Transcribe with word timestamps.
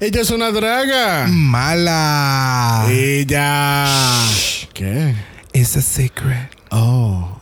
Ella 0.00 0.20
es 0.20 0.30
una 0.30 0.52
draga. 0.52 1.26
Mala. 1.26 2.86
Ella. 2.88 3.86
¿Qué? 4.72 5.14
It's 5.52 5.76
a 5.76 5.82
secret. 5.82 6.50
Oh. 6.70 7.40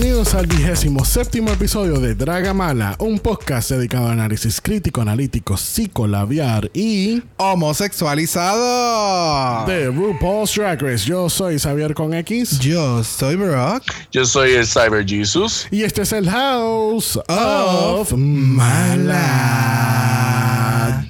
Bienvenidos 0.00 0.34
al 0.34 0.46
vigésimo 0.46 1.04
séptimo 1.04 1.50
episodio 1.50 1.98
de 1.98 2.14
Draga 2.14 2.54
Mala, 2.54 2.94
un 3.00 3.18
podcast 3.18 3.72
dedicado 3.72 4.06
a 4.06 4.12
análisis 4.12 4.60
crítico, 4.60 5.00
analítico, 5.00 5.56
psicolabiar 5.56 6.70
y 6.72 7.20
Homosexualizado. 7.36 9.66
de 9.66 9.88
RuPaul's 9.88 10.54
Drag 10.54 10.80
Race. 10.80 11.04
Yo 11.04 11.28
soy 11.28 11.58
Xavier 11.58 11.94
con 11.94 12.14
X 12.14 12.60
Yo 12.60 13.02
soy 13.02 13.34
Brock. 13.34 13.82
Yo 14.12 14.24
soy 14.24 14.52
el 14.52 14.68
Cyber 14.68 15.04
Jesus. 15.04 15.66
y 15.72 15.82
este 15.82 16.02
es 16.02 16.12
el 16.12 16.30
House 16.30 17.16
of 17.16 17.24
Of 17.28 18.12
Mala. 18.12 19.24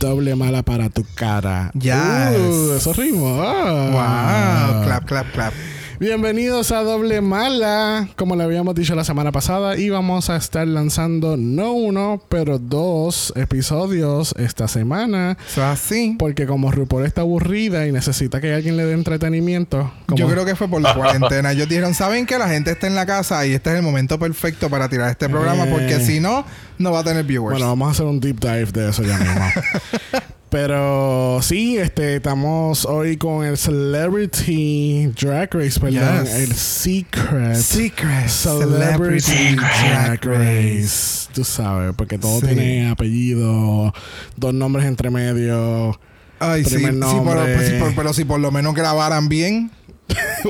Doble 0.00 0.34
mala 0.34 0.62
para 0.62 0.88
tu 0.88 1.04
cara. 1.14 1.70
Yes. 1.74 1.92
Uh, 1.92 2.76
eso 2.78 2.94
ritmo. 2.94 3.38
Ah. 3.42 4.70
Wow. 4.72 4.84
Clap, 4.86 5.04
clap, 5.04 5.30
clap. 5.34 5.52
Bienvenidos 6.00 6.70
a 6.70 6.84
Doble 6.84 7.20
Mala. 7.20 8.08
Como 8.14 8.36
le 8.36 8.44
habíamos 8.44 8.76
dicho 8.76 8.94
la 8.94 9.02
semana 9.02 9.32
pasada, 9.32 9.76
íbamos 9.76 10.30
a 10.30 10.36
estar 10.36 10.64
lanzando 10.68 11.36
no 11.36 11.72
uno, 11.72 12.22
pero 12.28 12.60
dos 12.60 13.32
episodios 13.34 14.32
esta 14.38 14.68
semana. 14.68 15.36
So 15.52 15.64
así. 15.64 16.14
Porque 16.16 16.46
como 16.46 16.70
RuPaul 16.70 17.04
está 17.04 17.22
aburrida 17.22 17.84
y 17.88 17.90
necesita 17.92 18.40
que 18.40 18.54
alguien 18.54 18.76
le 18.76 18.84
dé 18.84 18.92
entretenimiento. 18.92 19.92
como- 20.06 20.18
Yo 20.18 20.28
creo 20.28 20.44
que 20.44 20.54
fue 20.54 20.68
por 20.68 20.80
la 20.80 20.94
cuarentena. 20.94 21.50
Ellos 21.50 21.68
dijeron, 21.68 21.92
¿saben 21.94 22.26
que 22.26 22.38
la 22.38 22.48
gente 22.48 22.70
está 22.70 22.86
en 22.86 22.94
la 22.94 23.04
casa 23.04 23.44
y 23.44 23.52
este 23.54 23.70
es 23.70 23.76
el 23.76 23.82
momento 23.82 24.20
perfecto 24.20 24.70
para 24.70 24.88
tirar 24.88 25.10
este 25.10 25.28
programa? 25.28 25.64
Eh. 25.64 25.68
Porque 25.72 25.98
si 25.98 26.20
no, 26.20 26.44
no 26.78 26.92
va 26.92 27.00
a 27.00 27.04
tener 27.04 27.24
viewers. 27.24 27.54
Bueno, 27.58 27.66
vamos 27.70 27.88
a 27.88 27.90
hacer 27.90 28.06
un 28.06 28.20
deep 28.20 28.38
dive 28.38 28.66
de 28.66 28.90
eso 28.90 29.02
ya 29.02 29.18
mismo. 29.18 29.44
Pero 30.50 31.40
sí, 31.42 31.76
este, 31.76 32.16
estamos 32.16 32.86
hoy 32.86 33.18
con 33.18 33.44
el 33.44 33.58
Celebrity 33.58 35.08
Drag 35.20 35.52
Race, 35.52 35.78
perdón, 35.78 36.24
Yes. 36.24 36.34
el 36.34 36.54
Secret. 36.54 37.54
Secret. 37.56 38.28
Celebrity 38.28 39.20
Celebrity 39.20 39.56
Drag 39.56 40.20
Drag 40.20 40.24
Race. 40.24 41.28
Tú 41.34 41.44
sabes, 41.44 41.92
porque 41.96 42.16
todo 42.18 42.40
Sí. 42.40 42.46
tiene 42.46 42.88
apellido, 42.88 43.92
dos 44.36 44.54
nombres 44.54 44.86
entre 44.86 45.10
medio. 45.10 46.00
Ay. 46.40 46.62
Primer 46.64 46.94
sí, 46.94 46.98
pero, 47.00 47.14
nombre. 47.14 47.54
pues, 47.54 47.68
sí, 47.68 47.74
por- 47.78 47.94
pero 47.94 48.12
si 48.14 48.24
por 48.24 48.40
lo 48.40 48.50
menos 48.50 48.74
grabaran 48.74 49.28
bien. 49.28 49.70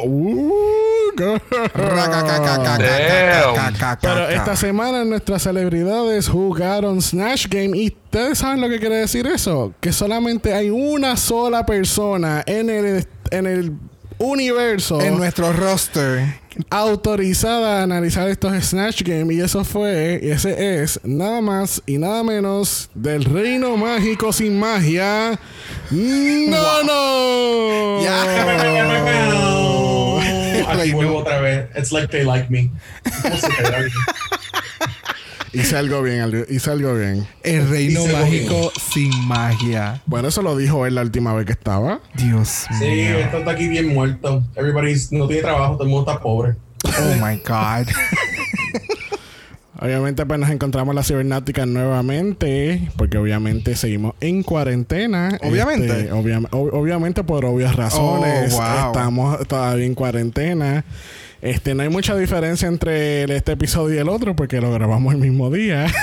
Uh. 0.04 0.52
Pero 4.00 4.28
esta 4.28 4.56
semana 4.56 5.04
nuestras 5.04 5.42
celebridades 5.42 6.28
jugaron 6.28 7.02
Snatch 7.02 7.48
Game 7.48 7.76
y 7.76 7.88
ustedes 7.88 8.38
saben 8.38 8.60
lo 8.60 8.68
que 8.68 8.78
quiere 8.78 8.96
decir 8.96 9.26
eso, 9.26 9.74
que 9.80 9.92
solamente 9.92 10.54
hay 10.54 10.70
una 10.70 11.16
sola 11.16 11.66
persona 11.66 12.42
en 12.46 12.70
el 12.70 13.06
en 13.30 13.46
el 13.46 13.72
universo 14.18 15.00
En 15.00 15.16
nuestro 15.16 15.52
roster. 15.52 16.40
Autorizada 16.70 17.80
a 17.80 17.82
analizar 17.82 18.28
estos 18.28 18.52
Snatch 18.64 19.02
Game 19.02 19.34
y 19.34 19.40
eso 19.40 19.64
fue, 19.64 20.20
y 20.22 20.30
ese 20.30 20.82
es 20.82 21.00
nada 21.04 21.40
más 21.40 21.82
y 21.86 21.98
nada 21.98 22.22
menos 22.22 22.90
del 22.94 23.24
reino 23.24 23.76
mágico 23.76 24.32
sin 24.32 24.58
magia. 24.58 25.38
No, 25.90 26.82
no. 26.82 27.98
Aquí 30.68 30.92
vuelvo 30.92 31.18
otra 31.18 31.40
vez. 31.40 31.68
It's 31.76 31.92
like 31.92 32.10
they 32.10 32.24
like 32.24 32.50
me. 32.50 32.70
¿Cómo 35.52 35.52
se 35.52 35.56
te 35.56 35.56
da? 35.58 35.62
Hice 35.64 35.76
algo 35.76 36.02
bien, 36.02 36.20
algo- 36.20 36.44
hice 36.48 36.70
algo 36.70 36.94
bien. 36.94 37.26
El 37.42 37.68
reino 37.68 38.06
mágico 38.06 38.72
sin 38.92 39.10
magia. 39.26 40.02
Bueno, 40.06 40.28
eso 40.28 40.42
lo 40.42 40.56
dijo 40.56 40.86
él 40.86 40.94
la 40.94 41.02
última 41.02 41.32
vez 41.34 41.46
que 41.46 41.52
estaba. 41.52 42.00
Dios 42.14 42.66
Sí, 42.78 42.84
mío. 42.84 43.18
esto 43.18 43.38
está 43.38 43.50
aquí 43.52 43.68
bien 43.68 43.88
muerto. 43.88 44.42
Everybody's 44.56 45.12
no 45.12 45.26
tiene 45.26 45.42
trabajo, 45.42 45.74
todo 45.74 45.84
el 45.84 45.90
mundo 45.90 46.10
está 46.10 46.22
pobre. 46.22 46.54
Oh 46.84 47.14
my 47.24 47.36
God. 47.38 47.86
Obviamente 49.80 50.26
pues 50.26 50.40
nos 50.40 50.50
encontramos 50.50 50.92
la 50.92 51.04
cibernática 51.04 51.64
nuevamente, 51.64 52.90
porque 52.96 53.16
obviamente 53.16 53.76
seguimos 53.76 54.14
en 54.20 54.42
cuarentena. 54.42 55.38
Obviamente. 55.40 55.86
Este, 56.00 56.12
obvia- 56.12 56.40
ob- 56.50 56.70
obviamente 56.72 57.22
por 57.22 57.44
obvias 57.44 57.76
razones. 57.76 58.54
Oh, 58.54 58.56
wow. 58.56 58.86
Estamos 58.88 59.46
todavía 59.46 59.86
en 59.86 59.94
cuarentena. 59.94 60.84
Este, 61.40 61.74
no 61.74 61.82
hay 61.84 61.88
mucha 61.88 62.16
diferencia 62.16 62.66
entre 62.66 63.22
el- 63.22 63.30
este 63.30 63.52
episodio 63.52 63.94
y 63.94 63.98
el 63.98 64.08
otro 64.08 64.34
porque 64.34 64.60
lo 64.60 64.72
grabamos 64.72 65.14
el 65.14 65.20
mismo 65.20 65.50
día. 65.50 65.86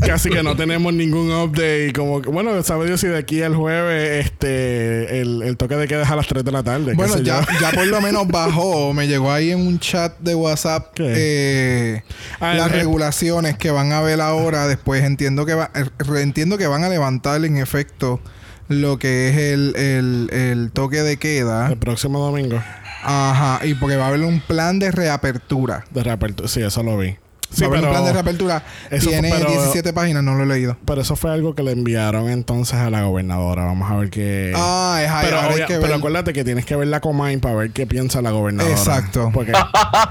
Casi 0.00 0.30
que 0.30 0.42
no 0.42 0.56
tenemos 0.56 0.92
ningún 0.92 1.30
update. 1.32 1.92
Como 1.94 2.20
que, 2.22 2.28
bueno, 2.30 2.62
sabe 2.62 2.86
Dios 2.86 3.00
si 3.00 3.06
de 3.08 3.16
aquí 3.18 3.42
al 3.42 3.54
jueves 3.54 4.26
este 4.26 5.20
el, 5.20 5.42
el 5.42 5.56
toque 5.56 5.76
de 5.76 5.86
queda 5.88 6.02
es 6.02 6.10
a 6.10 6.16
las 6.16 6.26
3 6.26 6.44
de 6.44 6.52
la 6.52 6.62
tarde. 6.62 6.94
Bueno, 6.94 7.18
ya, 7.18 7.46
ya 7.60 7.70
por 7.72 7.86
lo 7.86 8.00
menos 8.00 8.26
bajó. 8.28 8.92
Me 8.92 9.06
llegó 9.06 9.30
ahí 9.32 9.50
en 9.50 9.66
un 9.66 9.78
chat 9.78 10.18
de 10.20 10.34
WhatsApp 10.34 10.88
eh, 10.98 12.02
Ah, 12.40 12.54
las 12.54 12.70
el- 12.72 12.78
regulaciones 12.78 13.56
que 13.56 13.70
van 13.70 13.92
a 13.92 14.00
ver 14.00 14.20
ahora. 14.20 14.66
Después 14.66 15.02
entiendo 15.04 15.46
que 15.46 15.54
va, 15.54 15.70
eh, 15.74 15.84
entiendo 16.20 16.58
que 16.58 16.66
van 16.66 16.84
a 16.84 16.88
levantar 16.88 17.44
en 17.44 17.56
efecto 17.58 18.20
lo 18.68 18.98
que 18.98 19.28
es 19.28 19.36
el, 19.36 19.76
el, 19.76 20.30
el 20.32 20.70
toque 20.72 21.02
de 21.02 21.16
queda. 21.18 21.68
El 21.70 21.76
próximo 21.78 22.18
domingo. 22.18 22.62
Ajá. 23.04 23.64
Y 23.66 23.74
porque 23.74 23.96
va 23.96 24.04
a 24.06 24.08
haber 24.08 24.20
un 24.20 24.40
plan 24.40 24.78
de 24.78 24.90
reapertura. 24.90 25.84
De 25.90 26.02
reapertura. 26.02 26.48
Sí, 26.48 26.60
eso 26.62 26.82
lo 26.82 26.96
vi. 26.98 27.16
Sí, 27.50 27.60
va 27.62 27.66
a 27.66 27.68
haber 27.68 27.80
pero, 27.80 27.88
un 27.90 27.92
plan 27.94 28.04
de 28.06 28.12
reapertura. 28.12 28.62
eso 28.90 29.10
fue- 29.10 29.20
Tiene 29.20 29.30
pero- 29.30 29.48
17 29.50 29.92
páginas, 29.92 30.24
no 30.24 30.34
lo 30.34 30.42
he 30.42 30.46
leído. 30.46 30.76
pero 30.84 31.02
eso 31.02 31.14
fue 31.14 31.30
algo 31.32 31.54
que 31.54 31.62
le 31.62 31.70
enviaron 31.70 32.28
entonces 32.28 32.74
a 32.80 32.90
la 32.90 33.04
gobernadora. 33.04 33.64
Vamos 33.64 33.88
a 33.90 33.96
ver 33.96 34.10
qué. 34.10 34.52
Ah, 34.56 34.98
es 35.04 35.08
ahí, 35.10 35.26
pero, 35.26 35.40
obvia- 35.40 35.66
que 35.66 35.94
acuérdate 35.94 36.32
que 36.32 36.42
tienes 36.42 36.64
que 36.66 36.74
ver 36.74 36.88
la 36.88 37.00
Comain 37.00 37.38
para 37.40 37.54
ver 37.54 37.70
qué 37.70 37.86
piensa 37.86 38.22
la 38.22 38.32
gobernadora. 38.32 38.74
Exacto. 38.74 39.30
Porque, 39.32 39.52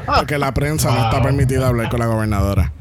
porque 0.06 0.38
la 0.38 0.54
prensa 0.54 0.92
no 0.92 1.04
está 1.06 1.22
permitida 1.22 1.68
hablar 1.68 1.90
con 1.90 2.00
la 2.00 2.06
gobernadora. 2.06 2.72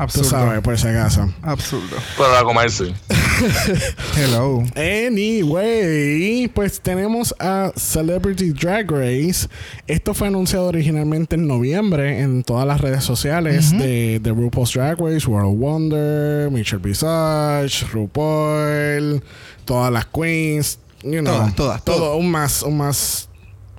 Tú 0.00 0.04
Absurdo. 0.20 0.30
sabes, 0.30 0.60
por 0.62 0.78
si 0.78 0.88
acaso. 0.88 1.30
Absurdo. 1.42 1.96
Para 2.16 2.42
comerse. 2.42 2.94
Hello. 4.16 4.62
Anyway, 4.74 6.48
pues 6.54 6.80
tenemos 6.80 7.34
a 7.38 7.70
Celebrity 7.76 8.52
Drag 8.52 8.90
Race. 8.90 9.46
Esto 9.86 10.14
fue 10.14 10.28
anunciado 10.28 10.66
originalmente 10.68 11.34
en 11.36 11.46
noviembre 11.46 12.20
en 12.20 12.42
todas 12.42 12.66
las 12.66 12.80
redes 12.80 13.04
sociales 13.04 13.72
de, 13.76 14.20
de 14.20 14.30
RuPaul's 14.30 14.72
Drag 14.72 14.98
Race, 14.98 15.26
World 15.26 15.58
Wonder, 15.58 16.50
Michelle 16.50 16.82
Visage, 16.82 17.84
RuPaul, 17.92 19.22
todas 19.66 19.92
las 19.92 20.06
queens, 20.06 20.78
you 21.02 21.20
know, 21.20 21.24
Todas, 21.24 21.54
todas, 21.54 21.84
todo, 21.84 21.96
todo. 21.98 22.16
un 22.16 22.30
más, 22.30 22.62
un 22.62 22.78
más, 22.78 23.28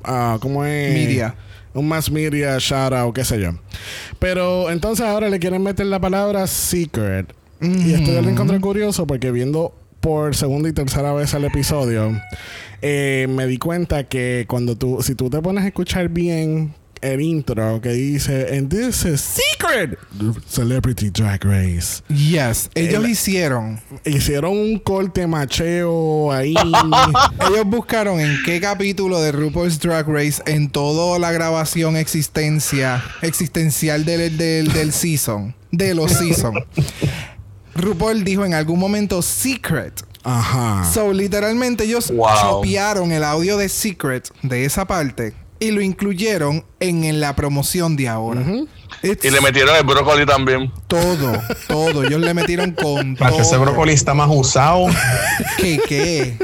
ah, 0.03 0.38
¿cómo 0.39 0.63
es? 0.65 0.93
Media. 0.93 1.35
Un 1.73 1.87
más 1.87 2.11
media, 2.11 2.57
shout 2.59 2.93
out, 2.93 3.15
qué 3.15 3.23
sé 3.23 3.39
yo. 3.39 3.51
Pero 4.19 4.69
entonces 4.69 5.05
ahora 5.05 5.29
le 5.29 5.39
quieren 5.39 5.63
meter 5.63 5.85
la 5.85 5.99
palabra 5.99 6.47
secret. 6.47 7.33
Y 7.61 7.93
esto 7.93 8.11
yo 8.11 8.21
lo 8.23 8.29
encontré 8.29 8.59
curioso 8.59 9.05
porque 9.05 9.31
viendo 9.31 9.73
por 9.99 10.35
segunda 10.35 10.67
y 10.67 10.73
tercera 10.73 11.13
vez 11.13 11.33
el 11.35 11.45
episodio, 11.45 12.11
eh, 12.81 13.27
me 13.29 13.45
di 13.45 13.57
cuenta 13.59 14.05
que 14.05 14.45
cuando 14.47 14.75
tú, 14.75 14.97
si 15.01 15.13
tú 15.13 15.29
te 15.29 15.39
pones 15.41 15.63
a 15.63 15.67
escuchar 15.67 16.09
bien 16.09 16.73
el 17.01 17.22
intro 17.22 17.81
que 17.81 17.89
dice, 17.89 18.56
and 18.57 18.69
this 18.69 19.03
is 19.06 19.22
secret 19.22 19.97
Celebrity 20.47 21.09
Drag 21.09 21.44
Race. 21.44 22.03
Yes. 22.09 22.69
Ellos 22.75 23.03
El- 23.03 23.09
hicieron. 23.09 23.79
Hicieron 24.06 24.51
un 24.57 24.79
corte 24.79 25.25
macheo 25.28 26.31
ahí. 26.31 26.53
Ellos 27.50 27.66
buscaron 27.66 28.19
en 28.19 28.38
qué 28.45 28.59
capítulo 28.62 29.19
de 29.21 29.31
RuPaul's 29.31 29.80
Drag 29.80 30.07
Race 30.07 30.42
en 30.45 30.69
toda 30.69 31.18
la 31.19 31.31
grabación 31.31 31.95
existencia 31.98 33.03
existencial 33.21 34.06
del, 34.06 34.38
del, 34.38 34.71
del 34.71 34.92
season. 34.94 35.56
De 35.71 35.95
los 35.95 36.12
season. 36.12 36.53
RuPaul 37.75 38.24
dijo 38.24 38.45
en 38.45 38.53
algún 38.53 38.80
momento 38.80 39.21
Secret. 39.21 40.03
Ajá. 40.24 40.88
So, 40.94 41.13
literalmente 41.13 41.86
ellos 41.86 42.12
Wow. 42.12 42.27
chopearon 42.42 43.12
el 43.12 43.24
audio 43.24 43.57
de 43.57 43.69
Secret 43.69 44.30
de 44.44 44.65
esa 44.65 44.86
parte 44.86 45.33
y 45.62 45.72
lo 45.72 45.80
incluyeron 45.81 46.66
en, 46.81 47.04
en 47.06 47.22
la 47.22 47.36
promoción 47.38 47.96
de 47.96 48.10
ahora. 48.10 48.42
Y 49.04 49.30
le 49.30 49.40
metieron 49.42 49.74
el 49.78 49.84
brócoli 49.86 50.25
también. 50.25 50.69
todo, 50.88 51.31
todo. 51.69 52.04
Ellos 52.04 52.19
le 52.19 52.34
metieron 52.34 52.72
con 52.72 53.16
Para 53.16 53.36
que 53.36 53.42
ese 53.44 53.52
todo. 53.52 53.62
brócoli 53.62 53.94
está 53.94 54.13
más 54.13 54.28
usado. 54.30 54.88
¿Qué, 55.58 55.80
qué? 55.88 56.38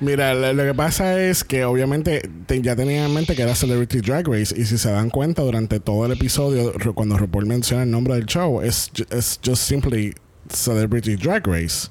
Mira, 0.00 0.34
lo, 0.34 0.52
lo 0.52 0.64
que 0.64 0.74
pasa 0.74 1.20
es 1.20 1.44
que 1.44 1.64
obviamente 1.64 2.28
te- 2.46 2.62
ya 2.62 2.74
tenía 2.76 3.04
en 3.04 3.12
mente 3.14 3.34
que 3.34 3.42
era 3.42 3.54
Celebrity 3.54 4.00
Drag 4.00 4.26
Race 4.28 4.54
y 4.56 4.64
si 4.64 4.78
se 4.78 4.90
dan 4.90 5.10
cuenta 5.10 5.42
durante 5.42 5.78
todo 5.80 6.06
el 6.06 6.12
episodio, 6.12 6.72
cuando 6.94 7.18
RuPaul 7.18 7.46
menciona 7.46 7.82
el 7.82 7.90
nombre 7.90 8.14
del 8.14 8.26
show, 8.26 8.62
es, 8.62 8.90
es 9.10 9.38
just 9.44 9.62
simply 9.62 10.14
Celebrity 10.52 11.16
Drag 11.16 11.46
Race. 11.46 11.88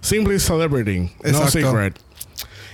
Simply 0.00 0.40
Celebrity, 0.40 1.12
no. 1.24 1.48
Secret. 1.48 1.94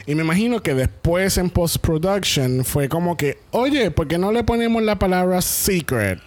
Y 0.06 0.14
me 0.14 0.22
imagino 0.22 0.62
que 0.62 0.74
después 0.74 1.38
en 1.38 1.50
post-production 1.50 2.64
fue 2.64 2.88
como 2.88 3.16
que, 3.16 3.38
oye, 3.50 3.90
¿por 3.90 4.08
qué 4.08 4.18
no 4.18 4.32
le 4.32 4.44
ponemos 4.44 4.82
la 4.82 4.98
palabra 4.98 5.42
secret? 5.42 6.20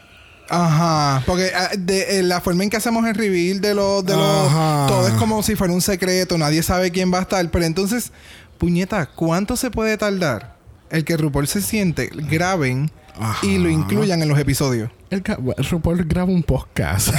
Ajá, 0.49 1.23
porque 1.25 1.51
ah, 1.55 1.71
de, 1.77 2.19
eh, 2.19 2.23
la 2.23 2.41
forma 2.41 2.63
en 2.63 2.69
que 2.69 2.77
hacemos 2.77 3.05
el 3.07 3.15
reveal 3.15 3.61
de 3.61 3.73
los 3.73 4.05
de 4.05 4.13
los 4.13 4.51
todo 4.87 5.07
es 5.07 5.13
como 5.13 5.41
si 5.41 5.55
fuera 5.55 5.73
un 5.73 5.81
secreto, 5.81 6.37
nadie 6.37 6.61
sabe 6.61 6.91
quién 6.91 7.13
va 7.13 7.19
a 7.19 7.21
estar, 7.21 7.49
pero 7.49 7.65
entonces, 7.65 8.11
puñeta, 8.57 9.05
¿cuánto 9.07 9.55
se 9.55 9.71
puede 9.71 9.97
tardar 9.97 10.57
el 10.89 11.05
que 11.05 11.17
RuPaul 11.17 11.47
se 11.47 11.61
siente, 11.61 12.09
graben 12.13 12.91
y 13.41 13.57
lo 13.57 13.69
incluyan 13.69 14.21
en 14.21 14.29
los 14.29 14.39
episodios? 14.39 14.89
El, 15.09 15.21
RuPaul 15.69 16.03
graba 16.05 16.31
un 16.31 16.41
podcast. 16.41 17.09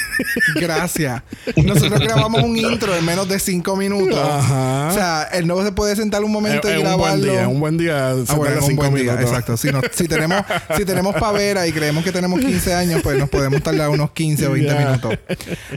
Gracias. 0.54 1.22
Nosotros 1.62 2.00
grabamos 2.00 2.42
un 2.42 2.56
intro 2.56 2.94
en 2.96 3.04
menos 3.04 3.28
de 3.28 3.38
cinco 3.38 3.76
minutos. 3.76 4.18
Ajá. 4.18 4.88
O 4.88 4.94
sea, 4.94 5.22
él 5.32 5.46
no 5.46 5.62
se 5.62 5.70
puede 5.72 5.94
sentar 5.94 6.24
un 6.24 6.32
momento 6.32 6.68
Es 6.68 6.74
y 6.74 6.78
un 6.78 6.84
buen 6.84 6.96
grabarlo. 6.96 7.32
día, 7.32 7.48
un 7.48 7.60
buen 7.60 7.76
día. 7.76 8.10
Ah, 8.28 8.34
bueno, 8.36 8.64
un 8.64 8.76
buen 8.76 8.94
día, 8.94 9.20
exacto. 9.20 9.56
Si, 9.58 9.70
no- 9.70 9.82
si 9.92 10.08
tenemos, 10.08 10.42
si 10.76 10.84
tenemos 10.86 11.14
pavera 11.16 11.66
y 11.66 11.72
creemos 11.72 12.02
que 12.02 12.12
tenemos 12.12 12.40
15 12.40 12.74
años, 12.74 13.02
pues 13.02 13.18
nos 13.18 13.28
podemos 13.28 13.62
tardar 13.62 13.90
unos 13.90 14.12
15 14.12 14.46
o 14.46 14.52
20 14.52 14.72
Ya. 14.72 14.78
minutos. 14.78 15.18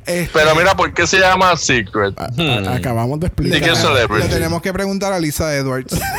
Este, 0.05 0.29
Pero 0.33 0.55
mira, 0.55 0.73
¿por 0.75 0.93
qué 0.93 1.05
se 1.05 1.19
llama 1.19 1.55
Secret? 1.57 2.13
A- 2.17 2.27
Hmm. 2.37 2.67
Acabamos 2.69 3.19
de 3.19 3.27
explicar. 3.27 3.59
¿De 3.59 3.67
qué 3.69 3.75
celebrity? 3.75 4.27
le 4.27 4.33
tenemos 4.33 4.61
que 4.61 4.71
preguntar 4.71 5.11
a 5.11 5.19
Lisa 5.19 5.53
Edwards. 5.55 5.93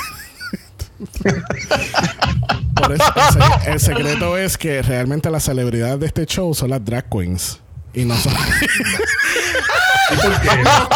Por 2.75 2.93
eso, 2.93 3.05
el, 3.17 3.33
se- 3.33 3.71
el 3.73 3.81
secreto 3.81 4.37
es 4.39 4.57
que 4.59 4.83
realmente 4.83 5.31
las 5.31 5.45
celebridades 5.45 6.01
de 6.01 6.07
este 6.07 6.27
show 6.27 6.55
son 6.55 6.71
las 6.71 6.85
drag 6.85 7.09
queens. 7.09 7.61
Y 7.95 8.05
no 8.05 8.17
son. 8.17 8.33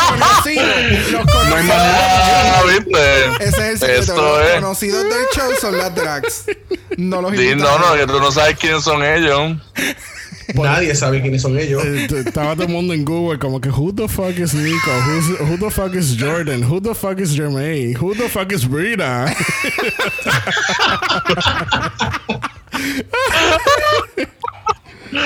conocidos. 0.09 1.11
Los 1.11 1.27
conocidos. 1.27 1.77
¿viste? 2.69 3.27
Ese 3.45 3.47
es 3.49 3.59
el 3.59 3.79
secreto. 3.79 4.39
Los 4.39 4.51
conocidos 4.55 5.05
del 5.05 5.25
show 5.35 5.51
son 5.61 5.79
las 5.79 5.95
drags. 5.95 6.45
No 6.97 7.23
los 7.23 7.33
invitados. 7.35 7.81
no, 7.81 7.89
no, 7.91 7.95
que 7.97 8.07
tú 8.07 8.21
no 8.21 8.31
sabes 8.33 8.57
quiénes 8.59 8.85
son 8.85 9.03
ellos. 9.05 9.57
Nadie 10.55 10.95
sabe 10.95 11.21
quiénes 11.21 11.43
son 11.43 11.59
ellos. 11.59 11.85
Eh, 11.85 12.07
Estaba 12.27 12.55
todo 12.55 12.65
el 12.67 12.73
mundo 12.73 12.95
en 12.95 13.05
Google 13.05 13.39
como 13.39 13.61
que 13.61 13.69
who 13.71 13.93
the 13.95 14.09
fuck 14.09 14.39
is 14.39 14.55
Nico? 14.55 14.91
Who's, 15.07 15.41
who 15.41 15.57
the 15.59 15.71
fuck 15.71 15.95
is 15.95 16.17
Jordan? 16.19 16.63
Who 16.63 16.81
the 16.81 16.95
fuck 16.95 17.19
is 17.21 17.37
Jermaine? 17.37 17.95
Who 17.97 18.15
the 18.15 18.29
fuck 18.29 18.53
is 18.53 18.65
Brita? 18.69 19.27
So, 25.13 25.19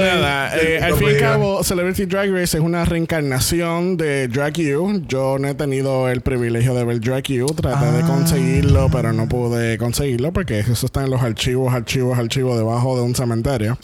nada, 0.00 0.56
eh, 0.62 0.78
al 0.80 0.94
fin 0.94 1.08
y 1.08 1.10
al 1.14 1.18
cabo, 1.18 1.64
Celebrity 1.64 2.06
Drag 2.06 2.30
Race 2.30 2.56
es 2.56 2.62
una 2.62 2.84
reencarnación 2.84 3.96
de 3.96 4.28
Drag 4.28 4.52
U. 4.78 5.02
Yo 5.08 5.38
no 5.40 5.48
he 5.48 5.54
tenido 5.54 6.08
el 6.08 6.20
privilegio 6.20 6.72
de 6.74 6.84
ver 6.84 7.00
Drag 7.00 7.24
U. 7.42 7.46
Traté 7.46 7.86
de 7.90 8.02
conseguirlo, 8.02 8.88
pero 8.92 9.12
no 9.12 9.28
pude 9.28 9.76
conseguirlo 9.76 10.32
porque 10.32 10.60
eso 10.60 10.86
está 10.86 11.02
en 11.02 11.10
los 11.10 11.20
archivos, 11.20 11.74
archivos, 11.74 12.16
archivos 12.16 12.56
debajo 12.56 12.96
de 12.96 13.02
un 13.02 13.14
cementerio. 13.16 13.76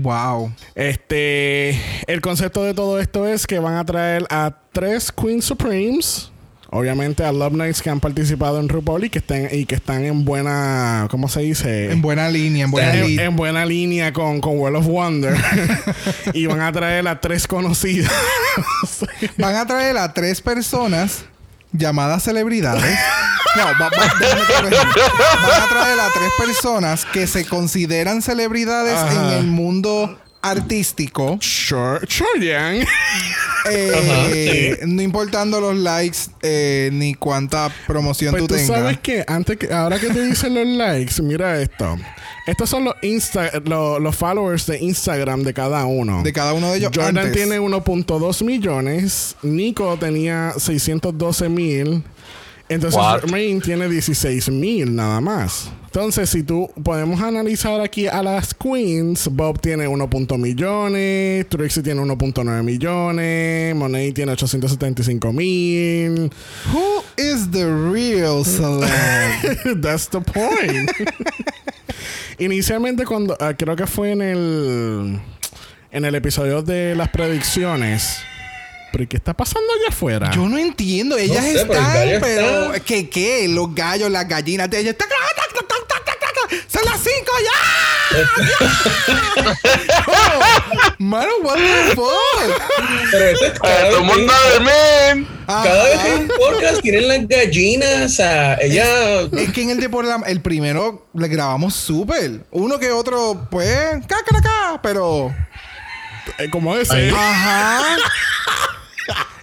Wow. 0.00 0.52
Este, 0.74 1.78
el 2.06 2.20
concepto 2.20 2.64
de 2.64 2.74
todo 2.74 2.98
esto 2.98 3.26
es 3.28 3.46
que 3.46 3.58
van 3.58 3.74
a 3.74 3.84
traer 3.84 4.26
a 4.30 4.54
tres 4.72 5.12
Queen 5.12 5.42
Supremes. 5.42 6.30
Obviamente 6.74 7.22
a 7.22 7.32
Love 7.32 7.52
Nights 7.52 7.82
que 7.82 7.90
han 7.90 8.00
participado 8.00 8.58
en 8.58 8.70
RuPaul 8.70 9.04
y 9.04 9.10
que 9.10 9.18
están, 9.18 9.46
y 9.52 9.66
que 9.66 9.74
están 9.74 10.04
en 10.06 10.24
buena, 10.24 11.06
¿cómo 11.10 11.28
se 11.28 11.40
dice? 11.40 11.92
En 11.92 12.00
buena 12.00 12.30
línea, 12.30 12.64
en 12.64 12.70
buena 12.70 12.94
en, 12.94 13.06
línea. 13.08 13.24
en 13.26 13.36
buena 13.36 13.66
línea 13.66 14.12
con, 14.14 14.40
con 14.40 14.58
World 14.58 14.78
of 14.78 14.86
Wonder. 14.86 15.36
y 16.32 16.46
van 16.46 16.62
a 16.62 16.72
traer 16.72 17.06
a 17.08 17.20
tres 17.20 17.46
conocidas. 17.46 18.10
Van 19.36 19.56
a 19.56 19.66
traer 19.66 19.98
a 19.98 20.14
tres 20.14 20.40
personas 20.40 21.26
llamadas 21.72 22.22
celebridades. 22.22 22.98
No, 23.56 23.64
va- 23.80 23.90
va- 23.90 24.14
déjame 24.18 24.42
corregir. 24.46 24.78
Van 25.42 25.62
a 25.62 25.68
traer 25.68 26.00
a 26.00 26.08
tres 26.12 26.30
personas 26.38 27.04
que 27.04 27.26
se 27.26 27.44
consideran 27.46 28.22
celebridades 28.22 28.98
en 29.12 29.24
el 29.38 29.44
mundo 29.46 30.18
artístico. 30.40 31.38
sure, 31.40 32.00
sure, 32.08 32.40
Yang. 32.44 32.86
Eh, 33.70 34.78
No 34.86 35.02
importando 35.02 35.60
los 35.60 35.76
likes 35.76 36.18
eh, 36.42 36.90
ni 36.92 37.14
cuánta 37.14 37.70
promoción 37.86 38.32
Pues 38.32 38.42
tú 38.42 38.46
tú 38.48 38.54
tengas. 38.56 38.76
sabes 38.80 38.98
que 38.98 39.24
antes 39.28 39.56
que 39.56 39.72
ahora 39.72 40.00
que 40.00 40.08
te 40.08 40.24
dicen 40.26 40.54
los 40.54 40.66
likes, 40.66 41.22
mira 41.22 41.60
esto. 41.60 41.96
Estos 42.46 42.68
son 42.70 42.82
los 42.84 42.94
Insta, 43.02 43.50
lo- 43.64 44.00
los 44.00 44.16
followers 44.16 44.66
de 44.66 44.78
Instagram 44.80 45.44
de 45.44 45.54
cada 45.54 45.84
uno. 45.84 46.22
De 46.24 46.32
cada 46.32 46.54
uno 46.54 46.72
de 46.72 46.78
ellos. 46.78 46.90
Jordan 46.92 47.18
antes. 47.18 47.32
tiene 47.34 47.60
1.2 47.60 48.42
millones. 48.42 49.36
Nico 49.42 49.96
tenía 49.96 50.54
612 50.58 51.48
mil. 51.48 52.02
Entonces 52.74 52.98
What? 52.98 53.24
Main 53.30 53.60
tiene 53.60 53.88
16 53.88 54.50
mil 54.50 54.94
nada 54.94 55.20
más. 55.20 55.70
Entonces, 55.86 56.30
si 56.30 56.42
tú 56.42 56.70
podemos 56.82 57.20
analizar 57.20 57.78
aquí 57.82 58.06
a 58.06 58.22
las 58.22 58.54
queens, 58.54 59.28
Bob 59.30 59.60
tiene 59.60 59.86
1.1 59.86 60.38
millones, 60.38 61.46
Trixie 61.50 61.82
tiene 61.82 62.00
1.9 62.00 62.62
millones, 62.62 63.76
Monet 63.76 64.14
tiene 64.14 64.32
875 64.32 65.32
mil. 65.34 66.30
Who 66.72 67.04
is 67.18 67.50
the 67.50 67.66
real 67.66 68.42
celeb? 68.42 69.80
That's 69.82 70.08
the 70.08 70.22
point. 70.22 70.90
Inicialmente 72.38 73.04
cuando 73.04 73.36
ah, 73.38 73.52
creo 73.52 73.76
que 73.76 73.86
fue 73.86 74.12
en 74.12 74.22
el 74.22 75.20
en 75.90 76.04
el 76.06 76.14
episodio 76.14 76.62
de 76.62 76.94
las 76.94 77.10
predicciones. 77.10 78.22
Pero 78.92 79.04
¿y 79.04 79.06
¿qué 79.06 79.16
está 79.16 79.32
pasando 79.34 79.66
allá 79.72 79.88
afuera? 79.88 80.30
Yo 80.34 80.46
no 80.48 80.58
entiendo. 80.58 81.16
Ellas 81.16 81.42
sé, 81.44 81.64
pero 81.66 81.80
están, 81.80 82.20
pero... 82.20 82.64
está- 82.74 82.80
¿Qué 82.84 83.08
qué? 83.08 83.48
Los 83.48 83.74
gallos, 83.74 84.10
las 84.10 84.28
gallinas 84.28 84.68
de 84.70 84.80
ellas... 84.80 84.96
¡Son 86.68 86.82
las 86.84 87.00
cinco 87.00 87.32
ya! 87.42 88.18
¡Ya! 88.44 89.56
Mano, 90.98 91.30
what 91.42 91.56
the 91.56 91.94
fuck? 91.94 92.62
Pero 93.10 93.24
esto 93.24 93.44
es 93.46 93.52
Eh, 93.52 93.58
cada 93.62 93.88
todo 93.90 93.98
el 93.98 94.04
mundo 94.04 94.32
dormir. 94.52 95.26
Cada 95.46 95.84
vez 95.84 95.98
que 96.00 96.08
hay 96.08 96.20
un 96.20 96.28
podcast 96.28 96.80
tienen 96.82 97.08
las 97.08 97.26
gallinas. 97.28 98.02
O 98.04 98.08
sea, 98.08 98.54
ella. 98.60 99.22
Es 99.32 99.52
que 99.52 99.62
en 99.62 99.70
el 99.70 99.80
de 99.80 99.88
por 99.88 100.04
la- 100.04 100.22
el 100.26 100.40
primero 100.42 101.06
le 101.14 101.28
grabamos 101.28 101.74
súper. 101.74 102.44
Uno 102.50 102.78
que 102.78 102.90
otro, 102.92 103.46
pues, 103.50 103.74
caca, 104.06 104.80
pero. 104.82 105.34
Eh, 106.38 106.50
como 106.50 106.76
ese. 106.76 106.94
Ahí. 106.94 107.10
Ajá. 107.10 107.96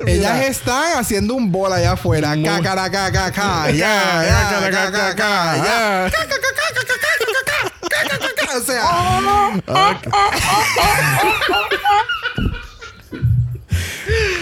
Ellas 0.05 0.41
están 0.45 0.97
haciendo 0.97 1.33
un 1.35 1.51
bol 1.51 1.71
allá 1.73 1.91
afuera. 1.93 2.35
Muy- 2.35 2.45
Cacaracacaca. 2.45 3.69
Ya, 3.71 3.73
ya, 3.73 4.25
Ya, 4.25 4.59
cacacaca, 4.71 5.57
ya. 5.57 6.09
ya. 6.09 6.11
O 8.57 8.61
sea, 8.61 8.83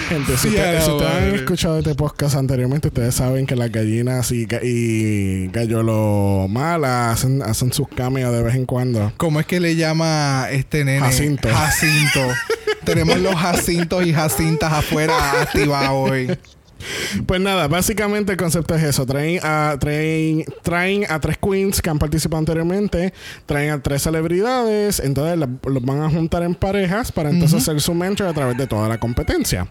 Gente, 0.10 0.38
si, 0.38 0.48
ustedes, 0.48 0.86
si 0.86 0.92
ustedes 0.92 1.12
han 1.12 1.36
escuchado 1.36 1.78
este 1.80 1.94
podcast 1.94 2.36
anteriormente, 2.36 2.88
ustedes 2.88 3.14
saben 3.14 3.46
que 3.46 3.56
las 3.58 3.70
gallinas 3.70 4.32
y, 4.32 4.48
ga- 4.48 4.62
y 4.64 5.48
Gallolo 5.50 6.48
Mala 6.48 7.12
hacen, 7.12 7.42
hacen 7.42 7.74
sus 7.74 7.90
cameos 7.90 8.32
de 8.32 8.42
vez 8.42 8.56
en 8.56 8.66
cuando. 8.66 9.12
¿cómo 9.18 9.42
es 9.42 9.46
que 9.46 9.60
le 9.60 9.76
llama 9.76 10.48
este 10.52 10.86
nene? 10.86 11.02
Jacinto. 11.02 11.50
Jacinto. 11.50 12.22
Tenemos 12.88 13.20
los 13.20 13.36
Jacintos 13.36 14.06
y 14.06 14.14
Jacintas 14.14 14.72
afuera 14.74 15.42
activados 15.42 15.92
hoy. 16.10 16.38
Pues 17.26 17.42
nada, 17.42 17.68
básicamente 17.68 18.32
el 18.34 18.38
concepto 18.38 18.76
es 18.76 18.84
eso. 18.84 19.04
Traen 19.06 19.40
a, 19.42 19.76
traen, 19.80 20.46
traen 20.62 21.06
a 21.10 21.20
tres 21.20 21.38
queens 21.40 21.82
que 21.82 21.90
han 21.90 21.98
participado 21.98 22.38
anteriormente, 22.38 23.14
traen 23.48 23.72
a 23.72 23.82
tres 23.82 24.04
celebridades, 24.04 25.00
entonces 25.00 25.40
la- 25.40 25.50
los 25.70 25.84
van 25.84 26.04
a 26.04 26.10
juntar 26.12 26.44
en 26.44 26.54
parejas 26.54 27.12
para 27.12 27.32
entonces 27.32 27.64
hacer 27.64 27.82
su 27.82 27.96
mentor 27.96 28.28
a 28.28 28.34
través 28.34 28.58
de 28.58 28.68
toda 28.68 28.88
la 28.88 29.00
competencia. 29.00 29.68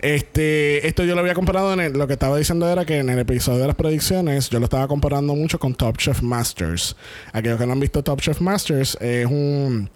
Este, 0.00 0.86
esto 0.88 1.04
yo 1.04 1.14
lo 1.14 1.20
había 1.20 1.34
comparado 1.34 1.72
en 1.74 1.80
el- 1.80 1.92
lo 1.92 2.08
que 2.08 2.14
estaba 2.14 2.36
diciendo 2.36 2.68
era 2.68 2.84
que 2.84 2.98
en 2.98 3.08
el 3.08 3.20
episodio 3.20 3.60
de 3.60 3.68
las 3.68 3.76
predicciones 3.76 4.50
yo 4.50 4.58
lo 4.58 4.64
estaba 4.64 4.88
comparando 4.88 5.36
mucho 5.36 5.60
con 5.60 5.74
Top 5.76 5.96
Chef 5.98 6.22
Masters. 6.22 6.96
Aquellos 7.32 7.58
que 7.60 7.66
no 7.66 7.72
han 7.74 7.80
visto 7.80 8.02
Top 8.02 8.20
Chef 8.20 8.40
Masters 8.40 8.98
es 9.00 9.26
un 9.26 9.88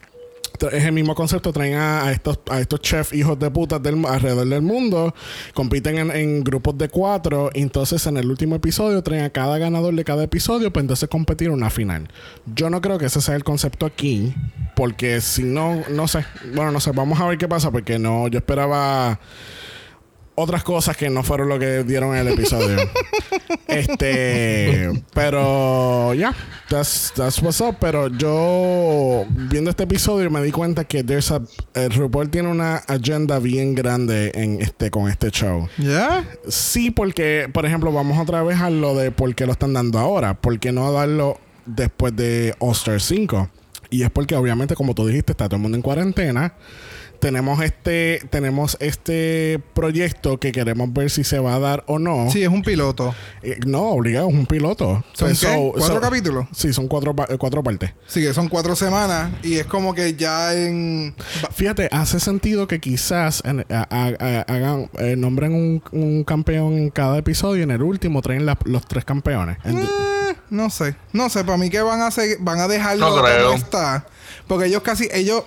es 0.72 0.84
el 0.84 0.92
mismo 0.92 1.14
concepto, 1.14 1.52
traen 1.52 1.74
a, 1.74 2.10
estos 2.10 2.40
a 2.50 2.60
estos 2.60 2.80
chefs 2.80 3.12
hijos 3.12 3.38
de 3.38 3.50
putas 3.50 3.82
del, 3.82 4.04
alrededor 4.06 4.46
del 4.46 4.62
mundo, 4.62 5.14
compiten 5.54 6.10
en, 6.10 6.44
grupos 6.44 6.76
de 6.78 6.88
cuatro, 6.88 7.50
y 7.54 7.62
entonces 7.62 8.06
en 8.06 8.16
el 8.16 8.30
último 8.30 8.56
episodio 8.56 9.02
traen 9.02 9.24
a 9.24 9.30
cada 9.30 9.58
ganador 9.58 9.94
de 9.94 10.04
cada 10.04 10.24
episodio 10.24 10.72
para 10.72 10.82
entonces 10.82 11.08
competir 11.08 11.50
una 11.50 11.70
final. 11.70 12.08
Yo 12.54 12.70
no 12.70 12.80
creo 12.80 12.98
que 12.98 13.06
ese 13.06 13.20
sea 13.20 13.36
el 13.36 13.44
concepto 13.44 13.86
aquí, 13.86 14.34
porque 14.74 15.20
si 15.20 15.42
no, 15.42 15.82
no 15.90 16.08
sé, 16.08 16.24
bueno, 16.54 16.72
no 16.72 16.80
sé, 16.80 16.92
vamos 16.92 17.20
a 17.20 17.26
ver 17.26 17.38
qué 17.38 17.48
pasa, 17.48 17.70
porque 17.70 17.98
no, 17.98 18.28
yo 18.28 18.38
esperaba 18.38 19.18
otras 20.36 20.62
cosas 20.62 20.96
que 20.96 21.10
no 21.10 21.22
fueron 21.22 21.48
lo 21.48 21.58
que 21.58 21.82
dieron 21.82 22.14
en 22.14 22.26
el 22.26 22.34
episodio. 22.34 22.76
Este, 23.68 25.02
pero 25.12 26.14
ya, 26.14 26.34
that's, 26.68 27.12
that's 27.14 27.42
what's 27.42 27.60
up. 27.60 27.76
Pero 27.80 28.08
yo 28.08 29.26
viendo 29.28 29.70
este 29.70 29.82
episodio 29.82 30.30
me 30.30 30.40
di 30.40 30.52
cuenta 30.52 30.84
que 30.84 31.02
there's 31.02 31.30
a, 31.30 31.42
el 31.74 31.90
RuPaul 31.90 32.30
tiene 32.30 32.48
una 32.48 32.76
agenda 32.76 33.38
bien 33.38 33.74
grande 33.74 34.30
en 34.34 34.62
este 34.62 34.90
con 34.90 35.10
este 35.10 35.30
show. 35.30 35.68
¿Ya? 35.78 36.24
Sí, 36.48 36.90
porque, 36.90 37.50
por 37.52 37.66
ejemplo, 37.66 37.92
vamos 37.92 38.18
otra 38.18 38.42
vez 38.44 38.60
a 38.60 38.70
lo 38.70 38.94
de 38.94 39.10
por 39.10 39.34
qué 39.34 39.46
lo 39.46 39.52
están 39.52 39.72
dando 39.72 39.98
ahora. 39.98 40.34
¿Por 40.34 40.58
qué 40.58 40.72
no 40.72 40.90
darlo 40.92 41.38
después 41.66 42.14
de 42.14 42.54
All 42.60 42.72
Star 42.72 43.00
5? 43.00 43.50
Y 43.90 44.02
es 44.02 44.10
porque, 44.10 44.36
obviamente, 44.36 44.74
como 44.74 44.94
tú 44.94 45.06
dijiste, 45.06 45.32
está 45.32 45.46
todo 45.46 45.56
el 45.56 45.62
mundo 45.62 45.76
en 45.76 45.82
cuarentena. 45.82 46.54
Tenemos 47.20 47.62
este, 47.62 48.20
tenemos 48.30 48.76
este 48.80 49.60
proyecto 49.74 50.38
que 50.38 50.52
queremos 50.52 50.92
ver 50.92 51.10
si 51.10 51.24
se 51.24 51.38
va 51.38 51.54
a 51.54 51.58
dar 51.58 51.84
o 51.86 51.98
no. 51.98 52.30
Sí, 52.30 52.42
es 52.42 52.48
un 52.48 52.62
piloto. 52.62 53.14
Eh, 53.42 53.58
no, 53.66 53.82
obligado, 53.90 54.28
es 54.28 54.34
un 54.34 54.46
piloto. 54.46 55.04
¿Son 55.14 55.34
So- 55.34 55.46
qué? 55.48 55.70
¿Cuatro 55.78 55.94
so- 55.96 56.00
capítulos? 56.00 56.46
Sí, 56.52 56.72
son 56.72 56.88
cuatro, 56.88 57.14
eh, 57.28 57.36
cuatro 57.38 57.62
partes. 57.62 57.92
Sí, 58.06 58.20
que 58.20 58.32
son 58.34 58.48
cuatro 58.48 58.76
semanas 58.76 59.30
y 59.42 59.54
es 59.56 59.66
como 59.66 59.94
que 59.94 60.14
ya 60.14 60.54
en... 60.54 61.14
Fíjate, 61.52 61.88
hace 61.92 62.20
sentido 62.20 62.66
que 62.68 62.80
quizás 62.80 63.42
en- 63.44 63.64
a- 63.70 63.86
a- 63.90 64.14
a- 64.18 64.42
hagan, 64.42 64.90
eh, 64.98 65.16
nombren 65.16 65.52
un, 65.54 65.82
un 65.92 66.24
campeón 66.24 66.74
en 66.74 66.90
cada 66.90 67.18
episodio 67.18 67.60
y 67.60 67.62
en 67.62 67.70
el 67.70 67.82
último 67.82 68.22
traen 68.22 68.46
la- 68.46 68.58
los 68.64 68.86
tres 68.86 69.04
campeones. 69.04 69.58
Eh, 69.64 69.74
no 70.50 70.70
sé. 70.70 70.94
No 71.12 71.28
sé, 71.28 71.44
para 71.44 71.58
mí 71.58 71.70
que 71.70 71.80
van 71.80 72.00
a 72.02 72.10
seguir, 72.10 72.36
van 72.40 72.58
a 72.60 72.68
dejarlo 72.68 73.08
No 73.16 73.22
creo. 73.22 73.52
está. 73.54 74.06
Porque 74.46 74.66
ellos 74.66 74.82
casi, 74.82 75.08
ellos, 75.12 75.42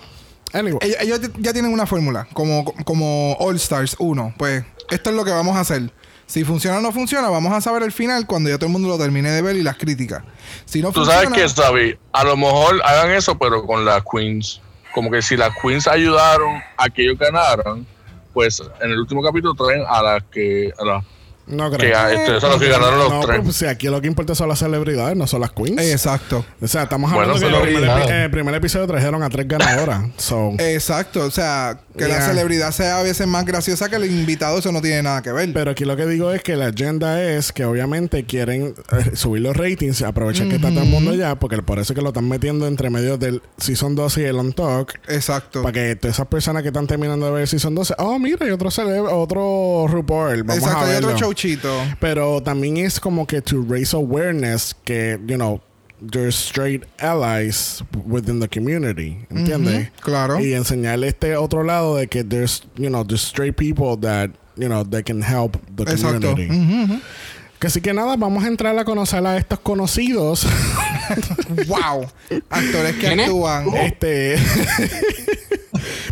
Anyway, 0.52 0.78
ellos, 0.82 1.18
ellos 1.20 1.20
ya 1.38 1.52
tienen 1.52 1.72
una 1.72 1.86
fórmula, 1.86 2.26
como, 2.32 2.64
como 2.84 3.34
All 3.38 3.56
Stars 3.56 3.96
1. 3.98 4.34
Pues 4.36 4.64
esto 4.90 5.10
es 5.10 5.16
lo 5.16 5.24
que 5.24 5.30
vamos 5.30 5.56
a 5.56 5.60
hacer. 5.60 5.92
Si 6.26 6.44
funciona 6.44 6.78
o 6.78 6.80
no 6.80 6.92
funciona, 6.92 7.28
vamos 7.28 7.52
a 7.52 7.60
saber 7.60 7.82
el 7.82 7.90
final 7.90 8.24
cuando 8.24 8.50
ya 8.50 8.56
todo 8.56 8.66
el 8.66 8.72
mundo 8.72 8.86
lo 8.86 8.98
termine 8.98 9.30
de 9.30 9.42
ver 9.42 9.56
y 9.56 9.64
las 9.64 9.76
críticas. 9.76 10.22
Si 10.64 10.80
no 10.80 10.92
Tú 10.92 11.00
funciona, 11.00 11.22
sabes 11.22 11.42
que, 11.42 11.48
Sabi, 11.48 11.98
a 12.12 12.22
lo 12.22 12.36
mejor 12.36 12.80
hagan 12.84 13.10
eso, 13.10 13.36
pero 13.36 13.66
con 13.66 13.84
las 13.84 14.04
Queens. 14.04 14.60
Como 14.94 15.10
que 15.10 15.22
si 15.22 15.36
las 15.36 15.50
Queens 15.60 15.88
ayudaron 15.88 16.62
a 16.76 16.88
que 16.88 17.02
ellos 17.02 17.18
ganaran, 17.18 17.84
pues 18.32 18.62
en 18.80 18.90
el 18.92 18.98
último 19.00 19.22
capítulo 19.24 19.54
traen 19.54 19.84
a 19.88 20.02
las 20.02 20.22
que. 20.30 20.72
A 20.78 20.84
las 20.84 21.04
no 21.50 21.70
que 21.70 21.76
creo. 21.78 21.98
a- 21.98 22.12
este, 22.12 22.40
son 22.40 22.50
los 22.50 22.60
que 22.60 22.68
ganaron 22.68 22.98
los 22.98 23.10
no, 23.10 23.20
tres. 23.20 23.40
pues, 23.42 23.56
si 23.56 23.66
aquí 23.66 23.88
lo 23.88 24.00
que 24.00 24.06
importa 24.06 24.34
son 24.34 24.48
las 24.48 24.58
celebridades, 24.58 25.16
no 25.16 25.26
son 25.26 25.40
las 25.42 25.50
queens. 25.52 25.80
Exacto. 25.80 26.44
o 26.60 26.66
sea, 26.68 26.84
estamos 26.84 27.10
Bueno, 27.12 27.32
hablando 27.34 27.48
que 27.48 27.54
en 27.54 27.68
el 27.68 27.74
primer, 27.74 27.90
epi- 28.08 28.24
el 28.24 28.30
primer 28.30 28.54
episodio 28.54 28.86
trajeron 28.86 29.22
a 29.22 29.28
tres 29.30 29.46
ganadoras. 29.48 30.02
so, 30.16 30.52
Exacto. 30.58 31.24
O 31.24 31.30
sea, 31.30 31.78
que 31.96 32.06
la 32.08 32.20
celebridad 32.20 32.70
sea 32.72 33.00
a 33.00 33.02
veces 33.02 33.26
más 33.26 33.44
graciosa 33.44 33.88
que 33.88 33.96
el 33.96 34.04
invitado, 34.06 34.58
eso 34.58 34.70
no 34.72 34.80
tiene 34.80 35.02
nada 35.02 35.22
que 35.22 35.32
ver. 35.32 35.52
Pero 35.52 35.70
aquí 35.72 35.84
lo 35.84 35.96
que 35.96 36.06
digo 36.06 36.32
es 36.32 36.42
que 36.42 36.56
la 36.56 36.66
agenda 36.66 37.22
es 37.22 37.52
que 37.52 37.64
obviamente 37.64 38.24
quieren 38.24 38.74
eh, 38.92 39.16
subir 39.16 39.42
los 39.42 39.56
ratings, 39.56 40.02
aprovechar 40.02 40.48
que 40.48 40.56
está 40.56 40.70
todo 40.70 40.82
el 40.82 40.88
mundo 40.88 41.14
ya, 41.14 41.34
porque 41.38 41.60
por 41.62 41.78
eso 41.78 41.92
es 41.92 41.96
que 41.96 42.02
lo 42.02 42.08
están 42.08 42.28
metiendo 42.28 42.66
entre 42.66 42.90
medio 42.90 43.18
del 43.18 43.42
Season 43.58 43.94
12 43.94 44.22
y 44.22 44.24
el 44.24 44.36
On 44.36 44.52
Talk. 44.52 45.00
Exacto. 45.08 45.62
Para 45.62 45.72
que 45.72 45.96
todas 45.96 46.16
esas 46.16 46.26
personas 46.28 46.62
que 46.62 46.68
están 46.68 46.86
terminando 46.86 47.26
de 47.26 47.32
ver 47.32 47.48
Season 47.48 47.74
12, 47.74 47.94
oh, 47.98 48.18
mira, 48.18 48.38
hay 48.46 48.52
otro, 48.52 48.70
cele- 48.70 49.06
otro 49.10 49.86
RuPaul. 49.88 50.42
Vamos 50.44 50.62
Exacto, 50.62 50.84
a 50.86 50.88
hay 50.90 50.96
otro 50.96 51.16
showchito. 51.16 51.72
Pero 51.98 52.42
también 52.42 52.76
es 52.78 53.00
como 53.00 53.26
que 53.26 53.42
to 53.42 53.64
raise 53.68 53.94
awareness 53.96 54.76
que, 54.84 55.18
you 55.26 55.36
know, 55.36 55.60
there's 56.00 56.34
straight 56.36 56.84
allies 56.98 57.82
within 58.06 58.40
the 58.40 58.48
community. 58.48 59.18
¿Entiendes? 59.30 59.90
claro. 60.00 60.40
Y 60.40 60.54
enseñarle 60.54 61.08
este 61.08 61.36
otro 61.36 61.62
lado 61.62 61.96
de 61.96 62.06
que 62.06 62.24
there's, 62.24 62.62
you 62.76 62.88
know, 62.88 63.04
there's 63.04 63.22
straight 63.22 63.56
people 63.56 63.96
that, 63.96 64.30
you 64.56 64.68
know, 64.68 64.82
they 64.82 65.02
can 65.02 65.22
help 65.22 65.56
the 65.76 65.84
Exacto. 65.84 66.32
community. 66.34 66.48
Ujú. 66.48 67.00
Que 67.58 67.66
así 67.68 67.82
que 67.82 67.92
nada, 67.92 68.16
vamos 68.16 68.42
a 68.42 68.46
entrar 68.48 68.78
a 68.78 68.84
conocer 68.84 69.24
a 69.26 69.36
estos 69.36 69.60
conocidos. 69.60 70.46
wow. 71.68 72.06
Actores 72.48 72.96
que 72.96 73.08
actúan. 73.08 73.68
este. 73.74 74.36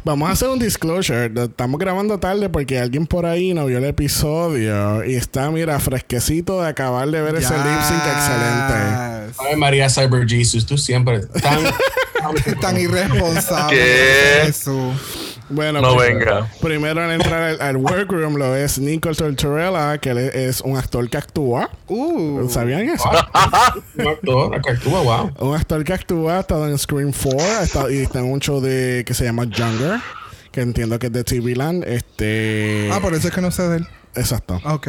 Vamos 0.05 0.29
a 0.29 0.33
hacer 0.33 0.49
un 0.49 0.59
disclosure. 0.59 1.31
Estamos 1.35 1.79
grabando 1.79 2.19
tarde 2.19 2.49
porque 2.49 2.79
alguien 2.79 3.07
por 3.07 3.27
ahí 3.27 3.55
no 3.55 3.67
vio 3.67 3.79
el 3.79 3.85
episodio 3.85 5.05
y 5.05 5.15
está, 5.15 5.51
mira, 5.51 5.79
fresquecito 5.81 6.63
de 6.63 6.69
acabar 6.69 7.09
de 7.11 7.21
ver 7.23 7.37
ese 7.37 7.55
lip 7.55 7.81
sync 7.89 8.03
excelente. 8.07 9.35
Ay, 9.39 9.57
María 9.57 9.89
Cyber 9.89 10.27
Jesus, 10.29 10.67
tú 10.67 10.77
siempre 10.79 11.21
tan. 11.43 11.59
Tan 12.61 12.79
irresponsable. 12.79 13.77
¿Qué? 13.77 14.47
Jesús. 14.47 15.28
Bueno, 15.51 15.81
No 15.81 15.95
pues, 15.95 16.09
venga. 16.13 16.47
Primero 16.61 17.03
en 17.05 17.11
entrar 17.13 17.43
al, 17.43 17.61
al 17.61 17.77
workroom 17.79 18.37
lo 18.37 18.55
es 18.55 18.79
Nicole 18.79 19.15
Tortorella, 19.15 19.99
que 19.99 20.31
es 20.35 20.61
un 20.61 20.77
actor 20.77 21.09
que 21.09 21.17
actúa. 21.17 21.71
Uh. 21.89 22.49
¿Sabían 22.51 22.89
eso? 22.89 23.09
Un 23.99 24.07
actor 24.09 24.61
que 24.63 24.71
actúa, 24.71 25.01
wow. 25.03 25.49
Un 25.49 25.57
actor 25.57 25.83
que 25.85 25.93
actúa, 25.93 26.37
ha 26.37 26.41
estado 26.41 26.69
en 26.69 26.77
Scream 26.79 27.13
4 27.13 27.41
ha 27.41 27.63
estado- 27.63 27.91
y 27.91 27.99
está 27.99 28.19
en 28.19 28.27
un 28.31 28.41
show 28.41 28.61
de 28.61 29.05
que 29.07 29.15
se 29.15 29.25
llama 29.25 29.45
Younger, 29.45 30.01
que 30.53 30.61
entiendo 30.61 30.99
que 30.99 31.07
es 31.07 31.13
de 31.13 31.25
TV 31.25 31.57
Land. 31.57 31.85
Este. 31.85 32.91
Ah, 32.93 33.01
por 33.01 33.15
eso 33.15 33.29
es 33.29 33.35
que 33.35 33.41
no 33.41 33.51
sé 33.51 33.63
de 33.69 33.77
él. 33.79 33.87
Exacto. 34.15 34.61
Ah, 34.65 34.75
Ok. 34.75 34.89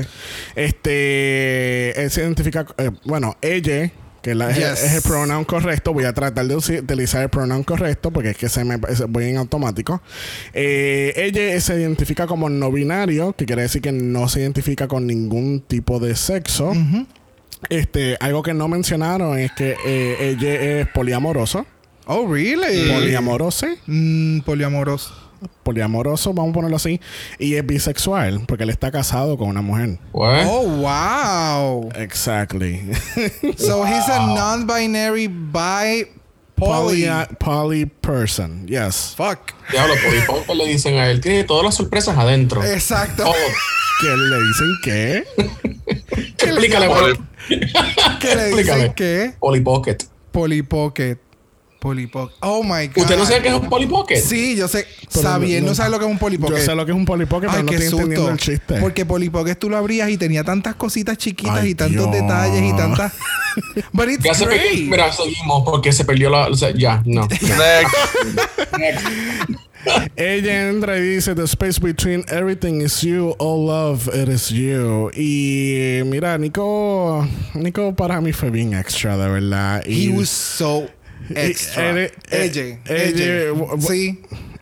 Este. 0.55 2.01
Él 2.03 2.11
se 2.11 2.21
identifica. 2.21 2.65
eh, 2.77 2.91
bueno, 3.05 3.37
ella. 3.41 3.91
Que 4.21 4.35
la- 4.35 4.49
es, 4.51 4.57
Yes. 4.57 4.83
es 4.83 4.93
el 4.95 5.01
pronoun 5.01 5.45
correcto. 5.45 5.93
Voy 5.93 6.03
a 6.05 6.13
tratar 6.13 6.45
de 6.45 6.55
utilizar 6.55 7.23
el 7.23 7.29
pronoun 7.29 7.63
correcto 7.63 8.11
porque 8.11 8.31
es 8.31 8.37
que 8.37 8.49
se 8.49 8.63
me 8.65 8.77
voy 8.77 9.25
en 9.25 9.37
automático. 9.37 10.01
Eh, 10.53 11.13
ella 11.15 11.59
se 11.61 11.79
identifica 11.79 12.27
como 12.27 12.49
no 12.49 12.71
binario, 12.71 13.33
que 13.33 13.45
quiere 13.45 13.61
decir 13.63 13.81
que 13.81 13.91
no 13.91 14.27
se 14.27 14.41
identifica 14.41 14.87
con 14.87 15.07
ningún 15.07 15.61
tipo 15.61 15.99
de 15.99 16.15
sexo. 16.15 16.73
Este, 17.69 18.17
algo 18.19 18.41
que 18.41 18.53
no 18.53 18.67
mencionaron 18.67 19.37
es 19.37 19.51
que 19.51 19.75
eh, 19.85 20.17
ella 20.37 20.53
es 20.81 20.87
poliamoroso. 20.87 21.65
Oh, 22.05 22.25
really? 22.31 22.89
Poliamorose. 22.91 23.77
Mm, 23.85 24.39
poliamoroso. 24.41 25.28
Poliamoroso, 25.63 26.33
vamos 26.33 26.51
a 26.51 26.53
ponerlo 26.53 26.75
así. 26.77 26.99
Y 27.37 27.55
es 27.55 27.65
bisexual, 27.65 28.43
porque 28.47 28.63
él 28.63 28.69
está 28.69 28.91
casado 28.91 29.37
con 29.37 29.47
una 29.49 29.61
mujer. 29.61 29.99
What? 30.13 30.45
Oh, 30.47 30.63
wow. 30.67 31.89
Exactly. 31.95 32.81
So 33.57 33.85
he's 33.85 34.07
a 34.09 34.27
non-binary 34.27 35.27
bi 35.27 36.05
poly, 36.55 37.05
poly. 37.05 37.35
poly 37.39 37.85
person, 37.85 38.67
yes. 38.67 39.13
Fuck. 39.15 39.53
Diablo, 39.71 39.93
poco 40.27 40.53
le 40.55 40.65
dicen 40.67 40.95
a 40.97 41.09
él, 41.09 41.21
tiene 41.21 41.43
todas 41.45 41.63
las 41.63 41.75
sorpresas 41.75 42.17
adentro. 42.17 42.63
Exacto. 42.63 43.23
Todo. 43.23 43.33
¿Qué 44.01 44.07
le 44.07 44.37
dicen 44.43 44.77
qué? 44.83 45.23
Explícale, 46.45 46.87
Poli- 46.87 47.15
por 47.15 48.19
¿Qué 48.19 48.27
le 48.35 48.45
dicen 48.47 48.59
Explícale. 48.59 48.93
qué? 48.95 49.33
Polly 49.39 49.61
Pocket. 49.61 49.97
Polly 50.31 50.61
Pocket. 50.63 51.17
Polly 51.79 52.07
Pocket. 52.07 52.35
Oh 52.41 52.61
my 52.63 52.87
God. 52.87 52.97
¿Usted 53.03 53.17
no 53.17 53.25
sabe 53.25 53.41
qué 53.41 53.47
es 53.49 53.53
un 53.53 53.69
Polly 53.69 53.87
Pocket? 53.87 54.17
Sí, 54.21 54.55
yo 54.55 54.67
sé. 54.67 54.85
Pero 55.13 55.21
Sabiendo, 55.21 55.61
no- 55.67 55.71
no 55.71 55.75
sabe 55.75 55.89
lo 55.91 55.99
que 55.99 56.05
es 56.05 56.11
un 56.11 56.17
Polly 56.19 56.37
Pocket. 56.37 56.57
Yo 56.57 56.61
sé 56.65 56.75
lo 56.75 56.85
que 56.85 56.91
es 56.91 56.97
un 56.97 57.05
Polly 57.05 57.25
Pocket, 57.25 57.47
pero 57.47 57.57
Ay, 57.59 57.63
no 57.63 57.69
qué 57.69 57.75
estoy 57.77 57.87
entendiendo 57.99 58.21
susto. 58.29 58.31
el 58.33 58.37
chiste. 58.59 58.79
Porque 58.81 59.05
Polly 59.05 59.29
Pocket 59.29 59.55
tú 59.55 59.69
lo 59.69 59.77
abrías 59.77 60.09
y 60.09 60.17
tenía 60.17 60.43
tantas 60.43 60.75
cositas 60.75 61.17
chiquitas 61.17 61.59
Ay, 61.61 61.69
y 61.71 61.75
tantos 61.75 62.11
Dios. 62.11 62.21
detalles 62.21 62.61
y 62.73 62.75
tantas. 62.75 63.13
But 63.93 64.09
it's 64.09 64.23
Ya 64.23 64.33
se. 64.33 64.45
Mira, 64.89 65.11
seguimos 65.11 65.63
porque 65.65 65.91
se 65.93 66.05
perdió 66.05 66.29
la. 66.29 66.47
O 66.47 66.55
sea, 66.55 66.71
ya, 66.71 67.01
no. 67.05 67.27
Next. 67.27 67.95
Ella 70.17 70.69
entra 70.69 70.97
y 70.97 71.01
dice: 71.01 71.33
The 71.35 71.43
space 71.45 71.79
between 71.79 72.25
everything 72.29 72.81
is 72.81 73.01
you, 73.01 73.35
all 73.39 73.65
love, 73.65 74.09
it 74.13 74.27
is 74.27 74.49
you. 74.49 75.09
Y 75.15 76.01
mira, 76.05 76.37
Nico, 76.37 77.25
Nico 77.53 77.95
para 77.95 78.19
mí 78.19 78.33
fue 78.33 78.49
bien 78.49 78.73
extra, 78.73 79.17
de 79.17 79.29
verdad. 79.29 79.81
Y, 79.85 80.07
He 80.09 80.09
was 80.09 80.29
so 80.29 80.85
extra. 81.35 82.03
eh, 82.03 82.11
eh, 82.31 82.49
AJ. 82.49 82.57
eh, 82.57 82.79
AJ. 82.85 83.19
eh, 83.19 83.53
Sí. 83.87 84.19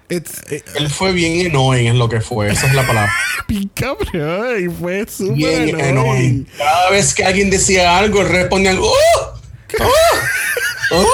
It's, 0.10 0.42
Él 0.76 0.90
fue 0.90 1.12
bien 1.12 1.48
annoying, 1.48 1.88
es 1.88 1.96
lo 1.96 2.08
que 2.08 2.22
fue. 2.22 2.50
Esa 2.50 2.68
es 2.68 2.74
la 2.74 2.88
palabra. 2.88 3.14
y 3.50 4.70
fue 4.70 5.06
súper 5.10 5.36
Bien 5.36 5.76
annoying. 5.76 5.98
annoying. 5.98 6.48
Cada 6.58 6.90
vez 6.92 7.14
que 7.14 7.26
alguien 7.26 7.50
decía 7.50 7.98
algo, 7.98 8.22
él 8.22 8.30
respondía 8.30 8.72
algo. 8.72 8.88
¡Oh! 8.90 9.34
¡Oh! 9.82 9.92
¡Oh! 10.92 11.06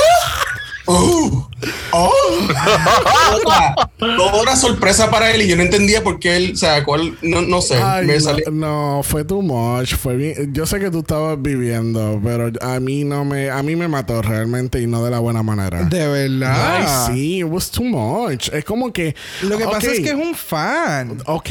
¡Oh! 0.86 1.50
Otra, 1.92 3.75
otra 4.20 4.56
sorpresa 4.56 5.10
para 5.10 5.32
él 5.32 5.44
y 5.44 5.48
yo 5.48 5.56
no 5.56 5.62
entendía 5.63 6.04
por 6.04 6.20
qué 6.20 6.36
él, 6.36 6.52
o 6.54 6.58
sea, 6.58 6.84
cuál, 6.84 7.18
no, 7.22 7.42
no 7.42 7.62
sé, 7.62 7.75
Ay, 7.82 8.06
me 8.06 8.16
no, 8.16 8.20
salió. 8.20 8.52
no, 8.52 9.02
fue 9.04 9.24
too 9.24 9.42
much. 9.42 9.96
Fue 9.96 10.16
bien. 10.16 10.54
Yo 10.54 10.66
sé 10.66 10.80
que 10.80 10.92
tú 10.92 11.00
estabas 11.00 11.42
viviendo, 11.42 12.20
pero 12.24 12.52
a 12.62 12.80
mí 12.80 13.04
no 13.04 13.24
me, 13.24 13.50
a 13.50 13.63
mí 13.63 13.75
me 13.75 13.88
mató 13.88 14.22
realmente 14.22 14.82
y 14.82 14.88
no 14.88 15.04
de 15.06 15.12
la 15.12 15.20
buena 15.20 15.42
manera. 15.44 15.84
de 15.84 16.08
verdad. 16.08 17.08
Ay, 17.08 17.16
sí, 17.16 17.40
it 17.40 17.46
was 17.46 17.72
too 17.72 17.84
much. 17.84 18.50
Es 18.50 18.66
como 18.66 18.92
que. 18.92 19.16
Lo 19.42 19.58
que 19.58 19.66
pasa 19.66 19.78
ok, 19.78 19.84
es 19.86 20.00
que 20.02 20.10
es 20.10 20.16
un 20.16 20.36
fan. 20.36 21.22
Ok, 21.28 21.50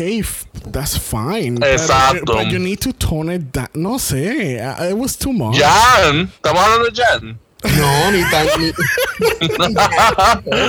that's 0.70 0.98
fine. 0.98 1.58
Exacto. 1.66 2.34
But, 2.34 2.48
you 2.48 2.58
need 2.58 2.80
to 2.80 2.92
tone 2.92 3.34
it 3.34 3.42
down. 3.52 3.68
No 3.74 3.98
sé. 3.98 4.56
It 4.90 4.96
was 4.96 5.16
too 5.16 5.32
much. 5.32 5.58
Jan. 5.58 6.28
Estamos 6.34 6.62
hablando 6.62 6.90
de 6.90 7.02
Jan. 7.02 7.38
No, 7.78 8.10
ni 8.10 8.22
tan. 8.30 8.46
ni- 8.58 8.72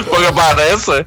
Porque 0.10 0.32
parece. 0.36 1.06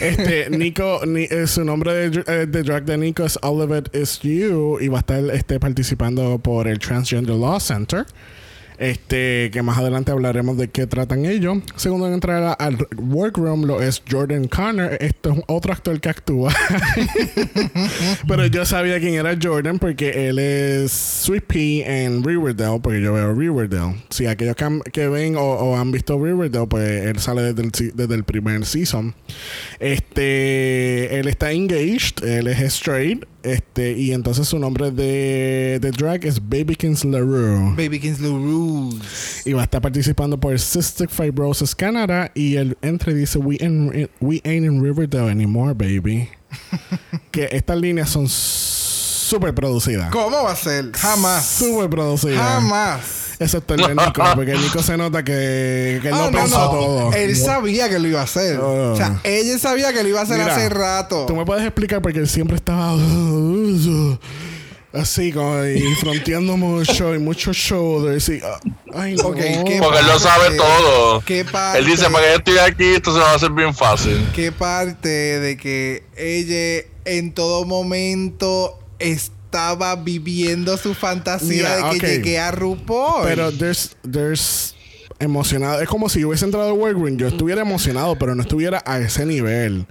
Este, 0.00 0.50
Nico, 0.50 1.00
ni- 1.06 1.26
eh, 1.30 1.46
su 1.46 1.64
nombre 1.64 2.10
de, 2.10 2.24
eh, 2.26 2.46
de 2.46 2.62
drag 2.62 2.84
de 2.84 2.96
Nico 2.96 3.24
es 3.24 3.38
All 3.42 3.60
of 3.60 3.70
It 3.76 3.94
Is 3.94 4.20
You 4.20 4.78
y 4.80 4.88
va 4.88 4.98
a 4.98 5.00
estar 5.00 5.22
este, 5.32 5.60
participando 5.60 6.38
por 6.38 6.66
el 6.66 6.78
Transgender 6.78 7.34
Law 7.36 7.60
Center. 7.60 8.06
Este, 8.78 9.50
que 9.52 9.62
más 9.62 9.78
adelante 9.78 10.12
hablaremos 10.12 10.56
de 10.56 10.68
qué 10.68 10.86
tratan 10.86 11.26
ellos. 11.26 11.58
Segundo 11.76 12.06
en 12.06 12.14
entrar 12.14 12.56
al 12.58 12.78
workroom 12.96 13.64
lo 13.64 13.82
es 13.82 14.02
Jordan 14.08 14.48
Connor. 14.48 14.96
Esto 15.00 15.32
es 15.32 15.40
otro 15.48 15.72
actor 15.72 16.00
que 16.00 16.08
actúa. 16.08 16.52
Pero 18.28 18.46
yo 18.46 18.64
sabía 18.64 18.98
quién 19.00 19.14
era 19.14 19.36
Jordan 19.40 19.78
porque 19.78 20.28
él 20.28 20.38
es 20.38 20.92
Sweet 20.92 21.44
Pea 21.44 22.02
en 22.04 22.24
Riverdale, 22.24 22.80
porque 22.80 23.00
yo 23.00 23.12
veo 23.12 23.34
Riverdale. 23.34 24.02
Si 24.10 24.26
aquellos 24.26 24.56
que, 24.56 24.80
que 24.92 25.08
ven 25.08 25.36
o, 25.36 25.42
o 25.42 25.76
han 25.76 25.92
visto 25.92 26.22
Riverdale, 26.22 26.66
pues 26.66 27.06
él 27.06 27.18
sale 27.18 27.52
desde 27.52 27.62
el, 27.62 27.92
desde 27.94 28.14
el 28.14 28.24
primer 28.24 28.64
season. 28.64 29.14
Este, 29.80 31.18
él 31.18 31.28
está 31.28 31.52
engaged, 31.52 32.24
él 32.24 32.46
es 32.46 32.60
straight, 32.60 33.24
este, 33.42 33.92
y 33.92 34.12
entonces 34.12 34.48
su 34.48 34.58
nombre 34.58 34.90
de, 34.90 35.78
de 35.80 35.90
drag 35.90 36.24
es 36.24 36.40
Babykins 36.48 37.04
LaRue. 37.04 37.74
Baby 37.76 38.00
Kingsley 38.00 38.30
Rules. 38.30 39.46
Y 39.46 39.52
va 39.52 39.62
a 39.62 39.64
estar 39.64 39.80
participando 39.80 40.38
por 40.38 40.58
Cystic 40.58 41.10
Fibrosis 41.10 41.74
Canada. 41.74 42.30
Y 42.34 42.56
el 42.56 42.76
entre 42.82 43.14
dice: 43.14 43.38
We, 43.38 43.56
in- 43.60 44.08
we 44.20 44.40
ain't 44.44 44.64
in 44.66 44.82
Riverdale 44.82 45.30
anymore, 45.30 45.74
baby. 45.74 46.28
que 47.30 47.48
estas 47.52 47.78
líneas 47.78 48.10
son 48.10 48.28
súper 48.28 49.54
producidas. 49.54 50.10
¿Cómo 50.10 50.42
va 50.44 50.52
a 50.52 50.56
ser? 50.56 50.92
Jamás. 50.92 51.46
Súper 51.46 51.88
producidas. 51.90 52.38
Jamás. 52.38 53.00
Excepto 53.42 53.74
el 53.74 53.80
de 53.82 53.94
Nico, 53.94 54.22
porque 54.34 54.54
Nico 54.54 54.82
se 54.82 54.96
nota 54.96 55.22
que, 55.22 55.98
que 56.02 56.08
él 56.08 56.14
Ah, 56.14 56.30
no 56.30 56.30
pensó 56.30 56.70
todo. 56.70 57.12
Él 57.12 57.36
sabía 57.36 57.88
que 57.88 57.98
lo 57.98 58.08
iba 58.08 58.20
a 58.20 58.24
hacer. 58.24 58.58
Oh. 58.58 58.92
O 58.92 58.96
sea, 58.96 59.20
ella 59.24 59.58
sabía 59.58 59.92
que 59.92 60.02
lo 60.02 60.08
iba 60.08 60.20
a 60.20 60.22
hacer 60.22 60.38
Mira, 60.38 60.54
hace 60.54 60.68
rato. 60.68 61.26
Tú 61.26 61.36
me 61.36 61.44
puedes 61.44 61.64
explicar 61.64 62.00
porque 62.00 62.20
él 62.20 62.28
siempre 62.28 62.56
estaba 62.56 62.94
así, 64.92 65.32
como 65.32 65.64
y 65.64 65.94
fronteando 65.96 66.56
mucho 66.56 67.14
y 67.14 67.18
muchos 67.18 67.56
shoulders. 67.56 68.28
Y, 68.28 68.40
ah, 68.44 68.60
ay, 68.94 69.14
no. 69.14 69.28
Ok, 69.28 69.36
¿qué 69.36 69.78
Porque 69.82 69.98
él 70.00 70.06
lo 70.06 70.18
sabe 70.18 70.56
todo. 70.56 71.20
¿Qué 71.24 71.44
parte, 71.44 71.78
Él 71.78 71.86
dice, 71.86 72.04
para 72.10 72.24
que 72.24 72.30
yo 72.30 72.36
estoy 72.36 72.58
aquí, 72.58 72.84
esto 72.94 73.12
se 73.12 73.20
va 73.20 73.32
a 73.32 73.34
hacer 73.34 73.50
bien 73.50 73.74
fácil. 73.74 74.26
qué 74.34 74.52
parte 74.52 75.08
de 75.08 75.56
que 75.56 76.04
ella 76.16 76.86
en 77.04 77.32
todo 77.32 77.64
momento 77.64 78.78
estaba 79.52 79.96
viviendo 79.96 80.78
su 80.78 80.94
fantasía 80.94 81.76
de 81.76 81.98
que 81.98 82.06
llegué 82.06 82.38
a 82.40 82.50
RuPaul? 82.52 83.24
Pero 83.24 83.52
there's, 83.52 83.94
there's 84.10 84.74
emocionado. 85.18 85.82
Es 85.82 85.88
como 85.88 86.08
si 86.08 86.20
yo 86.20 86.28
hubiese 86.28 86.46
entrado 86.46 86.68
al 86.68 86.72
workroom. 86.72 87.18
Yo 87.18 87.28
estuviera 87.28 87.60
emocionado, 87.60 88.16
pero 88.16 88.34
no 88.34 88.42
estuviera 88.42 88.82
a 88.86 88.98
ese 88.98 89.26
nivel. 89.26 89.86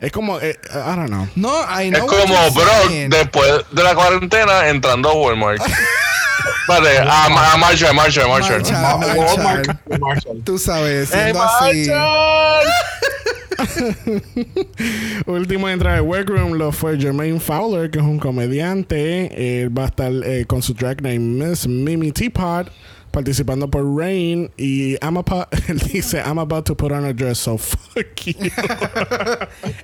Es 0.00 0.10
como, 0.10 0.40
eh, 0.40 0.58
I 0.72 0.96
don't 0.96 1.06
know. 1.08 1.28
no, 1.36 1.48
I 1.80 1.88
Es 1.88 1.92
know 1.94 2.06
what 2.06 2.22
como 2.22 2.50
Brock 2.52 2.88
saying. 2.88 3.10
después 3.10 3.52
de 3.70 3.82
la 3.84 3.94
cuarentena 3.94 4.68
entrando 4.68 5.10
a 5.10 5.14
Walmart. 5.14 5.62
Vale, 6.68 6.98
a, 6.98 7.24
a 7.26 7.56
Marshall, 7.56 7.94
Marshall, 7.94 8.28
Marshall. 8.28 8.60
Marshall. 8.62 8.82
Ma- 8.82 8.96
Marshall. 8.98 9.26
Walmart, 9.26 9.98
Marshall. 10.00 10.42
Tú 10.44 10.58
sabes, 10.58 11.10
¡Hey, 11.12 11.32
siendo 11.32 11.42
así. 11.42 11.88
Último 15.26 15.68
en 15.68 15.74
entrar 15.74 15.96
al 15.96 16.02
workroom 16.02 16.52
lo 16.54 16.72
fue 16.72 16.98
Jermaine 16.98 17.40
Fowler, 17.40 17.90
que 17.90 17.98
es 17.98 18.04
un 18.04 18.18
comediante. 18.18 19.62
Él 19.62 19.76
va 19.76 19.84
a 19.84 19.86
estar 19.86 20.12
eh, 20.24 20.44
con 20.46 20.62
su 20.62 20.74
drag 20.74 21.02
name 21.02 21.18
Miss 21.18 21.66
Mimi 21.66 22.12
Teapot. 22.12 22.70
Participando 23.10 23.68
por 23.70 23.84
Rain 23.96 24.50
y 24.56 24.94
I'm 25.02 25.16
about, 25.16 25.48
él 25.68 25.78
dice 25.78 26.18
I'm 26.24 26.38
about 26.38 26.64
to 26.66 26.76
put 26.76 26.92
on 26.92 27.04
a 27.04 27.12
dress 27.12 27.38
so 27.38 27.56
fuck 27.58 28.06
you. 28.26 28.34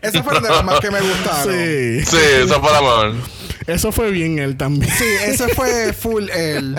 Eso 0.03 0.23
fue 0.23 0.41
de 0.41 0.49
las 0.49 0.65
más 0.65 0.81
que 0.81 0.91
me 0.91 1.01
gustaron. 1.01 1.53
sí. 1.53 2.05
Sí, 2.05 2.17
eso 2.43 2.61
fue 2.61 2.73
la 2.73 2.81
mejor. 2.81 3.15
Eso 3.67 3.93
fue 3.93 4.11
bien 4.11 4.39
él 4.39 4.57
también. 4.57 4.93
Sí, 4.93 5.05
eso 5.27 5.49
fue 5.49 5.93
full 5.93 6.29
él. 6.31 6.77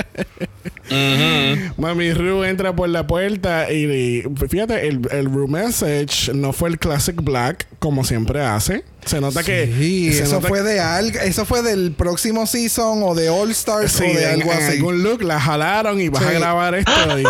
Mami 1.77 2.13
Ru 2.13 2.43
entra 2.43 2.75
por 2.75 2.89
la 2.89 3.07
puerta 3.07 3.71
y, 3.71 3.85
y 3.85 4.23
fíjate, 4.47 4.87
el, 4.87 5.01
el 5.11 5.25
room 5.25 5.51
message 5.51 6.31
no 6.33 6.53
fue 6.53 6.69
el 6.69 6.77
classic 6.77 7.15
black 7.23 7.67
como 7.79 8.03
siempre 8.03 8.41
hace. 8.41 8.83
Se 9.05 9.21
nota 9.21 9.43
que. 9.43 9.67
Sí, 9.77 10.12
se 10.13 10.24
eso 10.24 10.35
nota 10.35 10.47
fue 10.47 10.63
de 10.63 10.79
algo, 10.79 11.19
eso 11.19 11.45
fue 11.45 11.62
del 11.62 11.91
próximo 11.93 12.47
season 12.47 13.01
o 13.03 13.13
de 13.15 13.29
All 13.29 13.51
Stars 13.51 13.91
Sí, 13.91 14.03
o 14.03 14.07
de 14.07 14.24
en, 14.24 14.41
algo 14.41 14.51
en 14.51 14.57
así. 14.63 14.77
algún 14.77 15.03
look 15.03 15.21
la 15.21 15.39
jalaron 15.39 16.01
y 16.01 16.09
vas 16.09 16.24
a 16.24 16.31
grabar 16.31 16.75
esto. 16.75 17.19
y 17.19 17.24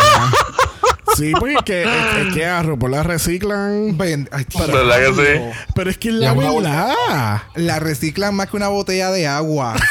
sí, 1.17 1.33
porque 1.37 1.55
es 1.55 1.63
que, 1.63 1.83
es, 1.83 2.27
es 2.27 2.33
que 2.33 2.45
a 2.45 2.63
RuPaul 2.63 2.91
la 2.91 3.03
reciclan. 3.03 3.97
Ven, 3.97 4.29
ay, 4.31 4.45
tío. 4.45 4.65
¿Verdad 4.67 4.97
que 4.99 5.13
sí? 5.13 5.59
Pero 5.75 5.89
es 5.89 5.97
que 5.97 6.11
la 6.11 6.33
verdad. 6.33 7.41
La 7.55 7.79
reciclan 7.79 8.33
más 8.35 8.49
que 8.49 8.55
una 8.57 8.69
botella 8.69 9.11
de 9.11 9.27
agua. 9.27 9.75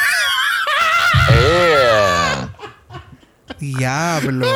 Eh. 1.30 2.46
Diablo. 3.58 4.46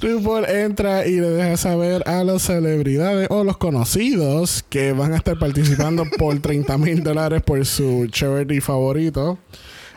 RuPaul 0.00 0.44
entra 0.48 1.06
y 1.06 1.12
le 1.20 1.28
deja 1.30 1.56
saber 1.56 2.02
a 2.08 2.22
las 2.24 2.42
celebridades 2.42 3.28
o 3.30 3.44
los 3.44 3.56
conocidos 3.56 4.64
que 4.68 4.92
van 4.92 5.12
a 5.12 5.16
estar 5.16 5.38
participando 5.38 6.04
por 6.18 6.38
30 6.38 6.76
mil 6.78 7.02
dólares 7.02 7.42
por 7.42 7.64
su 7.64 8.06
charity 8.10 8.60
favorito. 8.60 9.38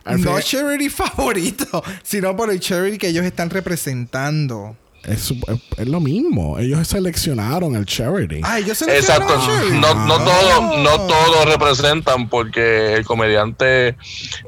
Al 0.06 0.22
no 0.22 0.36
fin- 0.38 0.44
charity 0.44 0.90
favorito, 0.90 1.84
sino 2.04 2.36
por 2.36 2.50
el 2.52 2.60
charity 2.60 2.98
que 2.98 3.08
ellos 3.10 3.26
están 3.26 3.50
representando. 3.50 4.76
es, 5.04 5.22
su- 5.22 5.36
es- 5.48 5.80
es 5.80 5.88
lo 5.88 6.00
mismo. 6.00 6.58
Ellos 6.58 6.88
seleccionaron 6.88 7.76
el 7.76 7.86
charity. 7.86 8.40
Ah, 8.44 8.60
ellos 8.60 8.78
se 8.78 8.86
Exacto. 8.98 9.38
No, 9.74 9.94
no 9.94 10.16
Ah. 10.16 10.26
todos 10.26 10.78
no 10.84 11.08
todos 11.08 11.46
representan 11.46 12.30
porque 12.30 12.94
el 12.96 13.06
comediante 13.06 13.90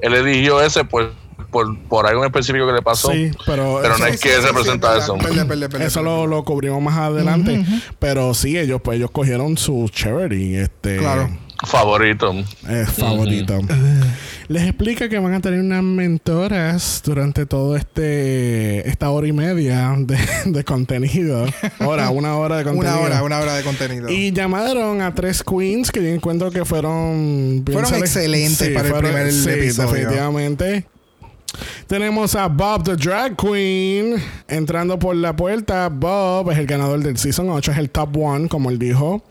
él 0.01 0.13
eligió 0.13 0.61
ese 0.61 0.83
por, 0.85 1.13
por, 1.51 1.77
por 1.87 2.07
algo 2.07 2.21
en 2.23 2.27
específico 2.27 2.65
que 2.65 2.73
le 2.73 2.81
pasó. 2.81 3.11
sí, 3.11 3.29
pero, 3.45 3.79
Pero 3.81 3.93
eso, 3.95 4.03
no 4.03 4.09
es 4.09 4.19
que 4.19 4.37
representa 4.39 4.97
eso. 4.97 5.17
eso 5.79 6.01
lo, 6.01 6.25
lo 6.27 6.43
cubrimos 6.43 6.81
más 6.81 6.97
adelante. 6.97 7.63
Pero 7.99 8.33
sí, 8.33 8.57
ellos 8.57 8.81
pues 8.83 8.97
ellos 8.97 9.11
cogieron 9.11 9.57
su 9.57 9.89
charity, 9.93 10.55
este 10.55 10.97
Claro. 10.97 11.29
Favorito. 11.63 12.33
eh, 12.67 12.85
favorito. 12.91 13.59
Les 14.47 14.63
explica 14.63 15.07
que 15.09 15.19
van 15.19 15.35
a 15.35 15.41
tener 15.41 15.59
unas 15.59 15.83
mentoras 15.83 17.03
durante 17.05 17.45
todo 17.45 17.75
este 17.75 18.89
esta 18.89 19.11
hora 19.11 19.27
y 19.27 19.31
media 19.31 19.93
de, 19.95 20.17
de 20.45 20.63
contenido. 20.63 21.45
Hora, 21.79 22.09
una 22.09 22.35
hora 22.35 22.57
de 22.57 22.63
contenido. 22.63 22.95
Una 22.97 23.05
hora, 23.05 23.23
una 23.23 23.39
hora 23.39 23.53
de 23.53 23.63
contenido. 23.63 24.09
Y 24.09 24.31
llamaron 24.31 25.01
a 25.01 25.13
tres 25.13 25.43
queens 25.43 25.91
que 25.91 26.01
yo 26.01 26.09
encuentro 26.09 26.49
que 26.49 26.65
fueron... 26.65 27.61
bien 27.63 27.79
Fueron 27.79 27.93
excelentes 27.99 28.69
para 28.69 28.87
el 28.87 28.93
primer 28.95 29.31
sí, 29.31 29.47
episodio. 29.49 29.91
definitivamente. 29.91 30.85
Tenemos 31.87 32.35
a 32.35 32.47
Bob 32.47 32.83
the 32.83 32.95
Drag 32.95 33.35
Queen 33.35 34.15
entrando 34.47 34.97
por 34.97 35.15
la 35.15 35.35
puerta. 35.35 35.89
Bob 35.89 36.51
es 36.51 36.57
el 36.57 36.65
ganador 36.65 36.99
del 37.01 37.17
Season 37.17 37.49
8, 37.49 37.71
es 37.71 37.77
el 37.77 37.89
top 37.89 38.15
one, 38.17 38.47
como 38.47 38.69
él 38.69 38.79
dijo. 38.79 39.23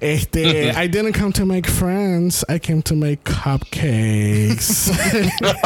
Este, 0.00 0.70
I 0.76 0.88
didn't 0.88 1.12
come 1.18 1.32
to 1.32 1.46
make 1.46 1.66
friends, 1.68 2.44
I 2.48 2.58
came 2.58 2.82
to 2.82 2.94
make 2.94 3.24
cupcakes. 3.24 4.90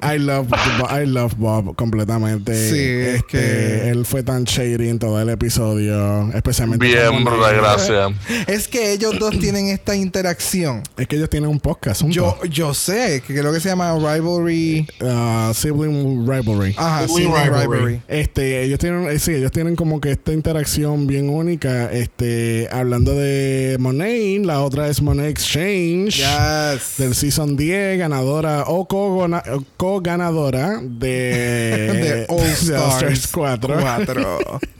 I 0.00 0.16
love, 0.18 0.48
I 0.88 1.04
love 1.04 1.34
Bob 1.36 1.74
completamente. 1.76 2.52
Sí, 2.54 2.78
es 2.78 3.14
Este, 3.16 3.26
que- 3.26 3.88
él 3.90 4.04
fue 4.06 4.22
tan 4.22 4.44
shady 4.44 4.88
en 4.88 4.98
todo 4.98 5.20
el 5.20 5.28
episodio, 5.30 6.30
especialmente 6.34 6.86
Bien, 6.86 7.22
Monet. 7.22 7.56
gracias. 7.56 8.12
Es 8.46 8.68
que 8.68 8.92
ellos 8.92 9.18
dos 9.18 9.38
tienen 9.40 9.68
esta 9.68 9.94
interacción. 9.96 10.82
Es 10.96 11.06
que 11.06 11.16
ellos 11.16 11.30
tienen 11.30 11.50
un 11.50 11.60
podcast, 11.60 12.02
un 12.02 12.10
Yo, 12.12 12.38
yo 12.50 12.74
sé 12.74 13.22
que 13.26 13.34
creo 13.38 13.52
que 13.52 13.60
se 13.60 13.68
llama 13.68 13.94
Rivalry. 13.94 14.86
uh, 15.00 15.52
sibling 15.54 16.26
rivalry. 16.28 16.74
Ajá, 16.76 17.06
Sibling 17.08 17.26
sí, 17.34 17.42
rivalry. 17.44 17.66
rivalry. 17.78 18.00
Este, 18.08 18.62
ellos 18.62 18.78
tienen, 18.78 19.08
eh, 19.10 19.18
sí, 19.18 19.32
ellos 19.34 19.50
tienen 19.52 19.76
como 19.76 20.00
que 20.00 20.12
esta 20.12 20.32
interacción 20.32 21.06
bien 21.06 21.28
única. 21.28 21.90
Este, 21.92 22.68
hablando 22.70 23.14
de 23.16 23.76
Monet, 23.80 24.44
la 24.44 24.62
otra 24.62 24.88
es 24.88 25.00
Monet 25.02 25.28
Exchange. 25.30 26.16
Yes. 26.18 26.94
Del 26.98 27.14
Season 27.14 27.56
10, 27.56 27.98
ganadora 27.98 28.64
o 28.68 28.86
co-gana- 28.86 29.42
o 29.52 29.64
co-ganadora 29.76 30.80
de, 30.82 31.08
de 31.08 32.26
All 32.28 32.46
Stars 32.46 33.26
4. 33.26 33.80
4. 33.80 34.60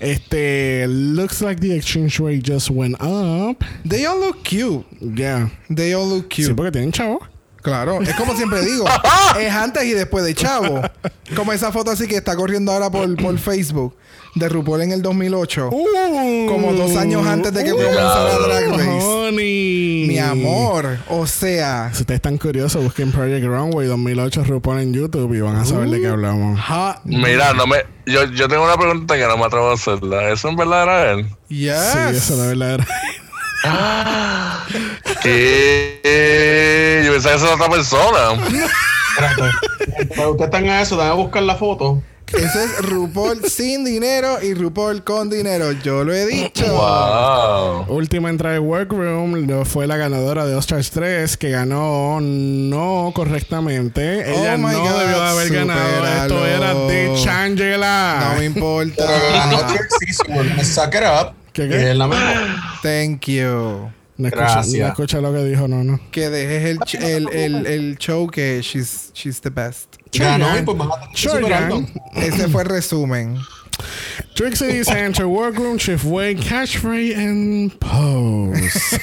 Este, 0.00 0.86
looks 0.88 1.40
like 1.40 1.60
the 1.60 1.74
exchange 1.74 2.18
rate 2.18 2.42
just 2.42 2.70
went 2.70 2.96
up. 3.00 3.62
They 3.84 4.04
all 4.04 4.18
look 4.18 4.42
cute. 4.42 4.84
Yeah. 5.00 5.48
They 5.70 5.94
all 5.94 6.06
look 6.08 6.28
Sí, 6.34 6.42
cute. 6.46 6.54
porque 6.56 6.72
tienen 6.72 6.92
chavo. 6.92 7.20
Claro, 7.64 8.02
es 8.02 8.14
como 8.14 8.36
siempre 8.36 8.62
digo, 8.62 8.84
es 9.40 9.50
antes 9.52 9.84
y 9.84 9.92
después 9.92 10.22
de 10.22 10.34
Chavo. 10.34 10.82
Como 11.34 11.50
esa 11.54 11.72
foto 11.72 11.90
así 11.90 12.06
que 12.06 12.16
está 12.16 12.36
corriendo 12.36 12.70
ahora 12.72 12.90
por, 12.90 13.16
por 13.16 13.38
Facebook 13.38 13.96
de 14.34 14.48
RuPaul 14.50 14.82
en 14.82 14.92
el 14.92 15.00
2008. 15.00 15.70
Uh, 15.72 16.46
Como 16.46 16.74
dos 16.74 16.94
años 16.96 17.26
antes 17.26 17.54
de 17.54 17.64
que 17.64 17.72
uh, 17.72 17.76
comenzara 17.76 18.38
Drag 18.38 18.68
Race. 18.68 19.04
honey. 19.06 20.04
Mi 20.08 20.18
amor, 20.18 20.98
o 21.08 21.26
sea, 21.26 21.88
Si 21.94 22.00
ustedes 22.02 22.18
están 22.18 22.36
curiosos, 22.36 22.82
busquen 22.84 23.10
Project 23.12 23.46
Runway 23.46 23.86
2008 23.86 24.44
RuPaul 24.44 24.80
en 24.80 24.92
YouTube 24.92 25.32
y 25.34 25.40
van 25.40 25.56
a 25.56 25.64
saber 25.64 25.88
de 25.88 26.00
qué 26.02 26.08
hablamos. 26.08 26.60
hot 26.60 26.98
Mira, 27.04 27.54
no 27.54 27.66
me, 27.66 27.76
yo, 28.04 28.24
yo 28.26 28.46
tengo 28.46 28.64
una 28.64 28.76
pregunta 28.76 29.16
que 29.16 29.22
no 29.26 29.38
me 29.38 29.44
atrevo 29.44 29.70
a 29.70 29.74
hacerla. 29.74 30.30
¿Eso 30.30 30.50
en 30.50 30.56
verdad 30.56 30.82
era 30.82 31.12
él? 31.12 31.26
yes. 31.48 31.72
Sí, 31.92 32.16
eso 32.16 32.36
la 32.36 32.46
verdad 32.48 32.74
era. 32.74 32.86
¿Qué? 35.22 37.02
Yo 37.04 37.12
pensaba 37.12 37.34
que 37.34 37.36
esa 37.36 37.46
era 37.46 37.54
otra 37.54 37.68
persona. 37.68 38.18
Cuando 40.08 40.32
ustedes 40.32 40.46
están 40.46 40.68
a 40.68 40.82
eso, 40.82 40.96
van 40.96 41.08
a 41.08 41.14
buscar 41.14 41.42
la 41.42 41.56
foto. 41.56 42.02
Ese 42.26 42.64
es 42.64 42.78
RuPaul 42.78 43.44
sin 43.44 43.84
dinero 43.84 44.42
y 44.42 44.54
RuPaul 44.54 45.04
con 45.04 45.30
dinero. 45.30 45.70
Yo 45.72 46.02
lo 46.04 46.12
he 46.12 46.26
dicho. 46.26 46.64
Wow. 46.66 47.84
Última 47.94 48.28
entrada 48.28 48.54
de 48.54 48.58
Workroom 48.58 49.64
fue 49.64 49.86
la 49.86 49.96
ganadora 49.96 50.44
de 50.44 50.54
All-Stars 50.54 50.90
3 50.90 51.36
que 51.36 51.50
ganó 51.50 52.18
no 52.20 53.12
correctamente. 53.14 54.28
Ella 54.32 54.54
Oh 54.54 54.58
my 54.58 54.72
no 54.72 54.80
God, 54.80 54.98
debió 54.98 55.22
de 55.22 55.28
haber 55.28 55.52
ganado. 55.52 56.06
Esto 56.06 56.46
era 56.46 56.74
de 56.74 57.12
Changela. 57.22 58.30
No 58.32 58.38
me 58.40 58.44
importa. 58.46 59.04
Ganó 59.32 59.66
Trick 59.66 59.86
Season. 60.00 60.58
¿Qué, 61.54 61.68
qué? 61.68 61.90
Es 61.92 61.96
la 61.96 62.06
mejor. 62.08 62.24
Thank 62.82 63.26
you. 63.28 63.88
no, 64.18 64.28
escucha, 64.28 64.60
escucha 64.88 65.20
lo 65.20 65.32
que 65.32 65.44
dijo, 65.44 65.66
no, 65.68 65.82
no. 65.82 65.98
Que 66.10 66.28
dejes 66.28 66.64
el, 66.70 66.78
ch- 66.80 67.02
el, 67.02 67.28
el, 67.32 67.66
el 67.66 67.96
show 67.98 68.26
que 68.28 68.60
she's, 68.60 69.10
she's 69.14 69.40
the 69.40 69.50
best. 69.50 69.94
Ganó 70.12 70.58
y 70.58 70.62
pues. 70.62 70.76
Ese 72.16 72.48
fue 72.48 72.62
el 72.62 72.68
resumen. 72.68 73.38
Trixie 74.36 74.66
dice 74.68 74.92
enter 74.98 75.26
workroom, 75.26 75.76
shift 75.78 76.04
way, 76.04 76.34
catchphrase 76.36 77.16
and 77.16 77.72
pose. 77.78 79.00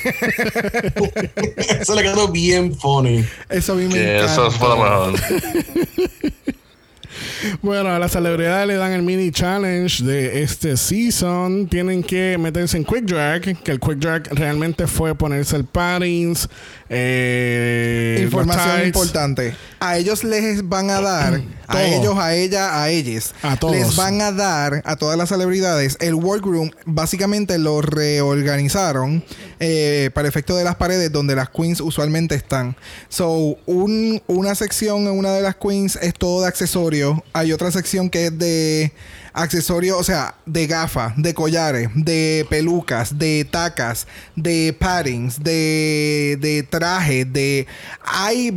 Eso 1.81 1.95
le 1.95 2.03
quedó 2.03 2.27
bien 2.29 2.73
funny. 2.77 3.25
Eso 3.49 3.73
a 3.73 3.75
mí 3.75 3.87
me 3.87 4.15
encanta. 4.15 4.31
eso 4.33 4.51
fue 4.51 4.69
lo 4.69 4.77
mejor. 4.77 5.13
bueno, 7.61 7.89
a 7.89 7.99
las 7.99 8.11
celebridades 8.11 8.67
le 8.67 8.75
dan 8.75 8.91
el 8.91 9.01
mini 9.01 9.31
challenge 9.31 10.03
de 10.03 10.43
este 10.43 10.77
season. 10.77 11.67
Tienen 11.67 12.03
que 12.03 12.37
meterse 12.39 12.77
en 12.77 12.85
Quick 12.85 13.05
Drag, 13.05 13.41
que 13.63 13.71
el 13.71 13.79
Quick 13.79 13.97
Drag 13.97 14.27
realmente 14.33 14.87
fue 14.87 15.15
ponerse 15.15 15.55
el 15.55 15.65
paddings, 15.65 16.49
eh, 16.93 18.19
Información 18.23 18.85
importante. 18.85 19.55
A 19.79 19.97
ellos 19.97 20.23
les 20.23 20.67
van 20.67 20.89
a 20.91 21.01
dar, 21.01 21.41
a 21.67 21.83
ellos, 21.83 22.15
a 22.19 22.35
ella, 22.35 22.83
a 22.83 22.89
ellos, 22.89 23.33
A 23.41 23.55
todos. 23.57 23.75
les 23.75 23.95
van 23.95 24.21
a 24.21 24.31
dar 24.31 24.81
a 24.85 24.95
todas 24.95 25.17
las 25.17 25.29
celebridades 25.29 25.97
el 26.01 26.13
workroom. 26.13 26.69
Básicamente 26.85 27.57
lo 27.57 27.81
reorganizaron 27.81 29.23
eh, 29.59 30.11
para 30.13 30.27
efecto 30.27 30.55
de 30.55 30.63
las 30.63 30.75
paredes 30.75 31.11
donde 31.11 31.35
las 31.35 31.49
queens 31.49 31.81
usualmente 31.81 32.35
están. 32.35 32.75
So, 33.09 33.57
un- 33.65 34.21
una 34.27 34.53
sección 34.53 35.03
en 35.07 35.17
una 35.17 35.31
de 35.33 35.41
las 35.41 35.55
queens 35.55 35.97
es 36.01 36.13
todo 36.13 36.41
de 36.41 36.47
accesorios. 36.47 37.19
Hay 37.33 37.51
otra 37.53 37.71
sección 37.71 38.09
que 38.09 38.27
es 38.27 38.37
de 38.37 38.91
accesorios, 39.33 39.97
o 39.99 40.03
sea, 40.03 40.35
de 40.45 40.67
gafas, 40.67 41.13
de 41.17 41.33
collares, 41.33 41.89
de 41.95 42.45
pelucas, 42.49 43.17
de 43.17 43.45
tacas, 43.49 44.07
de 44.35 44.75
paddings, 44.79 45.41
de, 45.43 46.37
de 46.39 46.63
trajes, 46.63 47.31
de... 47.31 47.67
Hay 48.03 48.51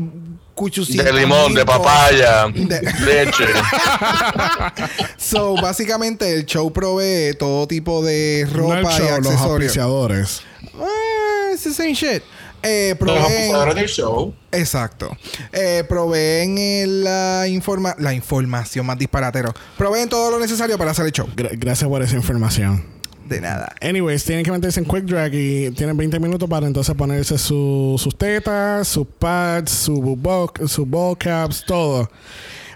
De 0.54 1.12
limón, 1.12 1.52
de 1.54 1.64
papaya, 1.66 2.46
De- 2.46 2.80
leche. 3.04 3.44
So, 5.16 5.54
básicamente 5.60 6.32
el 6.32 6.46
show 6.46 6.72
provee 6.72 7.34
todo 7.38 7.66
tipo 7.66 8.04
de 8.04 8.46
No 8.52 8.58
ropa 8.58 8.78
el 8.78 8.84
show, 8.87 8.94
y 8.94 9.08
los 9.22 9.26
accesorios. 9.32 9.42
auspiciadores. 9.76 10.42
Eh, 10.62 11.52
it's 11.54 11.64
the 11.64 11.72
same 11.72 11.94
shit. 11.94 12.22
Eh, 12.64 12.90
Los 12.90 12.98
proveen, 12.98 13.22
auspiciadores 13.24 13.74
del 13.74 13.88
show. 13.88 14.35
exacto. 14.53 15.16
Eh, 15.53 15.85
proveen 15.88 16.57
eh, 16.59 16.85
la, 16.87 17.46
informa 17.48 17.94
la 17.98 18.14
información 18.14 18.87
más 18.87 18.98
disparatero. 18.98 19.53
Proveen 19.77 20.09
todo 20.09 20.31
lo 20.31 20.38
necesario 20.40 20.79
para 20.79 20.92
hacer 20.92 21.07
el 21.07 21.12
show. 21.12 21.29
Gra- 21.37 21.50
gracias 21.53 21.88
por 21.88 22.03
esa 22.03 22.16
información. 22.16 22.85
De 23.29 23.40
nada. 23.40 23.74
Anyways, 23.81 24.22
tienen 24.24 24.44
que 24.44 24.50
meterse 24.53 24.81
en 24.81 24.87
Quick 24.87 25.05
Drag 25.05 25.33
y 25.35 25.70
tienen 25.70 25.96
20 25.96 26.20
minutos 26.20 26.48
para 26.48 26.66
entonces 26.66 26.94
ponerse 26.94 27.38
su- 27.38 27.96
sus 27.98 28.16
tetas, 28.18 28.87
sus 28.88 29.07
pads, 29.07 29.70
su 29.70 29.94
ball, 30.16 30.50
su 30.68 30.85
ball 30.85 31.16
caps, 31.16 31.64
todo. 31.66 32.11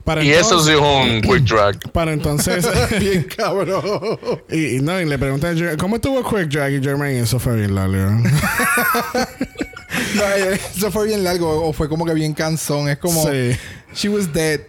Para 0.04 0.24
Y 0.24 0.30
eso 0.30 0.58
sí 0.64 0.70
es 0.70 0.78
un 0.78 1.20
quick 1.20 1.42
drag. 1.44 1.78
Para 1.92 2.14
entonces. 2.14 2.66
Bien 2.98 3.24
cabrón. 3.36 3.82
y, 4.48 4.76
y 4.76 4.80
no, 4.80 4.98
y 4.98 5.04
le 5.04 5.18
pregunté 5.18 5.48
a 5.48 5.52
Jer- 5.52 5.76
¿cómo 5.76 5.96
estuvo 5.96 6.22
Quick 6.26 6.48
Drag? 6.48 6.72
Y 6.72 6.82
Jermaine, 6.82 7.20
eso 7.20 7.38
fue 7.38 7.54
bien 7.56 7.74
largo. 7.74 8.22
No, 10.16 10.22
eh, 10.24 10.58
eso 10.76 10.90
fue 10.90 11.06
bien 11.06 11.24
largo 11.24 11.66
o 11.66 11.72
fue 11.72 11.88
como 11.88 12.04
que 12.04 12.14
bien 12.14 12.32
cansón. 12.34 12.88
Es 12.88 12.98
como... 12.98 13.22
Sí. 13.24 13.50
She 13.94 14.08
was 14.08 14.32
dead. 14.32 14.60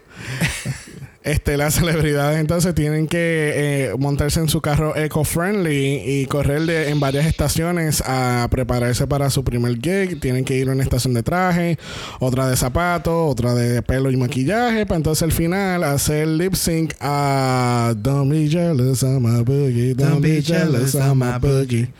Este, 1.21 1.57
las 1.57 1.75
celebridades 1.75 2.39
entonces 2.39 2.73
tienen 2.73 3.05
que 3.05 3.51
eh, 3.89 3.93
montarse 3.99 4.39
en 4.39 4.47
su 4.47 4.61
carro 4.61 4.95
eco-friendly 4.95 6.01
y 6.05 6.25
correr 6.27 6.61
de- 6.65 6.89
en 6.89 6.99
varias 7.01 7.25
estaciones 7.25 8.01
a 8.05 8.47
prepararse 8.49 9.05
para 9.05 9.29
su 9.29 9.43
primer 9.43 9.73
gig. 9.79 10.19
Tienen 10.21 10.45
que 10.45 10.55
ir 10.55 10.69
a 10.69 10.71
una 10.71 10.81
estación 10.81 11.13
de 11.13 11.21
traje, 11.21 11.77
otra 12.19 12.49
de 12.49 12.55
zapatos, 12.55 13.13
otra 13.31 13.53
de 13.53 13.81
pelo 13.81 14.09
y 14.09 14.17
maquillaje, 14.17 14.85
para 14.85 14.95
entonces 14.95 15.21
al 15.23 15.33
final 15.33 15.83
hacer 15.83 16.25
lip 16.27 16.55
sync 16.55 16.93
a 17.01 17.93
Don't 17.97 18.31
be 18.31 18.47
jealous 18.49 19.03
of 19.03 19.19
my 19.21 19.43
boogie, 19.43 19.93
don't, 19.93 20.21
be 20.21 20.41
jealous 20.41 20.95
of 20.95 21.15
my 21.15 21.33
boogie. 21.39 21.91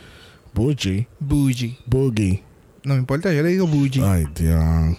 Boogie, 0.54 1.06
Bougie. 1.20 1.78
boogie. 1.86 2.42
No 2.84 2.94
me 2.94 3.00
importa, 3.00 3.32
yo 3.32 3.42
le 3.42 3.50
digo 3.50 3.66
bougie. 3.66 4.02
Ay, 4.02 4.26
Dios. 4.34 4.96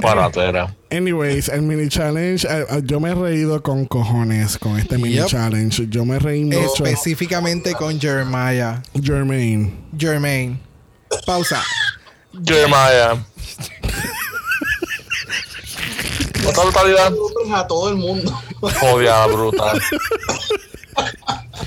Paratera. 0.00 0.74
Anyways, 0.90 1.48
el 1.48 1.62
mini 1.62 1.88
challenge, 1.88 2.46
eh, 2.48 2.64
eh, 2.70 2.82
yo 2.84 3.00
me 3.00 3.10
he 3.10 3.14
reído 3.14 3.62
con 3.62 3.84
cojones 3.86 4.56
con 4.58 4.78
este 4.78 4.96
mini 4.98 5.14
Yep. 5.16 5.26
challenge. 5.26 5.86
Yo 5.88 6.04
me 6.04 6.18
reí 6.18 6.44
mucho. 6.44 6.84
Específicamente 6.84 7.74
con 7.74 7.98
Jeremiah. 8.00 8.82
Jermaine. 9.02 9.72
Jermaine. 9.98 10.58
Pausa. 11.26 11.62
Jeremiah. 12.44 13.14
Otra 16.48 16.62
brutalidad. 16.64 17.12
A 17.54 17.66
todo 17.66 17.90
el 17.90 17.96
mundo. 17.96 18.32
Jodia 18.60 19.26
brutal. 19.26 19.80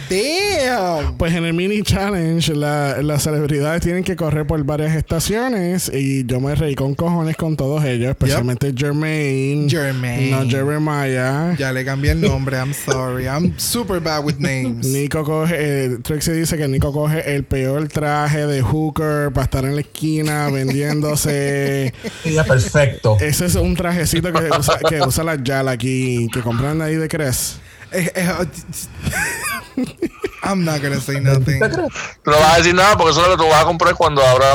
Damn. 0.10 1.18
Pues 1.18 1.34
en 1.34 1.46
el 1.46 1.54
mini 1.54 1.82
challenge, 1.84 2.54
la- 2.56 3.02
las 3.02 3.24
celebridades 3.24 3.82
tienen 3.82 4.04
que 4.04 4.16
correr 4.16 4.46
por 4.46 4.64
varias 4.64 4.96
estaciones 4.96 5.92
y 5.94 6.26
yo 6.26 6.40
me 6.40 6.54
reí 6.56 6.76
con 6.76 6.94
cojones 6.96 7.36
con 7.38 7.56
todos 7.56 7.84
ellos, 7.86 8.10
especialmente 8.10 8.74
Jermaine. 8.76 9.70
Jermaine. 9.70 10.32
No 10.32 10.50
Jeremiah. 10.50 11.56
Ya 11.58 11.72
le 11.72 11.86
cambié 11.86 12.12
el 12.12 12.22
nombre. 12.22 12.58
I'm 12.58 12.74
sorry. 12.74 13.26
I'm 13.26 13.54
super 13.58 14.00
bad 14.00 14.24
with 14.24 14.36
names. 14.40 14.86
Nico 14.88 15.24
coge, 15.24 15.56
eh, 15.58 15.98
Trixie 16.04 16.34
dice 16.34 16.58
que 16.58 16.68
Nico 16.68 16.92
coge 16.92 17.36
el 17.36 17.44
peor 17.44 17.88
traje 17.88 18.46
de 18.46 18.62
hooker 18.62 19.32
para 19.32 19.46
estar 19.46 19.66
en 19.66 19.76
la 19.76 19.82
esquina 19.82 20.50
vendiéndose. 20.50 21.94
Ya, 22.26 22.44
perfecto. 22.44 23.18
Ese 23.20 23.46
es 23.46 23.56
un 23.56 23.76
trajecito 23.76 24.32
que 24.34 24.50
usa, 24.58 24.80
que 24.90 25.02
usa 25.02 25.24
la 25.24 25.42
Yala 25.44 25.72
aquí, 25.72 26.28
que 26.34 26.42
compran 26.42 26.82
ahí 26.82 26.96
de 26.96 27.08
Cres. 27.08 27.58
I'm 30.44 30.66
not 30.66 30.82
gonna 30.82 31.00
say 31.00 31.20
nothing. 31.20 31.60
Tú 31.60 32.32
no 32.32 32.38
vas 32.40 32.56
a 32.56 32.58
decir 32.58 32.76
nada 32.76 32.98
porque 32.98 33.12
eso 33.12 33.22
es 33.22 33.28
lo 33.30 33.38
que 33.38 33.44
tú 33.44 33.50
vas 33.50 33.62
a 33.62 33.66
comprar 33.66 33.96
cuando 33.96 34.22
abra. 34.24 34.54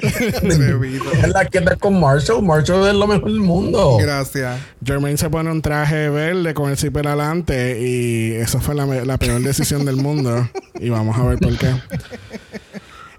Atrevido. 0.00 1.12
Es 1.12 1.28
la 1.28 1.44
que 1.44 1.58
está 1.58 1.76
con 1.76 2.00
Marshall. 2.00 2.42
Marshall 2.42 2.88
es 2.88 2.94
lo 2.94 3.06
mejor 3.06 3.30
del 3.30 3.40
mundo. 3.40 3.98
Gracias. 4.00 4.58
Jermaine 4.84 5.18
se 5.18 5.28
pone 5.28 5.50
un 5.50 5.60
traje 5.60 6.08
verde 6.08 6.54
con 6.54 6.70
el 6.70 6.76
zipper 6.76 7.08
adelante 7.08 7.78
y 7.80 8.32
esa 8.34 8.60
fue 8.60 8.74
la, 8.74 8.86
la 8.86 9.18
peor 9.18 9.40
decisión 9.40 9.84
del 9.84 9.96
mundo. 9.96 10.48
Y 10.78 10.88
vamos 10.88 11.18
a 11.18 11.24
ver 11.24 11.38
por 11.38 11.56
qué. 11.58 11.74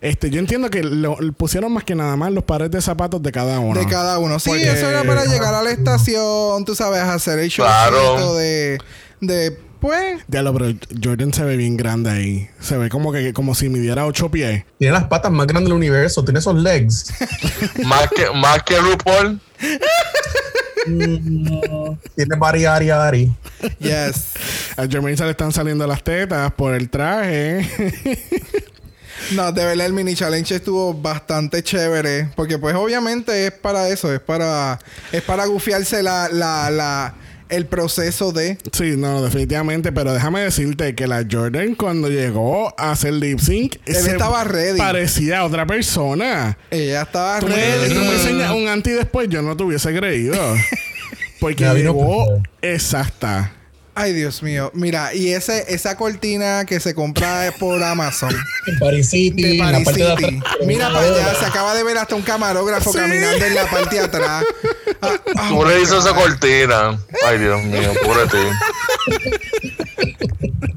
Este, 0.02 0.32
yo 0.32 0.40
entiendo 0.40 0.70
que 0.72 0.82
lo, 0.84 1.16
pusieron 1.38 1.72
más 1.72 1.84
que 1.84 1.94
nada 1.94 2.16
más 2.16 2.32
los 2.32 2.44
pares 2.44 2.72
de 2.72 2.82
zapatos 2.82 3.22
de 3.22 3.32
cada 3.32 3.60
uno. 3.60 3.80
De 3.80 3.86
cada 3.86 4.18
uno. 4.18 4.40
Sí, 4.40 4.50
Porque- 4.50 4.72
eso 4.72 4.90
era 4.90 5.04
para 5.04 5.26
llegar 5.26 5.54
a 5.54 5.62
la 5.62 5.72
estación, 5.72 6.66
tú 6.66 6.74
sabes, 6.76 7.02
hacer 7.02 7.38
el 7.38 7.50
show 7.50 7.66
Claro. 7.66 8.34
de, 8.36 8.80
de, 9.20 9.60
pues, 9.80 10.22
Diablo, 10.28 10.54
pero 10.56 10.74
Jordan 11.04 11.32
se 11.34 11.44
ve 11.44 11.56
bien 11.56 11.78
grande 11.78 12.10
ahí. 12.10 12.50
Se 12.60 12.78
ve 12.78 12.90
como 12.90 13.12
que 13.12 13.32
como 13.34 13.54
si 13.54 13.70
midiera 13.70 14.08
ocho 14.08 14.30
pies. 14.32 14.64
Tiene 14.80 14.94
las 14.94 15.04
patas 15.06 15.32
más 15.32 15.46
grandes 15.46 15.70
del 15.70 15.78
universo. 15.78 16.24
Tiene 16.24 16.40
esos 16.40 16.56
legs. 16.56 17.14
Más 17.86 18.10
que, 18.10 18.26
más 18.36 18.64
que 18.64 18.78
RuPaul. 18.78 19.40
Tiene 22.16 22.36
bari, 22.38 22.66
ari, 22.66 22.90
ari. 22.90 23.32
yes. 23.80 24.32
A 24.78 24.88
Jermaine 24.88 25.16
se 25.18 25.24
le 25.26 25.32
están 25.32 25.52
saliendo 25.52 25.86
las 25.86 26.04
tetas 26.04 26.52
por 26.54 26.74
el 26.74 26.90
traje. 26.90 27.68
No, 29.32 29.52
de 29.52 29.66
verdad 29.66 29.86
el 29.86 29.94
mini 29.94 30.16
challenge 30.16 30.56
estuvo 30.56 30.94
bastante 30.94 31.64
chévere. 31.64 32.30
Porque 32.36 32.58
pues 32.58 32.76
obviamente 32.76 33.46
es 33.48 33.52
para 33.52 33.88
eso, 33.90 34.14
es 34.14 34.20
para. 34.20 34.80
Es 35.12 35.22
para 35.22 35.46
gufiarse 35.46 36.04
la, 36.04 36.28
la, 36.32 36.70
la, 36.70 37.14
el 37.50 37.66
proceso 37.66 38.32
de. 38.32 38.58
Sí, 38.72 38.96
no, 38.98 39.22
definitivamente, 39.22 39.92
pero 39.92 40.14
déjame 40.14 40.42
decirte 40.42 40.96
que 40.96 41.08
la 41.08 41.26
Jordan 41.30 41.76
cuando 41.76 42.10
llegó 42.10 42.74
a 42.80 42.92
hacer 42.92 43.14
lip 43.14 43.40
sync, 43.40 43.76
Él 43.86 43.96
se 43.96 44.12
estaba 44.12 44.44
ready. 44.44 44.78
Parecía 44.78 45.44
otra 45.46 45.66
persona. 45.66 46.58
Ella 46.70 47.04
estaba 47.04 47.40
Tú 47.40 47.48
me, 47.48 47.56
ready. 47.56 47.94
tú 47.94 48.00
me 48.02 48.14
enseñas 48.14 48.52
un 48.52 48.68
anti 48.68 48.92
después, 48.92 49.30
yo 49.30 49.42
no 49.42 49.56
te 49.56 49.64
hubiese 49.64 49.96
creído. 49.96 50.36
Porque 51.40 51.66
llegó 51.74 52.42
exacta. 52.62 53.54
Ay, 53.94 54.14
Dios 54.14 54.42
mío. 54.42 54.72
Mira, 54.74 55.14
y 55.14 55.32
ese, 55.32 55.66
esa 55.68 55.98
cortina 55.98 56.66
que 56.66 56.80
se 56.80 56.96
compra 56.96 57.54
por 57.60 57.82
Amazon. 57.84 58.34
En 58.68 58.78
Paris 58.80 59.10
City, 59.10 59.42
de 59.42 59.52
en 59.54 59.58
la 59.58 59.72
Paris 59.72 59.86
parte 59.86 60.04
de 60.04 60.10
City. 60.18 60.26
atrás. 60.40 60.58
Mira 60.68 60.88
para 60.94 61.08
allá, 61.08 61.36
se 61.40 61.46
acaba 61.46 61.74
de 61.76 61.84
ver 61.84 61.98
hasta 61.98 62.16
un 62.16 62.22
camarógrafo 62.22 62.92
Sí. 62.92 62.98
caminando 63.00 63.44
en 63.46 63.56
la 63.56 63.66
parte 63.70 63.96
de 63.96 64.02
atrás. 64.02 64.44
Ah, 65.04 65.20
ah, 65.36 65.50
Tú 65.50 65.66
le 65.66 65.82
hizo 65.82 65.98
esa 65.98 66.14
cortina. 66.14 66.96
Ay, 67.28 67.40
Dios 67.40 67.64
mío, 67.64 67.92
pobre 68.04 68.28
ti. 68.28 68.38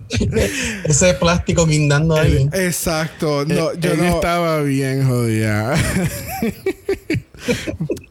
Ese 0.84 1.12
plástico 1.14 1.66
guindando 1.66 2.16
ahí. 2.16 2.48
Exacto. 2.54 3.44
No, 3.44 3.72
Eh, 3.72 3.74
yo 3.80 3.94
no. 3.96 4.14
estaba 4.14 4.62
bien 4.62 5.06
jodida. 5.06 5.74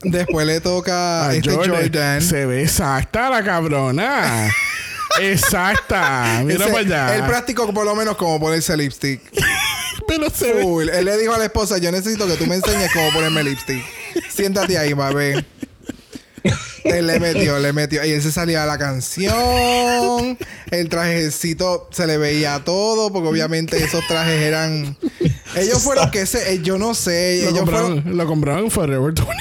Después 0.03 0.45
le 0.45 0.59
toca 0.61 1.25
A 1.25 1.29
a 1.29 1.35
este 1.35 1.49
Jordan. 1.55 2.21
Se 2.21 2.45
ve 2.45 2.61
exacta 2.61 3.31
la 3.31 3.43
cabrona. 3.43 4.51
Exacta. 5.21 6.41
Mira 6.43 6.65
Ese- 6.65 6.73
para 6.73 6.79
allá. 6.79 7.15
Él 7.15 7.23
practicó 7.25 7.71
por 7.73 7.85
lo 7.85 7.95
menos 7.95 8.15
como 8.17 8.39
ponerse 8.39 8.75
lipstick. 8.77 9.21
Pero 10.07 10.29
se 10.29 10.53
ve. 10.53 10.63
Él 10.97 11.05
le 11.05 11.17
dijo 11.17 11.33
a 11.33 11.37
la 11.37 11.45
esposa, 11.45 11.77
yo 11.77 11.91
necesito 11.91 12.27
que 12.27 12.35
tú 12.35 12.45
me 12.45 12.55
enseñes 12.55 12.91
cómo 12.93 13.11
ponerme 13.13 13.43
lipstick. 13.43 13.83
Siéntate 14.29 14.77
ahí, 14.77 14.93
ver 14.93 15.45
Él 16.83 17.07
le 17.07 17.19
metió, 17.19 17.57
le 17.59 17.71
metió. 17.73 18.03
Y 18.05 18.11
él 18.11 18.21
se 18.21 18.31
salía 18.31 18.63
a 18.63 18.65
la 18.65 18.77
canción. 18.77 20.37
El 20.71 20.89
trajecito 20.89 21.87
se 21.91 22.05
le 22.07 22.17
veía 22.17 22.61
todo, 22.63 23.11
porque 23.11 23.29
obviamente 23.29 23.77
esos 23.83 24.05
trajes 24.07 24.41
eran. 24.41 24.97
Ellos 25.55 25.81
fueron 25.81 26.11
que 26.11 26.21
ese, 26.21 26.53
eh, 26.53 26.61
yo 26.61 26.77
no 26.77 26.93
sé. 26.93 27.41
Lo 27.43 27.49
ellos 27.49 27.59
compraron, 27.59 28.01
fueron. 28.01 28.17
lo 28.17 28.25
compraron 28.27 28.63
en 28.65 28.71
Forever 28.71 29.13
21. 29.13 29.31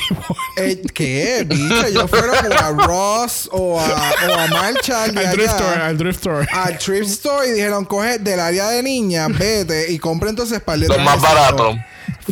eh, 0.59 0.83
¿Qué? 0.95 1.45
Bicho, 1.49 1.87
ellos 1.87 2.11
fueron 2.11 2.37
o 2.37 2.55
a 2.59 2.71
Ross 2.87 3.49
o 3.53 3.81
a, 3.81 3.85
o 4.29 4.35
a 4.35 4.43
al 4.45 4.75
thrift 4.77 5.17
allá 5.17 5.45
store, 5.47 5.83
al 5.83 5.97
thrift 5.99 6.19
store. 6.19 6.47
al 6.53 6.79
thrift 6.79 7.11
store 7.11 7.49
y 7.49 7.53
dijeron, 7.53 7.85
coge 7.85 8.19
del 8.19 8.39
área 8.41 8.69
de 8.71 8.83
niñas, 8.83 9.31
vete 9.37 9.91
y 9.91 9.99
compra 9.99 10.31
entonces 10.31 10.61
par 10.61 10.79
de 10.79 10.89
Los 10.89 10.99
más 10.99 11.21
trajecitos". 11.21 11.57
baratos. 11.57 11.77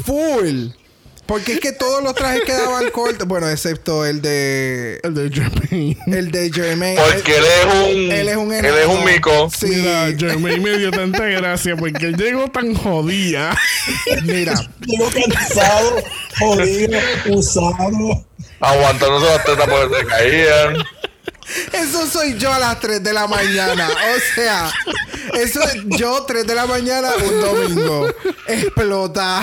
Full. 0.04 0.80
Porque 1.31 1.53
es 1.53 1.61
que 1.61 1.71
todos 1.71 2.03
los 2.03 2.12
trajes 2.16 2.43
quedaban 2.43 2.90
cortos. 2.90 3.29
Bueno, 3.29 3.49
excepto 3.49 4.05
el 4.05 4.21
de. 4.21 4.99
El 5.05 5.14
de 5.14 5.31
Jermaine. 5.31 5.97
El 6.09 6.33
de 6.33 6.51
Jermaine. 6.53 7.01
Porque 7.01 7.37
él 7.37 7.45
es 7.45 7.64
un. 7.66 8.12
Él 8.12 8.29
es 8.29 8.37
un 8.37 8.53
Él 8.53 8.64
es 8.66 8.87
un 8.88 9.05
mico. 9.05 9.49
Sí. 9.57 9.66
Mira, 9.69 10.09
Jermaine 10.19 10.61
me 10.61 10.77
dio 10.77 10.90
tanta 10.90 11.25
gracia 11.27 11.77
porque 11.77 12.07
él 12.07 12.16
llegó 12.16 12.49
tan 12.49 12.75
jodida. 12.75 13.57
Mira. 14.25 14.55
Llego 14.85 15.09
cansado, 15.09 16.03
jodido, 16.40 16.99
usado. 17.29 18.27
Aguantándose 18.59 19.27
las 19.27 19.45
tetas 19.45 19.69
porque 19.69 20.01
se 20.01 20.07
caían. 20.07 20.85
Eso 21.73 22.07
soy 22.07 22.38
yo 22.38 22.53
a 22.53 22.59
las 22.59 22.81
3 22.81 23.03
de 23.03 23.12
la 23.12 23.27
mañana. 23.27 23.88
O 23.88 24.35
sea, 24.35 24.73
eso 25.35 25.62
es 25.62 25.85
yo 25.99 26.25
3 26.25 26.47
de 26.47 26.55
la 26.55 26.66
mañana 26.66 27.11
un 27.25 27.40
domingo. 27.40 28.14
Explota. 28.47 29.40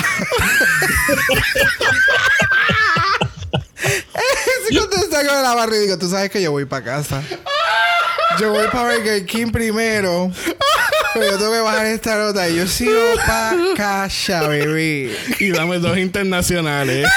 Es 4.70 4.78
cuando 4.78 5.10
salgo 5.10 5.36
de 5.36 5.42
la 5.44 5.56
barra 5.56 5.76
y 5.76 5.80
digo, 5.80 5.98
tú 5.98 6.10
sabes 6.10 6.30
que 6.30 6.42
yo 6.42 6.52
voy 6.52 6.66
para 6.66 6.84
casa. 6.84 7.22
Yo 8.40 8.52
voy 8.52 8.68
para 8.68 8.96
Burger 8.96 9.26
King 9.26 9.52
primero. 9.52 10.32
Pero 11.14 11.32
yo 11.32 11.38
tengo 11.38 11.54
que 11.54 11.60
bajar 11.60 11.86
esta 11.88 12.16
nota 12.18 12.50
y 12.50 12.58
yo 12.58 12.68
sigo 12.68 13.00
para 13.26 13.56
casa, 13.76 14.48
bebé. 14.48 15.18
Y 15.40 15.52
dame 15.52 15.80
dos 15.80 15.98
internacionales. 15.98 17.08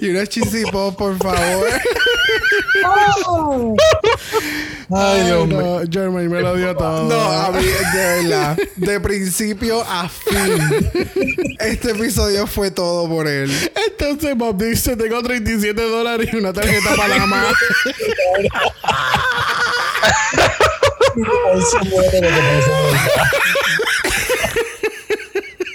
Y 0.00 0.10
unos 0.10 0.28
chisipos, 0.28 0.94
por 0.94 1.16
favor. 1.18 1.68
Ay, 4.90 5.24
Dios 5.24 5.46
mío. 5.46 5.82
Jermaine 5.90 6.30
me 6.30 6.40
lo 6.40 6.56
dio 6.56 6.74
todo. 6.74 7.08
No, 7.08 7.20
a 7.20 7.50
mí, 7.50 7.62
de 7.64 8.22
verdad, 8.22 8.56
de 8.76 9.00
principio 9.00 9.82
a 9.82 10.08
fin, 10.08 10.90
este 11.60 11.90
episodio 11.90 12.46
fue 12.46 12.70
todo 12.70 13.06
por 13.08 13.26
él. 13.26 13.50
Entonces 13.86 14.36
Bob 14.36 14.56
dice, 14.56 14.96
tengo 14.96 15.22
37 15.22 15.80
dólares 15.82 16.28
y 16.32 16.36
una 16.36 16.52
tarjeta 16.52 16.94
para 16.96 17.18
la. 17.18 17.54
Hoy 21.52 21.62
se 21.62 21.78
muere. 21.90 22.28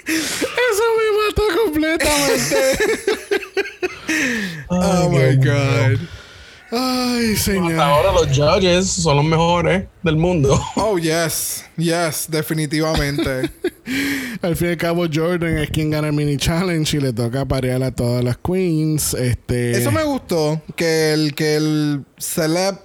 Eso 0.06 0.84
me 0.98 1.08
mató 1.28 1.44
completamente. 1.64 2.78
Oh 4.70 5.10
my. 5.10 5.36
God. 5.38 6.23
Ay, 6.76 7.34
Hasta 7.34 7.52
señor. 7.52 7.80
ahora 7.80 8.12
los 8.14 8.28
judges 8.36 8.88
son 8.90 9.18
los 9.18 9.26
mejores 9.26 9.86
del 10.02 10.16
mundo. 10.18 10.60
Oh, 10.76 10.98
yes. 10.98 11.66
Yes, 11.78 12.26
definitivamente. 12.30 13.52
Al 14.42 14.56
fin 14.56 14.70
y 14.70 14.72
al 14.72 14.78
cabo, 14.78 15.06
Jordan 15.12 15.58
es 15.60 15.70
quien 15.70 15.90
gana 15.92 16.08
el 16.08 16.14
mini 16.14 16.38
challenge 16.38 16.98
y 16.98 17.00
le 17.00 17.14
toca 17.14 17.46
parear 17.46 17.82
a 17.84 17.92
todas 17.92 18.24
las 18.24 18.38
queens. 18.38 19.14
Este. 19.14 19.72
Eso 19.72 19.92
me 19.92 20.04
gustó. 20.04 20.62
Que 20.76 21.14
el, 21.14 21.34
que 21.36 21.56
el 21.56 22.04
celeb, 22.18 22.76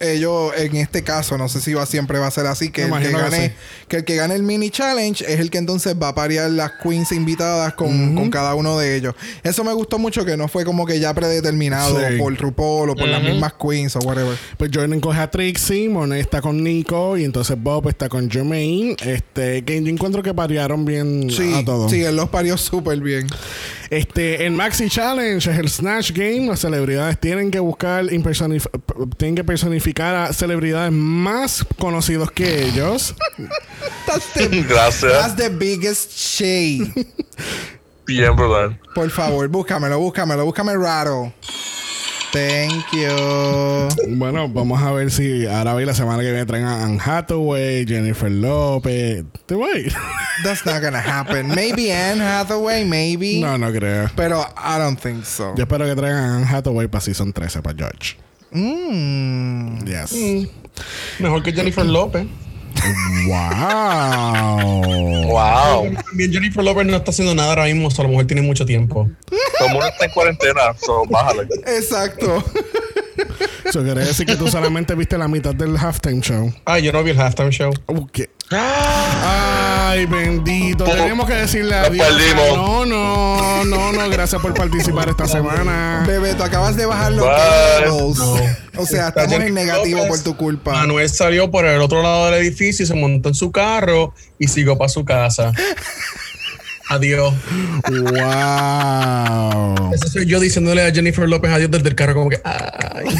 ellos, 0.00 0.52
en 0.56 0.76
este 0.76 1.02
caso, 1.04 1.36
no 1.38 1.48
sé 1.48 1.60
si 1.60 1.74
va 1.74 1.84
siempre 1.86 2.18
va 2.18 2.26
a 2.26 2.30
ser 2.30 2.46
así, 2.46 2.70
que, 2.70 2.84
el 2.84 2.92
que, 3.00 3.10
gane, 3.12 3.48
sí. 3.48 3.52
que 3.86 3.96
el 3.98 4.04
que 4.04 4.16
gane 4.16 4.34
el 4.34 4.42
mini 4.42 4.70
challenge 4.70 5.22
es 5.30 5.40
el 5.40 5.50
que 5.50 5.58
entonces 5.58 5.94
va 6.02 6.08
a 6.08 6.14
parear 6.14 6.50
las 6.50 6.72
queens 6.82 7.12
invitadas 7.12 7.74
con, 7.74 8.14
con 8.14 8.30
cada 8.30 8.54
uno 8.54 8.78
de 8.78 8.96
ellos. 8.96 9.14
Eso 9.42 9.62
me 9.62 9.72
gustó 9.74 9.98
mucho 9.98 10.24
que 10.24 10.36
no 10.38 10.48
fue 10.48 10.64
como 10.64 10.86
que 10.86 10.98
ya 10.98 11.12
predeterminado 11.14 11.98
Sí. 12.00 12.16
por 12.18 12.34
RuPaul 12.34 12.90
o 12.90 12.96
por 12.96 13.08
las 13.08 13.22
mismas 13.22 13.52
queens 13.54 13.94
o 13.96 13.98
whatever. 14.00 14.36
Pues 14.56 14.70
Jordan 14.72 15.00
coge 15.00 15.20
a 15.20 15.30
Trixie, 15.30 15.88
Monet 15.90 16.20
está 16.20 16.40
con 16.40 16.64
Nico 16.64 17.18
y 17.18 17.24
entonces 17.24 17.56
Bob 17.60 17.88
está 17.88 18.08
con 18.08 18.30
Jermaine. 18.30 18.96
Este, 19.04 19.62
que 19.64 19.82
yo 19.82 19.88
encuentro 19.90 20.22
que 20.22 20.32
parearon 20.32 20.84
bien 20.86 21.28
Sí, 21.30 21.52
a 21.54 21.64
todos. 21.64 21.90
sí, 21.90 22.02
él 22.02 22.16
los 22.16 22.30
parió 22.30 22.56
súper 22.56 23.00
bien. 23.00 23.26
Este, 23.90 24.46
el 24.46 24.52
Maxi 24.52 24.88
Challenge 24.88 25.50
es 25.50 25.58
el 25.58 25.68
Snatch 25.68 26.12
Game. 26.12 26.46
Las 26.46 26.60
celebridades 26.60 27.18
tienen 27.20 27.50
que 27.50 27.58
buscar, 27.58 28.06
tienen 29.16 29.34
que 29.34 29.44
personificar 29.44 29.89
a 29.98 30.32
celebridades 30.32 30.92
más 30.92 31.64
conocidos 31.78 32.30
que 32.30 32.64
ellos. 32.66 33.14
That's 34.06 34.26
the, 34.34 34.62
Gracias. 34.62 35.12
that's 35.12 35.36
the 35.36 35.48
biggest 35.50 36.12
shade. 36.12 36.92
Bien, 38.06 38.34
brutal. 38.34 38.78
Por 38.94 39.10
favor, 39.10 39.48
búscamelo, 39.48 39.98
búscamelo, 39.98 40.44
búscame 40.44 40.74
raro. 40.76 41.32
Thank 42.32 42.84
you. 42.92 44.16
bueno, 44.16 44.48
vamos 44.48 44.80
a 44.80 44.92
ver 44.92 45.10
si 45.10 45.46
ahora 45.46 45.74
hoy 45.74 45.84
la 45.84 45.94
semana 45.94 46.22
que 46.22 46.30
viene 46.30 46.46
traen 46.46 46.64
a 46.64 46.84
Anne 46.84 47.00
Hathaway, 47.04 47.84
Jennifer 47.84 48.30
López. 48.30 49.24
Te 49.46 49.54
voy. 49.56 49.92
That's 50.44 50.64
not 50.64 50.80
gonna 50.80 51.00
happen. 51.00 51.48
Maybe 51.48 51.90
Anne 51.90 52.20
Hathaway, 52.20 52.84
maybe. 52.84 53.40
no, 53.40 53.58
no 53.58 53.72
creo. 53.72 54.08
Pero 54.14 54.42
I 54.56 54.78
don't 54.78 54.96
think 54.98 55.24
so. 55.24 55.54
Yo 55.56 55.64
espero 55.64 55.84
que 55.86 55.96
traigan 55.96 56.18
a 56.18 56.36
Anne 56.36 56.46
Hathaway 56.46 56.86
para 56.86 57.00
Season 57.00 57.32
13 57.32 57.62
para 57.62 57.76
George. 57.76 58.16
Mm. 58.50 59.84
Yes. 59.84 60.14
Mejor 61.18 61.42
que 61.42 61.52
Jennifer 61.52 61.84
López. 61.84 62.26
wow. 63.26 65.26
Wow. 65.26 65.94
También 66.06 66.32
Jennifer 66.32 66.64
López 66.64 66.86
no 66.86 66.96
está 66.96 67.10
haciendo 67.10 67.34
nada 67.34 67.50
ahora 67.50 67.64
mismo, 67.64 67.88
o 67.88 67.90
sea, 67.90 68.04
a 68.04 68.06
lo 68.06 68.10
mejor 68.10 68.26
tiene 68.26 68.42
mucho 68.42 68.64
tiempo. 68.64 69.08
Todo 69.58 69.66
el 69.68 69.72
mundo 69.72 69.88
está 69.88 70.04
en 70.06 70.10
cuarentena, 70.12 70.60
so 70.80 71.04
bájale. 71.06 71.42
Exacto. 71.66 72.42
Eso 73.64 73.82
quiere 73.82 74.04
decir 74.04 74.26
que 74.26 74.36
tú 74.36 74.48
solamente 74.48 74.94
viste 74.94 75.18
la 75.18 75.28
mitad 75.28 75.54
del 75.54 75.76
halftime 75.76 76.20
show. 76.20 76.52
Ah, 76.64 76.78
yo 76.78 76.92
no 76.92 77.02
vi 77.04 77.10
el 77.10 77.20
halftime 77.20 77.50
show. 77.50 77.72
Uh, 77.86 78.06
¿qué? 78.08 78.30
Ay, 79.90 80.06
bendito. 80.06 80.84
Tenemos 80.84 81.26
que 81.26 81.34
decirle 81.34 81.74
Nos 81.74 81.88
adiós. 81.88 82.06
perdimos. 82.06 82.56
No, 82.56 82.86
no, 82.86 83.64
no, 83.64 83.92
no. 83.92 84.08
Gracias 84.08 84.40
por 84.40 84.54
participar 84.54 85.08
esta 85.08 85.26
semana. 85.26 86.04
Bebé, 86.06 86.34
tú 86.34 86.44
acabas 86.44 86.76
de 86.76 86.86
bajar 86.86 87.10
los. 87.10 87.26
No. 88.16 88.36
O 88.76 88.86
sea, 88.86 89.08
estamos 89.08 89.32
en 89.32 89.52
negativo 89.52 89.98
López, 89.98 90.08
por 90.08 90.22
tu 90.22 90.36
culpa. 90.36 90.74
Manuel 90.74 91.10
salió 91.10 91.50
por 91.50 91.64
el 91.64 91.80
otro 91.80 92.04
lado 92.04 92.26
del 92.26 92.34
edificio 92.34 92.84
y 92.84 92.86
se 92.86 92.94
montó 92.94 93.30
en 93.30 93.34
su 93.34 93.50
carro 93.50 94.14
y 94.38 94.46
siguió 94.46 94.78
para 94.78 94.88
su 94.88 95.04
casa. 95.04 95.50
Adiós. 96.88 97.34
Wow. 97.88 99.92
Ese 99.92 100.08
soy 100.08 100.26
yo 100.26 100.38
diciéndole 100.38 100.86
a 100.86 100.92
Jennifer 100.92 101.28
López 101.28 101.50
adiós 101.50 101.70
desde 101.70 101.88
el 101.88 101.94
carro 101.96 102.14
como 102.14 102.30
que... 102.30 102.40
Ay. 102.44 103.06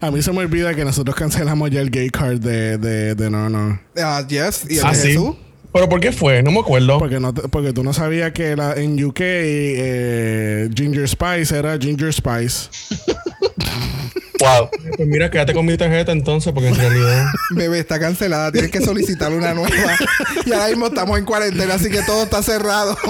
A 0.00 0.10
mí 0.10 0.22
se 0.22 0.32
me 0.32 0.38
olvida 0.38 0.74
que 0.74 0.84
nosotros 0.84 1.14
cancelamos 1.16 1.70
ya 1.70 1.80
el 1.80 1.90
gay 1.90 2.10
card 2.10 2.38
de, 2.40 2.78
de, 2.78 3.14
de 3.14 3.30
no, 3.30 3.48
no. 3.48 3.80
Ah, 3.96 4.24
yes. 4.28 4.64
¿Y 4.68 4.78
el 4.78 4.86
Ah, 4.86 4.90
de 4.92 4.96
sí. 4.96 5.08
Jesús? 5.08 5.36
¿Pero 5.72 5.88
por 5.88 6.00
qué 6.00 6.12
fue? 6.12 6.42
No 6.42 6.50
me 6.50 6.60
acuerdo. 6.60 6.98
Porque, 6.98 7.20
no 7.20 7.32
te- 7.34 7.48
porque 7.48 7.72
tú 7.72 7.84
no 7.84 7.92
sabías 7.92 8.32
que 8.32 8.56
la, 8.56 8.72
en 8.74 9.02
UK 9.04 9.20
eh, 9.20 10.70
Ginger 10.74 11.06
Spice 11.08 11.56
era 11.56 11.76
Ginger 11.78 12.12
Spice. 12.12 12.68
Wow. 14.38 14.70
Pues 14.96 15.08
mira, 15.08 15.30
quédate 15.30 15.52
con 15.52 15.66
mi 15.66 15.76
tarjeta 15.76 16.12
entonces, 16.12 16.52
porque 16.52 16.68
en 16.68 16.76
realidad. 16.76 17.26
Bebé, 17.50 17.80
está 17.80 17.98
cancelada. 17.98 18.52
Tienes 18.52 18.70
que 18.70 18.80
solicitar 18.80 19.32
una 19.32 19.52
nueva. 19.54 19.96
y 20.46 20.52
ahora 20.52 20.68
mismo 20.68 20.86
estamos 20.86 21.18
en 21.18 21.24
cuarentena, 21.24 21.74
así 21.74 21.90
que 21.90 22.02
todo 22.02 22.22
está 22.24 22.42
cerrado. 22.42 22.96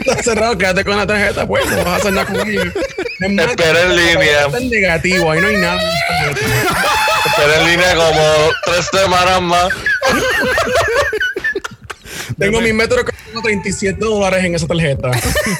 Está 0.00 0.22
cerrado, 0.22 0.56
quédate 0.56 0.84
con 0.84 0.96
la 0.96 1.06
tarjeta, 1.06 1.46
pues. 1.46 1.68
No 1.70 1.76
vas 1.76 1.86
a 1.86 1.96
hacer 1.96 2.12
nada 2.12 2.26
con 2.26 2.36
Espera 2.40 3.82
en 3.82 3.96
línea. 3.96 4.46
Está 4.46 4.58
en 4.58 4.70
negativo, 4.70 5.30
ahí 5.30 5.40
no 5.40 5.48
hay 5.48 5.56
nada. 5.58 5.80
Espera 7.26 7.60
en 7.60 7.66
línea 7.66 7.94
como 7.94 8.22
tres 8.64 8.88
semanas 8.90 9.42
más. 9.42 9.68
Tengo 12.40 12.60
mi 12.60 12.72
metro 12.72 13.04
que 13.04 13.12
tengo 13.12 13.42
37 13.42 13.98
dólares 14.00 14.44
en 14.44 14.54
esa 14.54 14.66
tarjeta. 14.66 15.10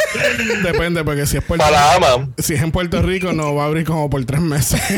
Depende, 0.64 1.04
porque 1.04 1.26
si 1.26 1.36
es, 1.36 1.44
Puerto, 1.44 1.64
Para 1.64 1.94
ama. 1.94 2.28
si 2.38 2.54
es 2.54 2.62
en 2.62 2.72
Puerto 2.72 3.02
Rico, 3.02 3.32
no 3.32 3.54
va 3.54 3.64
a 3.64 3.66
abrir 3.66 3.84
como 3.84 4.08
por 4.10 4.24
tres 4.24 4.40
meses. 4.40 4.80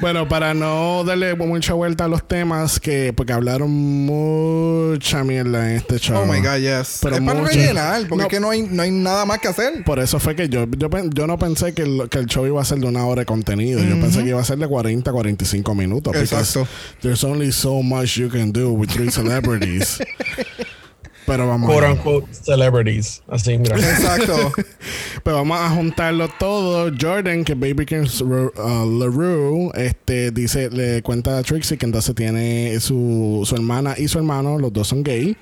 bueno, 0.00 0.28
para 0.28 0.54
no 0.54 1.04
darle 1.04 1.34
mucha 1.34 1.74
vuelta 1.74 2.04
a 2.04 2.08
los 2.08 2.26
temas, 2.26 2.80
que 2.80 3.12
porque 3.12 3.32
hablaron 3.32 3.70
mucha 3.70 5.24
mierda 5.24 5.70
en 5.70 5.76
este 5.76 5.98
show. 5.98 6.22
oh 6.22 6.26
my 6.26 6.40
God, 6.40 6.56
yes. 6.58 6.98
Pero 7.02 7.16
es 7.16 7.22
para 7.22 7.40
mucho. 7.40 7.52
rellenar, 7.52 8.08
porque 8.08 8.16
No. 8.16 8.22
es 8.22 8.28
que 8.28 8.40
no 8.40 8.50
hay, 8.50 8.62
no 8.62 8.82
hay 8.82 8.90
nada 8.90 9.24
más 9.24 9.38
que 9.40 9.48
hacer. 9.48 9.84
Por 9.84 9.98
eso 9.98 10.18
fue 10.20 10.34
que 10.36 10.48
yo, 10.48 10.66
yo, 10.76 10.88
yo 11.12 11.26
no 11.26 11.38
pensé 11.38 11.74
que 11.74 11.82
el, 11.82 12.08
que 12.08 12.18
el 12.18 12.26
show 12.26 12.46
iba 12.46 12.60
a 12.60 12.64
ser 12.64 12.78
de 12.78 12.86
una 12.86 13.04
hora 13.06 13.20
de 13.22 13.26
contenido. 13.26 13.80
Yo 13.82 14.00
pensé 14.00 14.22
que 14.22 14.30
iba 14.30 14.40
a 14.40 14.44
ser 14.44 14.58
de 14.58 14.66
40, 14.68 15.10
45 15.12 15.74
minutos. 15.74 16.14
Exacto. 16.16 16.66
There's 17.00 17.24
only 17.24 17.52
so 17.52 17.82
much 17.82 18.16
you 18.16 18.28
can 18.28 18.52
do 18.52 18.72
with 18.72 18.90
three 18.90 19.10
celebrities. 19.10 19.98
Pero 21.26 21.46
vamos 21.46 21.70
Quote 21.70 21.86
a, 21.86 21.92
unquote 21.92 22.34
celebrities. 22.34 23.22
Así, 23.28 23.56
mira. 23.56 23.76
Exacto. 23.76 24.52
pero 25.22 25.36
vamos 25.36 25.58
a 25.58 25.70
juntarlo 25.70 26.28
todo. 26.38 26.92
Jordan, 27.00 27.44
que 27.44 27.54
Baby 27.54 27.86
King 27.86 28.06
uh, 28.22 28.98
LaRue, 28.98 29.70
este, 29.74 30.30
dice, 30.30 30.70
le 30.70 31.02
cuenta 31.02 31.38
a 31.38 31.42
Trixie 31.42 31.78
que 31.78 31.86
entonces 31.86 32.14
tiene 32.14 32.78
su, 32.80 33.42
su 33.44 33.54
hermana 33.54 33.94
y 33.96 34.08
su 34.08 34.18
hermano, 34.18 34.58
los 34.58 34.72
dos 34.72 34.88
son 34.88 35.02
gay. 35.02 35.36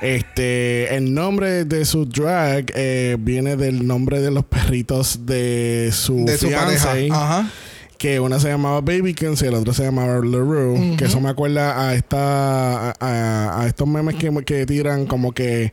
Este, 0.00 0.94
el 0.94 1.12
nombre 1.12 1.64
de 1.64 1.84
su 1.84 2.06
drag 2.06 2.72
eh, 2.74 3.16
viene 3.18 3.56
del 3.56 3.86
nombre 3.86 4.20
de 4.20 4.30
los 4.30 4.44
perritos 4.44 5.26
de 5.26 5.90
su 5.92 6.24
De 6.24 6.38
su 6.38 6.50
pareja. 6.50 6.92
Ajá. 7.10 7.50
Que 7.98 8.20
una 8.20 8.38
se 8.40 8.48
llamaba 8.48 8.80
Babykins 8.80 9.40
y 9.42 9.46
el 9.46 9.54
otro 9.54 9.72
se 9.72 9.84
llamaba 9.84 10.14
LaRue. 10.16 10.96
Que 10.96 11.06
eso 11.06 11.20
me 11.20 11.30
acuerda 11.30 11.88
a 11.88 11.94
esta 11.94 12.90
a, 12.90 12.94
a- 13.00 13.62
a 13.62 13.66
estos 13.66 13.88
memes 13.88 14.16
que, 14.16 14.30
que 14.44 14.66
tiran 14.66 15.06
como 15.06 15.32
que 15.32 15.72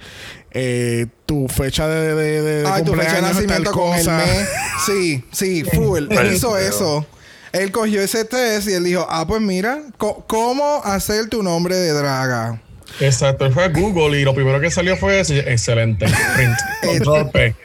eh, 0.52 1.08
tu 1.26 1.48
fecha 1.48 1.88
de, 1.88 2.16
de, 2.16 2.42
de- 2.42 2.62
de 2.64 2.68
Ay, 2.68 2.84
tu 2.84 2.94
fecha 2.94 3.16
de 3.16 3.22
cumpleaños 3.22 3.38
es 3.42 3.48
tal 3.48 3.64
nacimiento 3.64 3.72
con 3.72 3.94
el 3.94 4.00
cosa. 4.06 4.18
mes. 4.18 4.50
Sí, 4.86 5.24
sí, 5.32 5.64
full. 5.74 6.08
Él 6.10 6.34
hizo 6.34 6.58
eso. 6.58 7.06
Él 7.52 7.72
cogió 7.72 8.02
ese 8.02 8.26
test 8.26 8.68
y 8.68 8.74
él 8.74 8.84
dijo, 8.84 9.06
ah, 9.10 9.28
pues 9.28 9.40
mira, 9.42 9.80
¿cómo 9.98 10.82
hacer 10.84 11.30
tu 11.30 11.44
nombre 11.44 11.76
de 11.76 11.92
draga? 11.92 12.60
Exacto. 13.00 13.50
Fue 13.52 13.70
Google 13.70 14.20
y 14.20 14.24
lo 14.24 14.34
primero 14.34 14.60
que 14.60 14.70
salió 14.70 14.96
fue 14.98 15.20
ese. 15.20 15.40
Excelente. 15.40 16.06
Print. 16.36 16.58
Control 16.84 17.30
P. 17.32 17.56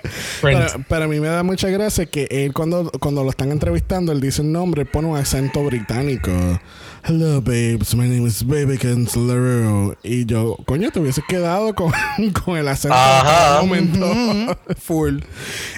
Print. 0.41 0.61
Pero, 0.61 0.85
pero 0.89 1.05
a 1.05 1.09
mí 1.09 1.21
me 1.21 1.29
da 1.29 1.43
mucha 1.43 1.69
gracia 1.69 2.07
que 2.07 2.27
él 2.31 2.53
cuando, 2.53 2.91
cuando 3.01 3.25
lo 3.25 3.31
están 3.31 3.53
entrevistando, 3.53 4.13
él 4.13 4.21
dice 4.21 4.43
el 4.43 4.53
nombre, 4.53 4.85
pone 4.85 5.09
un 5.09 5.17
acento 5.17 5.63
británico. 5.65 6.31
Hello 7.05 7.41
babes, 7.41 7.95
my 7.95 8.07
name 8.07 8.27
is 8.27 8.43
Babykins 8.43 9.17
LaRue. 9.17 9.97
Y 10.03 10.27
yo, 10.27 10.57
coño, 10.67 10.91
te 10.91 11.01
hubiese 11.01 11.23
quedado 11.27 11.75
con, 11.75 11.93
con 12.45 12.59
el 12.59 12.69
acento 12.69 12.95
Ajá. 12.97 13.61
en 13.61 13.63
un 13.63 13.69
momento. 13.69 14.59
Full. 14.79 15.21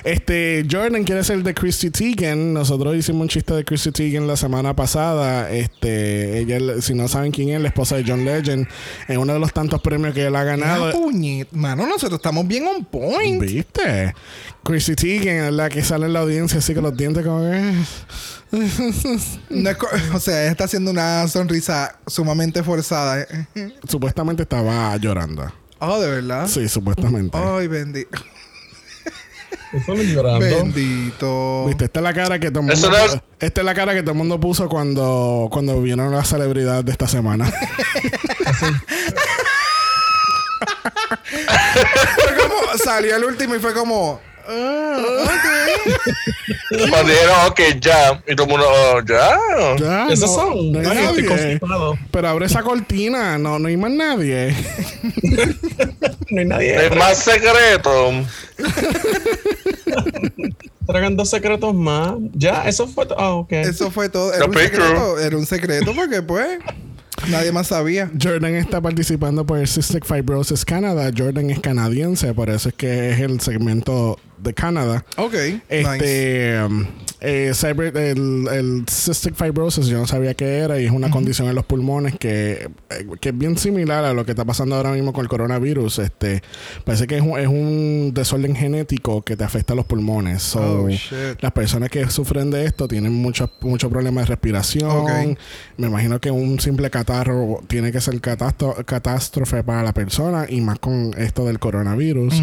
Este, 0.03 0.67
Jordan 0.69 1.05
quiere 1.05 1.23
ser 1.23 1.43
de 1.43 1.55
Chrissy 1.55 1.91
Teigen. 1.91 2.53
Nosotros 2.55 2.97
hicimos 2.97 3.23
un 3.23 3.29
chiste 3.29 3.55
de 3.55 3.65
Chrissy 3.65 3.93
Teigen 3.93 4.27
la 4.27 4.37
semana 4.37 4.75
pasada. 4.75 5.51
Este, 5.51 6.39
ella, 6.41 6.81
si 6.81 6.95
no 6.95 7.07
saben 7.07 7.31
quién 7.31 7.51
es, 7.51 7.61
la 7.61 7.69
esposa 7.69 7.97
de 7.97 8.05
John 8.07 8.25
Legend, 8.25 8.67
en 9.07 9.19
uno 9.19 9.35
de 9.35 9.39
los 9.39 9.53
tantos 9.53 9.81
premios 9.83 10.15
que 10.15 10.27
él 10.27 10.35
ha 10.35 10.43
ganado. 10.43 10.91
puñet. 10.91 11.53
Mano, 11.53 11.87
nosotros 11.87 12.19
estamos 12.19 12.47
bien 12.49 12.67
on 12.67 12.85
point. 12.85 13.41
¿Viste? 13.41 14.15
Chrissy 14.65 14.97
Teigen 14.97 15.45
es 15.45 15.53
la 15.53 15.69
que 15.69 15.83
sale 15.85 16.07
en 16.07 16.15
la 16.15 16.21
audiencia 16.21 16.59
así 16.59 16.75
con 16.75 16.83
los 16.83 16.97
dientes 16.97 17.25
como 17.25 17.43
que... 17.43 17.75
No 19.51 19.71
es 19.71 19.77
co- 19.77 19.89
o 20.15 20.21
sea, 20.21 20.43
ella 20.43 20.51
está 20.51 20.65
haciendo 20.65 20.91
una 20.91 21.27
sonrisa 21.29 21.97
sumamente 22.07 22.63
forzada. 22.63 23.27
Supuestamente 23.89 24.43
estaba 24.43 24.97
llorando. 24.97 25.53
Oh, 25.79 26.01
de 26.01 26.11
verdad. 26.11 26.47
Sí, 26.49 26.69
supuestamente. 26.69 27.37
Ay, 27.39 27.69
bendito. 27.69 28.19
Llorando. 29.87 30.41
Bendito. 30.41 31.67
¿Viste? 31.69 31.85
Esta 31.85 32.01
es 32.01 32.05
la 32.05 32.13
cara 32.13 32.39
que 32.41 32.51
todo 32.51 32.63
mundo, 32.65 32.91
no 32.91 32.97
es- 32.97 33.19
esta 33.39 33.61
es 33.61 33.65
la 33.65 33.75
cara 33.75 33.95
que 33.95 34.03
todo 34.03 34.13
el 34.13 34.19
mundo 34.19 34.41
puso 34.41 34.69
cuando, 34.69 35.49
cuando 35.51 35.81
vieron 35.81 36.11
las 36.13 36.29
celebridades 36.29 36.85
de 36.85 36.93
esta 36.93 37.07
semana. 37.07 37.51
Fue 41.31 42.37
como, 42.37 42.79
salió 42.83 43.17
el 43.17 43.25
último 43.25 43.55
y 43.55 43.59
fue 43.61 43.73
como. 43.73 44.21
Ah, 44.49 44.99
ok. 45.25 45.47
Cuando 46.91 47.13
dijeron, 47.13 47.37
ok, 47.49 47.61
ya. 47.81 48.23
Y 48.29 48.35
todo 48.37 48.47
el 48.47 48.51
mundo, 48.53 48.67
oh, 48.69 49.01
ya. 49.07 49.39
ya, 49.79 50.07
Esos 50.13 50.31
no- 50.31 50.37
son. 50.37 50.73
no 50.73 50.79
hay 50.79 50.85
nadie. 50.97 51.61
Pero 52.11 52.29
abre 52.29 52.47
esa 52.47 52.63
cortina, 52.63 53.39
no, 53.39 53.59
no 53.59 53.69
hay 53.69 53.77
más 53.77 53.91
nadie. 53.91 54.55
No 56.31 56.39
hay 56.41 56.47
nadie. 56.47 56.87
Es 56.87 56.95
más 56.97 57.19
secreto. 57.19 58.13
Tragan 60.87 61.17
dos 61.17 61.29
secretos 61.31 61.75
más. 61.75 62.15
Ya, 62.35 62.69
eso 62.69 62.87
fue. 62.87 63.07
to- 63.07 63.17
Ah, 63.19 63.33
ok. 63.35 63.53
Eso 63.53 63.91
fue 63.91 64.09
todo. 64.09 64.33
Era 64.33 64.45
The 64.45 64.51
un 64.51 64.55
picture. 64.55 64.83
secreto. 64.85 65.19
Era 65.19 65.37
un 65.37 65.47
secreto 65.47 65.93
porque, 65.95 66.23
pues, 66.23 66.59
nadie 67.29 67.53
más 67.53 67.69
sabía. 67.69 68.11
Jordan 68.21 68.55
está 68.55 68.81
participando 68.81 69.45
por 69.45 69.59
Cystic 69.67 70.05
Fibrosis 70.05 70.65
Canada. 70.65 71.11
Jordan 71.17 71.51
es 71.51 71.61
canadiense, 71.61 72.33
por 72.35 72.51
eso 72.51 72.71
es 72.71 72.75
que 72.75 73.11
es 73.11 73.21
el 73.21 73.41
segmento 73.41 74.19
de 74.39 74.55
Canadá. 74.55 75.05
Ok. 75.17 75.35
nice. 75.35 75.63
Este, 75.69 76.65
um, 76.65 76.87
eh, 77.21 77.51
cyber- 77.55 77.97
el, 77.97 78.49
el 78.53 78.85
cystic 78.89 79.35
fibrosis, 79.35 79.87
yo 79.87 79.99
no 79.99 80.07
sabía 80.07 80.35
qué 80.35 80.59
era 80.59 80.81
y 80.81 80.87
es 80.87 80.91
una 80.93 81.11
condición 81.11 81.49
en 81.49 81.55
los 81.55 81.65
pulmones 81.67 82.17
que, 82.19 82.69
eh, 82.91 83.07
que 83.21 83.29
es 83.31 83.39
bien 83.39 83.57
similar 83.59 84.05
a 84.05 84.13
lo 84.13 84.25
que 84.25 84.33
está 84.33 84.45
pasando 84.45 84.77
ahora 84.77 84.93
mismo 84.93 85.13
con 85.13 85.23
el 85.25 85.29
coronavirus. 85.29 85.99
Este, 86.01 86.43
parece 86.85 87.07
que 87.07 87.17
es 87.17 87.23
un, 87.23 87.39
es 87.39 87.47
un 87.49 88.13
desorden 88.15 88.55
genético 88.57 89.23
que 89.23 89.37
te 89.37 89.45
afecta 89.45 89.73
a 89.73 89.77
los 89.77 89.87
pulmones. 89.87 90.43
So, 90.43 90.61
Oh, 90.61 90.89
las 91.41 91.53
personas 91.53 91.91
que 91.91 92.09
sufren 92.11 92.51
de 92.51 92.65
esto 92.65 92.87
tienen 92.89 93.13
muchos 93.13 93.51
muchos 93.61 93.91
problemas 93.91 94.25
de 94.25 94.29
respiración. 94.29 95.37
Me 95.77 95.87
imagino 95.89 96.21
que 96.21 96.31
un 96.31 96.61
simple 96.61 96.91
catarro 96.91 97.61
tiene 97.67 97.91
que 97.93 98.01
ser 98.01 98.21
catástrofe 98.21 99.63
para 99.65 99.83
la 99.83 99.93
persona 99.93 100.47
y 100.49 100.61
más 100.61 100.79
con 100.79 101.13
esto 101.19 101.45
del 101.45 101.59
coronavirus. 101.59 102.35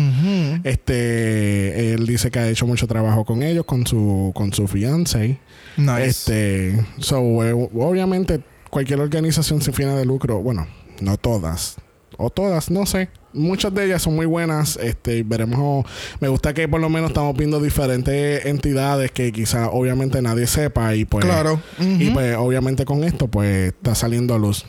Este, 0.64 1.94
él 1.94 2.06
dice 2.06 2.32
que 2.32 2.40
ha 2.40 2.50
hecho 2.50 2.66
mucho 2.68 2.88
trabajo 2.88 3.26
con 3.26 3.44
ellos, 3.44 3.66
con 3.66 3.86
su, 3.88 4.32
con 4.36 4.54
su 4.54 4.67
fiance. 4.68 5.40
Nice. 5.78 6.06
Este, 6.06 6.86
so, 7.00 7.44
eh, 7.44 7.54
obviamente, 7.54 8.44
cualquier 8.70 9.00
organización 9.00 9.62
sin 9.62 9.74
fines 9.74 9.96
de 9.96 10.06
lucro, 10.06 10.42
bueno, 10.42 10.68
no 11.02 11.18
todas, 11.18 11.78
o 12.18 12.30
todas, 12.30 12.70
no 12.72 12.86
sé. 12.86 13.10
Muchas 13.34 13.74
de 13.74 13.86
ellas 13.86 14.02
son 14.02 14.16
muy 14.16 14.26
buenas. 14.26 14.78
Este, 14.78 15.22
veremos. 15.24 15.86
Me 16.20 16.28
gusta 16.28 16.54
que 16.54 16.68
por 16.68 16.82
lo 16.82 16.90
menos 16.90 17.12
estamos 17.12 17.38
viendo 17.38 17.62
diferentes 17.62 18.46
entidades 18.46 19.12
que 19.12 19.32
quizá 19.32 19.70
obviamente 19.70 20.22
nadie 20.22 20.48
sepa 20.48 20.96
y 20.96 21.06
pues. 21.06 21.24
Claro. 21.24 21.62
Y 21.80 22.10
pues 22.10 22.36
obviamente 22.38 22.86
con 22.86 23.04
esto 23.04 23.28
pues 23.28 23.74
está 23.74 23.94
saliendo 23.94 24.34
a 24.34 24.40
luz. 24.40 24.66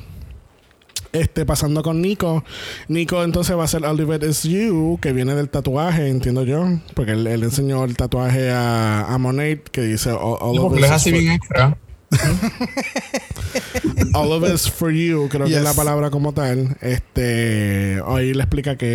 Este, 1.12 1.46
pasando 1.46 1.82
con 1.82 2.00
Nico. 2.02 2.44
Nico 2.88 3.22
entonces 3.24 3.56
va 3.56 3.64
a 3.64 3.68
ser 3.68 3.84
Oliver 3.84 4.22
is 4.24 4.42
You, 4.42 4.98
que 5.00 5.12
viene 5.12 5.34
del 5.34 5.48
tatuaje, 5.48 6.08
entiendo 6.08 6.44
yo. 6.44 6.66
Porque 6.94 7.12
él, 7.12 7.26
él 7.26 7.42
enseñó 7.44 7.84
el 7.84 7.96
tatuaje 7.96 8.50
a, 8.50 9.06
a 9.12 9.18
Monet 9.18 9.68
que 9.70 9.80
dice 9.82 10.10
All, 10.10 10.36
all 10.40 10.78
es 10.78 10.84
is 10.84 10.90
así 10.90 11.10
for- 11.10 11.18
bien 11.18 11.32
extra. 11.32 11.78
All 14.14 14.32
of 14.32 14.42
it's 14.48 14.70
for 14.70 14.90
you, 14.90 15.28
creo 15.28 15.46
que 15.46 15.54
es 15.56 15.62
la 15.62 15.74
palabra 15.74 16.10
como 16.10 16.32
tal. 16.32 16.76
Este, 16.80 18.00
ahí 18.06 18.32
le 18.32 18.42
explica 18.42 18.76
que 18.76 18.86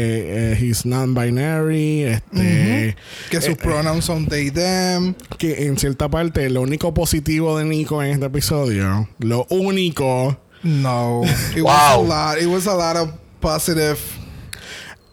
eh, 0.54 0.58
he's 0.60 0.86
non-binary, 0.86 2.04
este, 2.04 2.95
que 3.30 3.41
sus 3.41 3.56
pronouns 3.58 4.06
son 4.06 4.26
they, 4.28 4.49
them. 4.52 5.13
que 5.38 5.65
en 5.67 5.78
cierta 5.78 6.10
parte 6.10 6.49
lo 6.49 6.62
único 6.62 6.93
positivo 6.93 7.58
de 7.58 7.65
Nico 7.65 8.02
en 8.02 8.12
este 8.13 8.26
episodio, 8.26 9.08
lo 9.19 9.45
único 9.49 10.38
No. 10.63 11.23
It 11.56 11.62
was 11.62 11.97
a 11.97 12.02
lot. 12.02 12.38
It 12.38 12.47
was 12.47 12.67
a 12.67 12.73
lot 12.73 12.95
of 12.95 13.13
positive. 13.41 13.99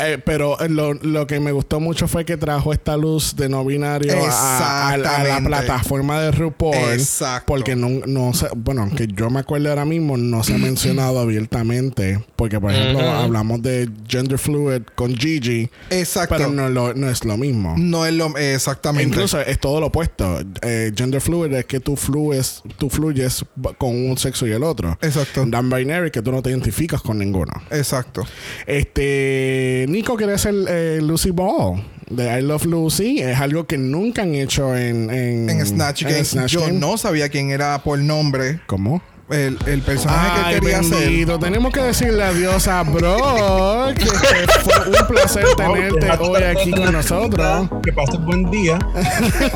Eh, 0.00 0.18
pero 0.24 0.56
lo, 0.68 0.94
lo 0.94 1.26
que 1.26 1.40
me 1.40 1.52
gustó 1.52 1.80
mucho 1.80 2.08
fue 2.08 2.24
que 2.24 2.36
trajo 2.36 2.72
esta 2.72 2.96
luz 2.96 3.36
de 3.36 3.48
no 3.48 3.64
binario 3.64 4.14
a, 4.24 4.88
a- 4.88 4.88
a 4.92 4.96
la 4.96 5.40
plataforma 5.44 6.20
de 6.20 6.30
RuPaul. 6.32 6.74
Exacto. 6.92 7.46
Porque 7.46 7.76
no, 7.76 7.88
no 8.06 8.32
se, 8.34 8.46
bueno, 8.57 8.88
que 8.96 9.07
yo 9.07 9.30
me 9.30 9.40
acuerdo 9.40 9.68
ahora 9.70 9.84
mismo, 9.84 10.16
no 10.16 10.42
se 10.42 10.55
ha 10.55 10.59
mencionado 10.59 11.18
abiertamente. 11.20 12.24
Porque, 12.36 12.59
por 12.61 12.72
ejemplo, 12.72 13.09
hablamos 13.11 13.62
de 13.62 13.88
gender 14.09 14.38
fluid 14.38 14.82
con 14.94 15.14
Gigi, 15.14 15.68
Exacto. 15.90 16.34
pero 16.36 16.51
no, 16.51 16.68
lo- 16.68 16.94
no 16.94 17.09
es 17.11 17.24
lo 17.24 17.36
mismo. 17.36 17.74
No 17.78 18.07
es 18.07 18.14
lo 18.14 18.36
exactamente. 18.36 19.07
Incluso 19.09 19.40
es 19.40 19.59
todo 19.61 19.80
lo 19.80 19.86
opuesto. 19.86 20.40
Eh, 20.62 20.92
gender 20.96 21.20
fluid 21.20 21.53
es 21.53 21.64
que 21.66 21.80
tú 21.80 21.96
fluyes, 21.96 22.62
tú 22.78 22.88
fluyes 22.88 23.44
con 23.78 23.90
un 23.90 24.16
sexo 24.16 24.46
y 24.46 24.53
el 24.53 24.62
otro. 24.62 24.98
Exacto. 25.03 25.44
Non-binary 25.44 26.11
que 26.11 26.22
tú 26.22 26.32
no 26.32 26.42
te 26.42 26.51
identificas 26.51 27.03
con 27.03 27.18
ninguno. 27.18 27.53
Exacto. 27.70 28.24
Este 28.66 29.86
Nico 29.91 30.16
quiere 30.16 30.38
ser 30.38 30.55
eh, 30.68 31.01
Lucy 31.03 31.30
Ball 31.30 31.82
de 32.09 32.38
I 32.38 32.43
Love 32.43 32.64
Lucy. 32.66 33.20
Es 33.20 33.38
algo 33.41 33.66
que 33.66 33.76
nunca 33.76 34.22
han 34.22 34.34
hecho 34.36 34.76
en, 34.76 35.11
en, 35.11 35.51
En 35.51 35.66
Snatch 35.66 36.05
Game. 36.05 36.24
Snatch 36.24 36.53
yo 36.53 36.61
Game. 36.61 36.72
no 36.78 36.97
sabía 36.97 37.28
quién 37.28 37.51
era 37.51 37.82
por 37.82 37.99
nombre. 37.99 38.61
¿Cómo? 38.66 39.03
El, 39.30 39.59
el 39.66 39.80
personaje 39.82 40.41
Ay, 40.45 40.55
que 40.55 40.61
quería 40.61 40.78
hacer. 40.80 40.99
bendito. 40.99 41.38
Tenemos 41.38 41.72
que 41.72 41.80
decirle 41.80 42.22
adiós 42.24 42.66
a 42.68 42.82
Brock. 42.82 43.95
que 43.97 44.07
fue 44.07 44.88
un 45.01 45.07
placer 45.07 45.45
tenerte 45.57 46.11
hoy 46.18 46.43
aquí 46.43 46.70
con 46.72 46.93
nosotros. 46.93 47.68
Que 47.84 47.93
pases 47.93 48.20
buen 48.24 48.49
día. 48.51 48.78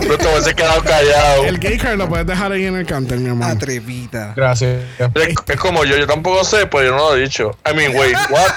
Pero 0.00 0.16
te 0.18 0.26
hubiese 0.28 0.54
quedado 0.54 0.80
callado. 0.82 1.44
El 1.44 1.58
gay 1.58 1.76
card 1.76 1.96
lo 1.98 2.08
puedes 2.08 2.24
dejar 2.26 2.52
ahí 2.52 2.66
en 2.66 2.76
el 2.76 2.86
counter, 2.86 3.18
mi 3.18 3.30
amor. 3.30 3.48
Atrevida. 3.50 4.32
Gracias. 4.36 4.82
Es, 4.98 5.34
es 5.48 5.56
como 5.60 5.84
yo, 5.84 5.96
yo 5.96 6.06
tampoco 6.06 6.42
sé, 6.44 6.66
pues 6.66 6.86
yo 6.86 6.92
no 6.92 7.10
lo 7.10 7.16
he 7.16 7.22
dicho. 7.22 7.50
I 7.68 7.74
mean, 7.76 7.96
wait, 7.96 8.14
what? 8.30 8.50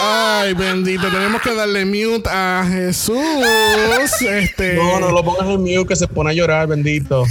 Ay, 0.00 0.54
bendito. 0.54 1.08
Tenemos 1.10 1.42
que 1.42 1.54
darle 1.54 1.84
mute 1.84 2.28
a 2.30 2.64
Jesús. 2.70 3.18
Este. 4.20 4.74
No, 4.74 5.00
no 5.00 5.10
lo 5.10 5.24
pongas 5.24 5.48
en 5.48 5.60
mute 5.60 5.86
que 5.88 5.96
se 5.96 6.06
pone 6.08 6.30
a 6.30 6.32
llorar, 6.34 6.66
bendito. 6.68 7.24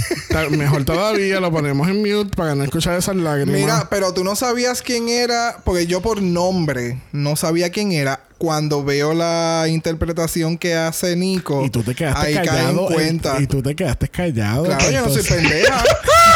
Mejor 0.50 0.84
todavía 0.84 1.40
lo 1.40 1.50
ponemos 1.50 1.88
en 1.88 1.98
mute 2.00 2.36
para 2.36 2.54
no 2.54 2.64
escuchar 2.64 2.98
esas 2.98 3.16
lágrimas. 3.16 3.60
Mira, 3.60 3.88
pero 3.90 4.12
tú 4.12 4.24
no 4.24 4.36
sabías 4.36 4.82
quién 4.82 5.08
era, 5.08 5.56
porque 5.64 5.86
yo 5.86 6.00
por 6.00 6.20
nombre 6.22 6.98
no 7.12 7.36
sabía 7.36 7.70
quién 7.70 7.92
era. 7.92 8.20
Cuando 8.38 8.84
veo 8.84 9.14
la 9.14 9.64
interpretación 9.66 10.58
que 10.58 10.76
hace 10.76 11.16
Nico, 11.16 11.64
y 11.64 11.70
tú 11.70 11.82
te 11.82 11.92
quedaste 11.96 12.26
ahí 12.28 12.34
cae 12.34 12.42
en 12.44 12.46
callado. 12.48 12.86
cuenta. 12.86 13.36
Y, 13.40 13.42
y 13.42 13.46
tú 13.48 13.62
te 13.62 13.74
quedaste 13.74 14.08
callado. 14.08 14.62
claro, 14.64 14.90
yo 14.92 15.06
no 15.06 15.08
soy 15.12 15.22
pendeja. 15.24 15.82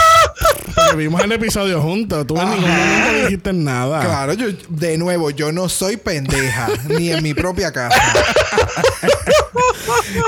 vimos 0.97 1.22
el 1.22 1.32
episodio 1.32 1.80
juntos. 1.80 2.26
Tú 2.26 2.36
en 2.38 2.49
ningún 2.51 2.62
momento 2.70 3.24
dijiste 3.24 3.53
nada. 3.53 4.01
claro, 4.01 4.32
yo, 4.34 4.47
de 4.68 4.99
nuevo, 4.99 5.30
yo 5.30 5.53
no 5.53 5.68
soy 5.68 5.97
pendeja, 5.97 6.68
ni 6.99 7.11
en 7.11 7.22
mi 7.22 7.34
propia 7.34 7.72
casa. 7.72 8.01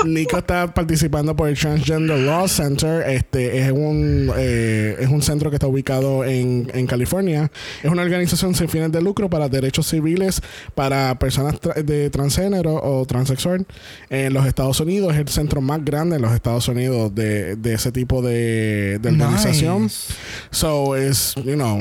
Nico 0.05 0.37
está 0.37 0.73
participando 0.73 1.35
por 1.35 1.49
el 1.49 1.57
Transgender 1.57 2.19
Law 2.19 2.47
Center. 2.47 3.07
Este 3.09 3.59
es 3.61 3.71
un 3.71 4.31
eh, 4.35 4.95
es 4.99 5.09
un 5.09 5.21
centro 5.21 5.49
que 5.49 5.55
está 5.57 5.67
ubicado 5.67 6.23
en, 6.25 6.69
en 6.73 6.87
California. 6.87 7.51
Es 7.83 7.89
una 7.91 8.01
organización 8.01 8.53
sin 8.55 8.67
fines 8.69 8.91
de 8.91 9.01
lucro 9.01 9.29
para 9.29 9.49
derechos 9.49 9.87
civiles 9.87 10.41
para 10.73 11.17
personas 11.19 11.55
tra- 11.61 11.83
de 11.83 12.09
transgénero 12.09 12.75
o 12.75 13.05
transexual 13.05 13.65
en 14.09 14.33
los 14.33 14.45
Estados 14.45 14.79
Unidos. 14.79 15.13
Es 15.13 15.19
el 15.19 15.27
centro 15.29 15.61
más 15.61 15.83
grande 15.83 16.17
en 16.17 16.21
los 16.21 16.33
Estados 16.33 16.67
Unidos 16.67 17.13
de, 17.15 17.55
de 17.55 17.73
ese 17.73 17.91
tipo 17.91 18.21
de, 18.21 18.99
de 18.99 19.09
organización. 19.09 19.83
Nice. 19.83 20.13
So 20.55 20.95
es, 20.95 21.35
you 21.43 21.55
know. 21.55 21.79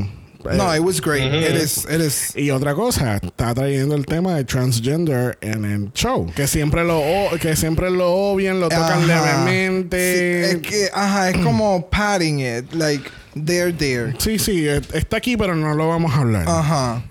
eh, 0.51 0.57
No, 0.57 0.75
it 0.75 0.81
was 0.83 1.01
great. 1.01 1.33
It 1.33 1.55
is, 1.57 1.87
it 1.89 2.01
is. 2.01 2.35
y 2.37 2.51
otra 2.51 2.75
cosa, 2.75 3.17
está 3.23 3.55
trayendo 3.55 3.95
el 3.95 4.05
tema 4.05 4.35
de 4.35 4.45
transgender 4.45 5.39
en 5.41 5.65
el 5.65 5.93
show. 5.95 6.27
Que 6.35 6.47
siempre 6.49 6.85
lo, 6.85 6.99
o- 6.99 7.31
que 7.41 7.55
siempre 7.57 7.89
lo 7.91 8.11
obvian, 8.13 8.59
lo 8.61 8.69
tocan 8.69 9.09
Ajá. 9.11 9.45
levemente. 9.45 10.49
Sí, 10.51 10.57
es 10.57 10.63
que, 10.63 10.91
ajá, 10.93 11.31
es 11.31 11.39
como 11.39 11.89
padding 11.89 12.41
it, 12.41 12.73
like 12.75 13.09
they're 13.35 13.73
there. 13.73 14.15
Sí, 14.19 14.39
sí, 14.39 14.67
eh, 14.69 14.81
está 14.93 15.17
aquí, 15.19 15.37
pero 15.37 15.55
no 15.55 15.73
lo 15.75 15.89
vamos 15.89 16.13
a 16.13 16.19
hablar. 16.19 16.45
Ajá. 16.49 17.03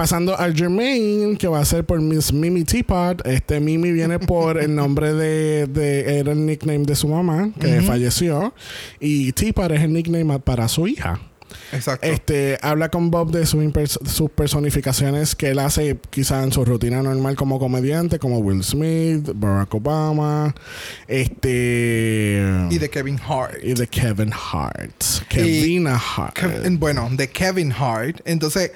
Pasando 0.00 0.34
al 0.38 0.54
Jermaine, 0.56 1.36
que 1.36 1.46
va 1.46 1.60
a 1.60 1.64
ser 1.66 1.84
por 1.84 2.00
Miss 2.00 2.32
Mimi 2.32 2.64
Teapot. 2.64 3.20
Este 3.26 3.60
Mimi 3.60 3.92
viene 3.92 4.18
por 4.18 4.56
el 4.58 4.74
nombre 4.74 5.12
de, 5.12 5.66
de- 5.66 6.18
Era 6.18 6.32
el 6.32 6.46
nickname 6.46 6.86
de 6.86 6.96
su 6.96 7.06
mamá, 7.06 7.50
que 7.60 7.82
falleció. 7.82 8.54
Y 8.98 9.32
Teapot 9.32 9.70
es 9.72 9.82
el 9.82 9.92
nickname 9.92 10.38
para 10.38 10.68
su 10.68 10.88
hija. 10.88 11.20
Exacto. 11.70 12.06
Este, 12.06 12.56
habla 12.62 12.88
con 12.88 13.10
Bob 13.10 13.30
de 13.30 13.44
sus 13.44 14.30
personificaciones 14.34 15.34
que 15.36 15.50
él 15.50 15.58
hace 15.58 15.98
quizá 16.08 16.44
en 16.44 16.52
su 16.52 16.64
rutina 16.64 17.02
normal 17.02 17.36
como 17.36 17.58
comediante, 17.58 18.18
como 18.18 18.38
Will 18.38 18.64
Smith, 18.64 19.28
Barack 19.34 19.74
Obama, 19.74 20.54
este 21.08 22.42
y 22.70 22.78
de 22.78 22.88
Kevin 22.88 23.18
Hart. 23.28 23.58
y 23.62 23.74
de 23.74 23.86
Kevin 23.86 24.32
Hart, 24.32 25.04
Kevina 25.28 25.96
Hart. 26.16 26.38
Kev- 26.38 26.78
bueno, 26.78 27.10
de 27.12 27.28
Kevin 27.28 27.70
Hart. 27.78 28.20
Entonces, 28.24 28.72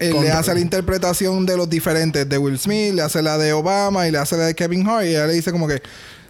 él 0.00 0.12
Con- 0.12 0.24
le 0.24 0.32
hace 0.32 0.52
la 0.54 0.60
interpretación 0.60 1.46
de 1.46 1.56
los 1.56 1.70
diferentes 1.70 2.28
de 2.28 2.38
Will 2.38 2.58
Smith, 2.58 2.94
le 2.94 3.02
hace 3.02 3.22
la 3.22 3.38
de 3.38 3.52
Obama 3.52 4.08
y 4.08 4.10
le 4.10 4.18
hace 4.18 4.36
la 4.36 4.46
de 4.46 4.54
Kevin 4.54 4.86
Hart. 4.88 5.04
Y 5.04 5.10
ella 5.10 5.26
le 5.26 5.34
dice 5.34 5.52
como 5.52 5.68
que, 5.68 5.80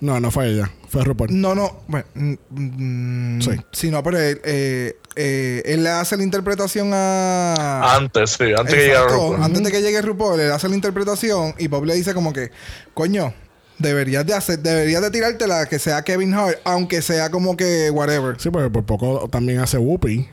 No, 0.00 0.18
no 0.20 0.30
fue 0.30 0.48
ella, 0.50 0.70
fue 0.88 1.04
RuPaul. 1.04 1.28
no, 1.40 1.54
no, 1.54 1.82
bueno, 1.88 2.04
mm, 2.14 2.34
mm, 2.50 3.40
Sí. 3.42 3.50
sí, 3.72 3.90
no, 3.90 4.02
pero 4.02 4.18
él, 4.18 4.40
eh, 4.44 4.96
eh, 5.16 5.62
él 5.64 5.82
le 5.82 5.90
hace 5.90 6.16
la 6.16 6.22
interpretación 6.22 6.90
a... 6.92 7.94
Antes, 7.96 8.30
sí, 8.30 8.44
antes 8.56 8.74
que 8.74 8.86
llegara 8.86 9.08
RuPaul. 9.08 9.42
antes 9.42 9.62
de 9.62 9.70
que 9.72 9.82
llegue 9.82 10.02
RuPaul, 10.02 10.40
él 10.40 10.52
hace 10.52 10.68
la 10.68 10.74
interpretación 10.74 11.54
y 11.58 11.68
Bob 11.68 11.84
le 11.84 11.94
dice 11.94 12.12
como 12.14 12.32
que, 12.32 12.50
coño, 12.94 13.32
deberías 13.78 14.26
de 14.26 14.34
hacer, 14.34 14.58
deberías 14.58 15.00
de 15.02 15.10
tirarte 15.10 15.46
la 15.46 15.66
que 15.66 15.78
sea 15.78 16.02
Kevin 16.02 16.34
Hart, 16.34 16.58
aunque 16.64 17.02
sea 17.02 17.30
como 17.30 17.56
que 17.56 17.90
whatever. 17.90 18.36
Sí, 18.38 18.50
porque 18.50 18.68
por 18.70 18.84
poco 18.84 19.28
también 19.30 19.58
hace 19.60 19.78
Whoopi. 19.78 20.28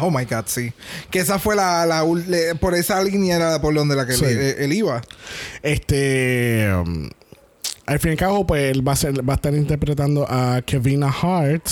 Oh 0.00 0.10
my 0.10 0.24
god, 0.24 0.44
sí. 0.46 0.72
Que 1.10 1.20
esa 1.20 1.38
fue 1.38 1.54
la, 1.56 1.86
la 1.86 2.04
por 2.60 2.74
esa 2.74 3.02
línea 3.02 3.36
era 3.36 3.60
por 3.60 3.74
donde 3.74 3.94
la 3.94 4.06
que 4.06 4.14
Sí. 4.14 4.24
él 4.26 4.72
iba. 4.72 5.02
Este. 5.62 6.68
um, 6.74 7.08
al 7.86 7.98
fin 8.00 8.10
y 8.10 8.12
al 8.12 8.18
cabo, 8.18 8.46
pues 8.46 8.70
él 8.72 8.86
va 8.86 8.92
a, 8.92 8.96
ser, 8.96 9.28
va 9.28 9.34
a 9.34 9.36
estar 9.36 9.54
interpretando 9.54 10.26
a 10.28 10.62
Kevina 10.64 11.08
Hart. 11.10 11.68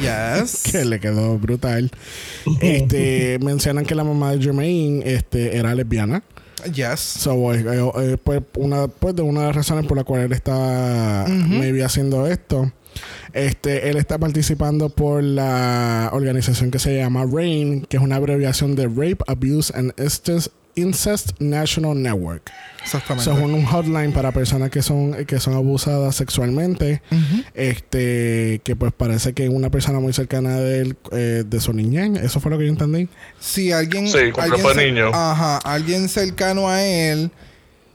Yes. 0.00 0.62
que 0.72 0.84
le 0.84 1.00
quedó 1.00 1.38
brutal. 1.38 1.90
Este, 2.60 3.38
mencionan 3.42 3.86
que 3.86 3.94
la 3.94 4.04
mamá 4.04 4.32
de 4.32 4.42
Jermaine 4.42 5.02
este, 5.06 5.56
era 5.56 5.74
lesbiana. 5.74 6.22
Yes. 6.74 7.00
So, 7.00 7.54
eh, 7.54 7.64
eh, 7.66 7.90
eh, 7.98 8.16
pues, 8.22 8.42
una, 8.56 8.88
pues 8.88 9.14
de 9.16 9.22
una 9.22 9.40
de 9.40 9.46
las 9.46 9.56
razones 9.56 9.86
por 9.86 9.96
la 9.96 10.04
cual 10.04 10.22
él 10.22 10.32
está 10.32 11.24
maybe 11.28 11.82
haciendo 11.84 12.26
esto. 12.26 12.70
Este, 13.32 13.90
él 13.90 13.96
está 13.96 14.18
participando 14.18 14.88
por 14.88 15.22
la 15.22 16.10
organización 16.12 16.70
que 16.70 16.78
se 16.78 16.96
llama 16.96 17.24
RAIN, 17.30 17.86
que 17.86 17.96
es 17.96 18.02
una 18.02 18.16
abreviación 18.16 18.74
de 18.74 18.86
Rape, 18.86 19.18
Abuse 19.26 19.72
and 19.76 19.92
Incest, 19.98 20.48
Incest 20.74 21.40
National 21.40 22.00
Network. 22.00 22.50
Exactamente. 22.82 23.24
Son 23.24 23.42
un 23.52 23.64
hotline 23.66 24.12
para 24.12 24.32
personas 24.32 24.70
que 24.70 24.80
son 24.80 25.26
que 25.26 25.40
son 25.40 25.54
abusadas 25.54 26.14
sexualmente. 26.14 27.02
Este, 27.54 28.60
que 28.64 28.76
pues 28.76 28.92
parece 28.96 29.34
que 29.34 29.48
una 29.48 29.70
persona 29.70 30.00
muy 30.00 30.12
cercana 30.12 30.56
de 30.56 30.80
él, 30.80 30.96
eh, 31.12 31.44
de 31.46 31.60
su 31.60 31.72
niñez, 31.72 32.22
eso 32.22 32.40
fue 32.40 32.50
lo 32.50 32.58
que 32.58 32.64
yo 32.64 32.70
entendí. 32.70 33.08
Si 33.40 33.72
alguien. 33.72 34.08
Sí, 34.08 34.18
alguien 34.36 34.60
fue 34.60 34.74
niño. 34.74 35.08
Ajá. 35.12 35.58
Alguien 35.58 36.08
cercano 36.08 36.68
a 36.68 36.82
él. 36.82 37.30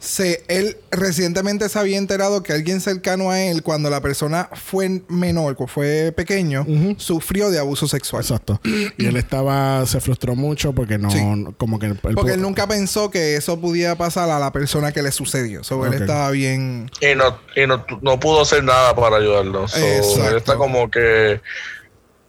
Se, 0.05 0.43
él 0.49 0.75
recientemente 0.91 1.69
se 1.69 1.79
había 1.79 1.97
enterado 1.97 2.43
que 2.43 2.51
alguien 2.51 2.81
cercano 2.81 3.31
a 3.31 3.39
él, 3.41 3.63
cuando 3.63 3.89
la 3.89 4.01
persona 4.01 4.49
fue 4.51 5.01
menor, 5.07 5.55
cu- 5.55 5.67
fue 5.67 6.11
pequeño, 6.11 6.65
sufrió 6.97 7.49
de 7.49 7.57
abuso 7.57 7.87
sexual. 7.87 8.21
Exacto. 8.21 8.59
y 8.97 9.05
él 9.05 9.15
estaba, 9.15 9.85
se 9.85 10.01
frustró 10.01 10.35
mucho 10.35 10.73
porque 10.73 10.97
no, 10.97 11.09
Sí. 11.09 11.19
como 11.57 11.79
que 11.79 11.85
él, 11.85 11.99
él 12.03 12.15
Porque 12.15 12.33
él 12.33 12.41
nunca 12.41 12.67
pensó 12.67 13.09
que 13.09 13.37
eso 13.37 13.57
pudiera 13.61 13.95
pasar 13.95 14.29
a 14.29 14.39
la 14.39 14.51
persona 14.51 14.91
que 14.91 15.01
le 15.01 15.11
sucedió. 15.13 15.63
So, 15.63 15.79
Ok. 15.79 15.85
él 15.87 15.93
estaba 15.93 16.29
bien. 16.31 16.91
Y 16.99 17.15
no, 17.15 17.37
y 17.55 17.65
no, 17.65 17.85
no 18.01 18.19
pudo 18.19 18.41
hacer 18.41 18.61
nada 18.61 18.93
para 18.93 19.15
ayudarlo. 19.15 19.69
So, 19.69 19.77
Exacto. 19.77 20.29
él 20.31 20.35
está 20.35 20.55
como 20.57 20.91
que, 20.91 21.39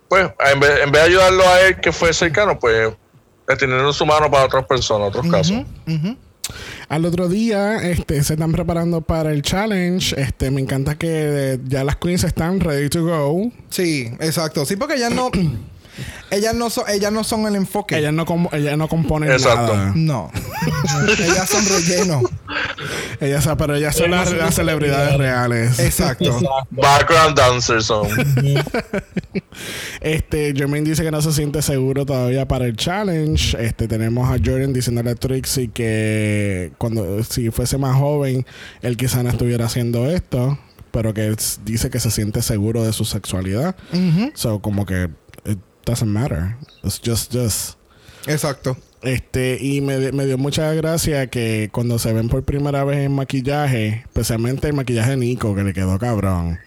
pues, 0.08 0.30
en 0.52 0.60
vez, 0.60 0.70
en 0.84 0.92
vez 0.92 1.02
de 1.02 1.08
ayudarlo 1.08 1.42
a 1.48 1.60
él 1.62 1.80
que 1.80 1.90
fue 1.90 2.12
cercano, 2.14 2.56
pues, 2.56 2.92
extendiendo 3.48 3.92
su 3.92 4.06
mano 4.06 4.30
para 4.30 4.44
otras 4.44 4.64
personas, 4.64 5.08
otros 5.08 5.26
casos. 5.28 5.64
Ujú. 5.88 6.16
Al 6.94 7.06
otro 7.06 7.28
día, 7.28 7.78
este, 7.90 8.22
se 8.22 8.34
están 8.34 8.52
preparando 8.52 9.00
para 9.00 9.32
el 9.32 9.42
challenge. 9.42 10.14
Este, 10.16 10.52
me 10.52 10.60
encanta 10.60 10.94
que 10.94 11.58
ya 11.64 11.82
las 11.82 11.96
queens 11.96 12.22
están 12.22 12.60
ready 12.60 12.88
to 12.88 13.02
go. 13.02 13.50
Sí, 13.68 14.12
exacto. 14.20 14.64
Sí, 14.64 14.76
porque 14.76 14.96
ya 14.96 15.10
no. 15.10 15.32
Ellas 16.30 16.54
no 16.54 16.70
son, 16.70 16.84
ellas 16.88 17.12
no 17.12 17.24
son 17.24 17.46
el 17.46 17.56
enfoque. 17.56 17.98
Ellas 17.98 18.12
no, 18.12 18.24
ellas 18.52 18.76
no 18.76 18.88
componen 18.88 19.30
Exacto. 19.30 19.76
nada. 19.76 19.92
No. 19.94 20.30
ellas 21.18 21.48
son 21.48 21.64
relleno. 21.66 22.22
Ellas, 23.20 23.48
pero 23.56 23.76
ellas 23.76 23.94
son 23.94 24.06
Ellas 24.06 24.18
las, 24.20 24.28
son 24.28 24.38
las 24.38 24.46
las 24.46 24.54
celebridades 24.54 25.16
reales. 25.16 25.78
Exacto. 25.78 26.40
Background 26.70 27.36
dancers 27.36 27.86
son. 27.86 28.08
Este, 30.00 30.52
Jermaine 30.54 30.84
dice 30.88 31.02
que 31.02 31.10
no 31.10 31.22
se 31.22 31.32
siente 31.32 31.62
seguro 31.62 32.04
todavía 32.04 32.46
para 32.46 32.66
el 32.66 32.76
challenge. 32.76 33.56
Este, 33.64 33.88
tenemos 33.88 34.28
a 34.28 34.38
Jordan 34.44 34.72
diciéndole 34.72 35.10
a 35.10 35.14
Trixie 35.14 35.68
que 35.68 36.72
cuando 36.78 37.22
si 37.24 37.50
fuese 37.50 37.78
más 37.78 37.96
joven, 37.96 38.44
él 38.82 38.96
quizá 38.96 39.22
no 39.22 39.30
estuviera 39.30 39.66
haciendo 39.66 40.10
esto, 40.10 40.58
pero 40.90 41.14
que 41.14 41.34
dice 41.64 41.90
que 41.90 42.00
se 42.00 42.10
siente 42.10 42.42
seguro 42.42 42.84
de 42.84 42.92
su 42.92 43.04
sexualidad. 43.04 43.76
Ujú. 43.92 44.32
So, 44.34 44.60
como 44.60 44.86
que 44.86 45.08
doesn't 45.84 46.10
matter. 46.12 46.56
It's 46.82 47.00
just 47.04 47.32
this. 47.32 47.76
Exacto. 48.26 48.76
Este, 49.02 49.58
y 49.60 49.82
me, 49.82 50.12
me 50.12 50.24
dio 50.24 50.38
mucha 50.38 50.72
gracia 50.72 51.26
que 51.26 51.68
cuando 51.72 51.98
se 51.98 52.12
ven 52.12 52.28
por 52.28 52.42
primera 52.42 52.84
vez 52.84 52.98
en 53.04 53.12
maquillaje, 53.12 54.02
especialmente 54.06 54.66
el 54.66 54.72
maquillaje 54.72 55.10
de 55.10 55.16
Nico, 55.18 55.54
que 55.54 55.62
le 55.62 55.74
quedó 55.74 55.98
cabrón. 55.98 56.58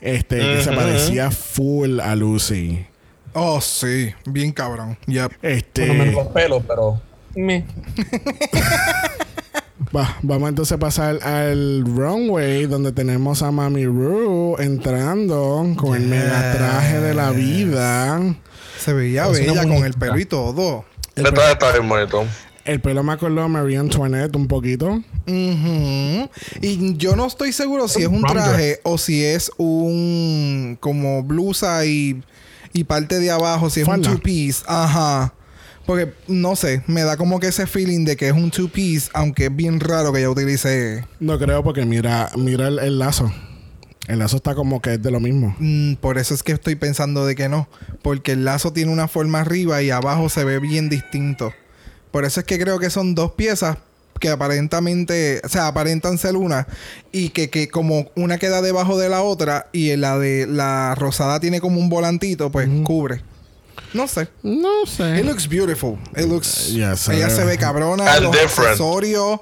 Este, 0.00 0.38
que 0.38 0.62
se 0.62 0.72
parecía 0.72 1.30
full 1.30 2.00
a 2.00 2.14
Lucy. 2.14 2.86
Oh, 3.34 3.60
sí. 3.60 4.12
Bien 4.24 4.52
cabrón. 4.52 4.96
Yep. 5.06 5.32
Este, 5.42 5.86
lo 5.88 5.94
menos 5.94 6.14
los 6.14 6.26
pelos, 6.28 6.62
pero. 6.66 7.00
Me. 7.34 7.64
va- 9.96 10.16
vamos 10.22 10.48
entonces 10.48 10.72
a 10.72 10.78
pasar 10.78 11.18
al 11.22 11.84
runway 11.86 12.66
donde 12.66 12.92
tenemos 12.92 13.42
a 13.42 13.50
Mami 13.50 13.86
Ru 13.86 14.56
entrando 14.58 15.66
con 15.76 15.96
el 15.96 16.06
mega 16.08 16.52
traje 16.52 17.00
de 17.00 17.14
la 17.14 17.30
vida. 17.30 18.20
Se 18.80 18.92
veía 18.92 19.28
bella 19.28 19.62
con 19.62 19.84
el 19.84 19.94
pelo 19.94 20.18
y 20.18 20.24
todo. 20.24 20.84
El, 21.16 21.26
Esta 21.26 21.36
pe- 21.46 21.52
está 21.52 21.72
bien 21.72 21.88
bonito. 21.88 22.24
el 22.64 22.80
pelo 22.80 23.02
me 23.02 23.12
acordó 23.12 23.42
a 23.42 23.48
Marie 23.48 23.76
Antoinette 23.78 24.34
un 24.36 24.46
poquito. 24.48 25.02
Y 25.26 26.96
yo 26.96 27.16
no 27.16 27.26
estoy 27.26 27.52
seguro 27.52 27.88
si 27.88 28.02
es 28.02 28.08
un 28.08 28.22
traje 28.22 28.80
o 28.84 28.98
si 28.98 29.24
es 29.24 29.50
un 29.58 30.76
como 30.80 31.22
blusa 31.22 31.84
y, 31.86 32.22
y 32.72 32.84
parte 32.84 33.18
de 33.18 33.30
abajo, 33.30 33.70
si 33.70 33.80
es 33.80 33.86
un 33.86 33.94
Falda. 33.94 34.10
two 34.10 34.20
piece. 34.20 34.62
Ajá. 34.66 35.34
Porque 35.86 36.12
no 36.28 36.54
sé, 36.56 36.82
me 36.86 37.02
da 37.02 37.16
como 37.16 37.40
que 37.40 37.48
ese 37.48 37.66
feeling 37.66 38.04
de 38.04 38.16
que 38.16 38.28
es 38.28 38.32
un 38.34 38.50
two 38.50 38.68
piece, 38.68 39.10
aunque 39.12 39.46
es 39.46 39.56
bien 39.56 39.80
raro 39.80 40.12
que 40.12 40.20
ella 40.20 40.30
utilice. 40.30 41.04
No 41.18 41.38
creo 41.38 41.64
porque 41.64 41.84
mira, 41.84 42.30
mira 42.36 42.68
el, 42.68 42.78
el 42.78 42.98
lazo. 42.98 43.32
El 44.10 44.18
lazo 44.18 44.38
está 44.38 44.56
como 44.56 44.82
que 44.82 44.94
es 44.94 45.02
de 45.02 45.12
lo 45.12 45.20
mismo. 45.20 45.54
Mm, 45.60 45.94
por 45.94 46.18
eso 46.18 46.34
es 46.34 46.42
que 46.42 46.50
estoy 46.50 46.74
pensando 46.74 47.24
de 47.24 47.36
que 47.36 47.48
no. 47.48 47.68
Porque 48.02 48.32
el 48.32 48.44
lazo 48.44 48.72
tiene 48.72 48.90
una 48.90 49.06
forma 49.06 49.40
arriba 49.40 49.82
y 49.82 49.90
abajo 49.90 50.28
se 50.28 50.42
ve 50.42 50.58
bien 50.58 50.88
distinto. 50.88 51.52
Por 52.10 52.24
eso 52.24 52.40
es 52.40 52.46
que 52.46 52.58
creo 52.58 52.80
que 52.80 52.90
son 52.90 53.14
dos 53.14 53.30
piezas 53.32 53.76
que 54.18 54.28
aparentemente, 54.28 55.40
o 55.44 55.48
sea, 55.48 55.68
aparentan 55.68 56.18
ser 56.18 56.34
una 56.34 56.66
y 57.12 57.28
que, 57.28 57.50
que 57.50 57.68
como 57.68 58.10
una 58.16 58.38
queda 58.38 58.62
debajo 58.62 58.98
de 58.98 59.08
la 59.08 59.22
otra 59.22 59.68
y 59.72 59.94
la 59.96 60.18
de 60.18 60.48
la 60.48 60.96
rosada 60.96 61.38
tiene 61.38 61.60
como 61.60 61.78
un 61.78 61.88
volantito, 61.88 62.50
pues 62.50 62.68
cubre. 62.82 63.22
No 63.94 64.08
sé. 64.08 64.26
No 64.42 64.86
sé. 64.86 65.20
It 65.20 65.24
looks 65.24 65.48
beautiful. 65.48 65.98
It 66.16 66.26
looks. 66.26 66.66
Yes, 66.72 67.08
ella 67.08 67.28
uh, 67.28 67.30
se 67.30 67.44
ve 67.44 67.56
cabrona. 67.58 68.18
Los 68.18 68.32
different. 68.32 68.70
accesorios. 68.70 69.38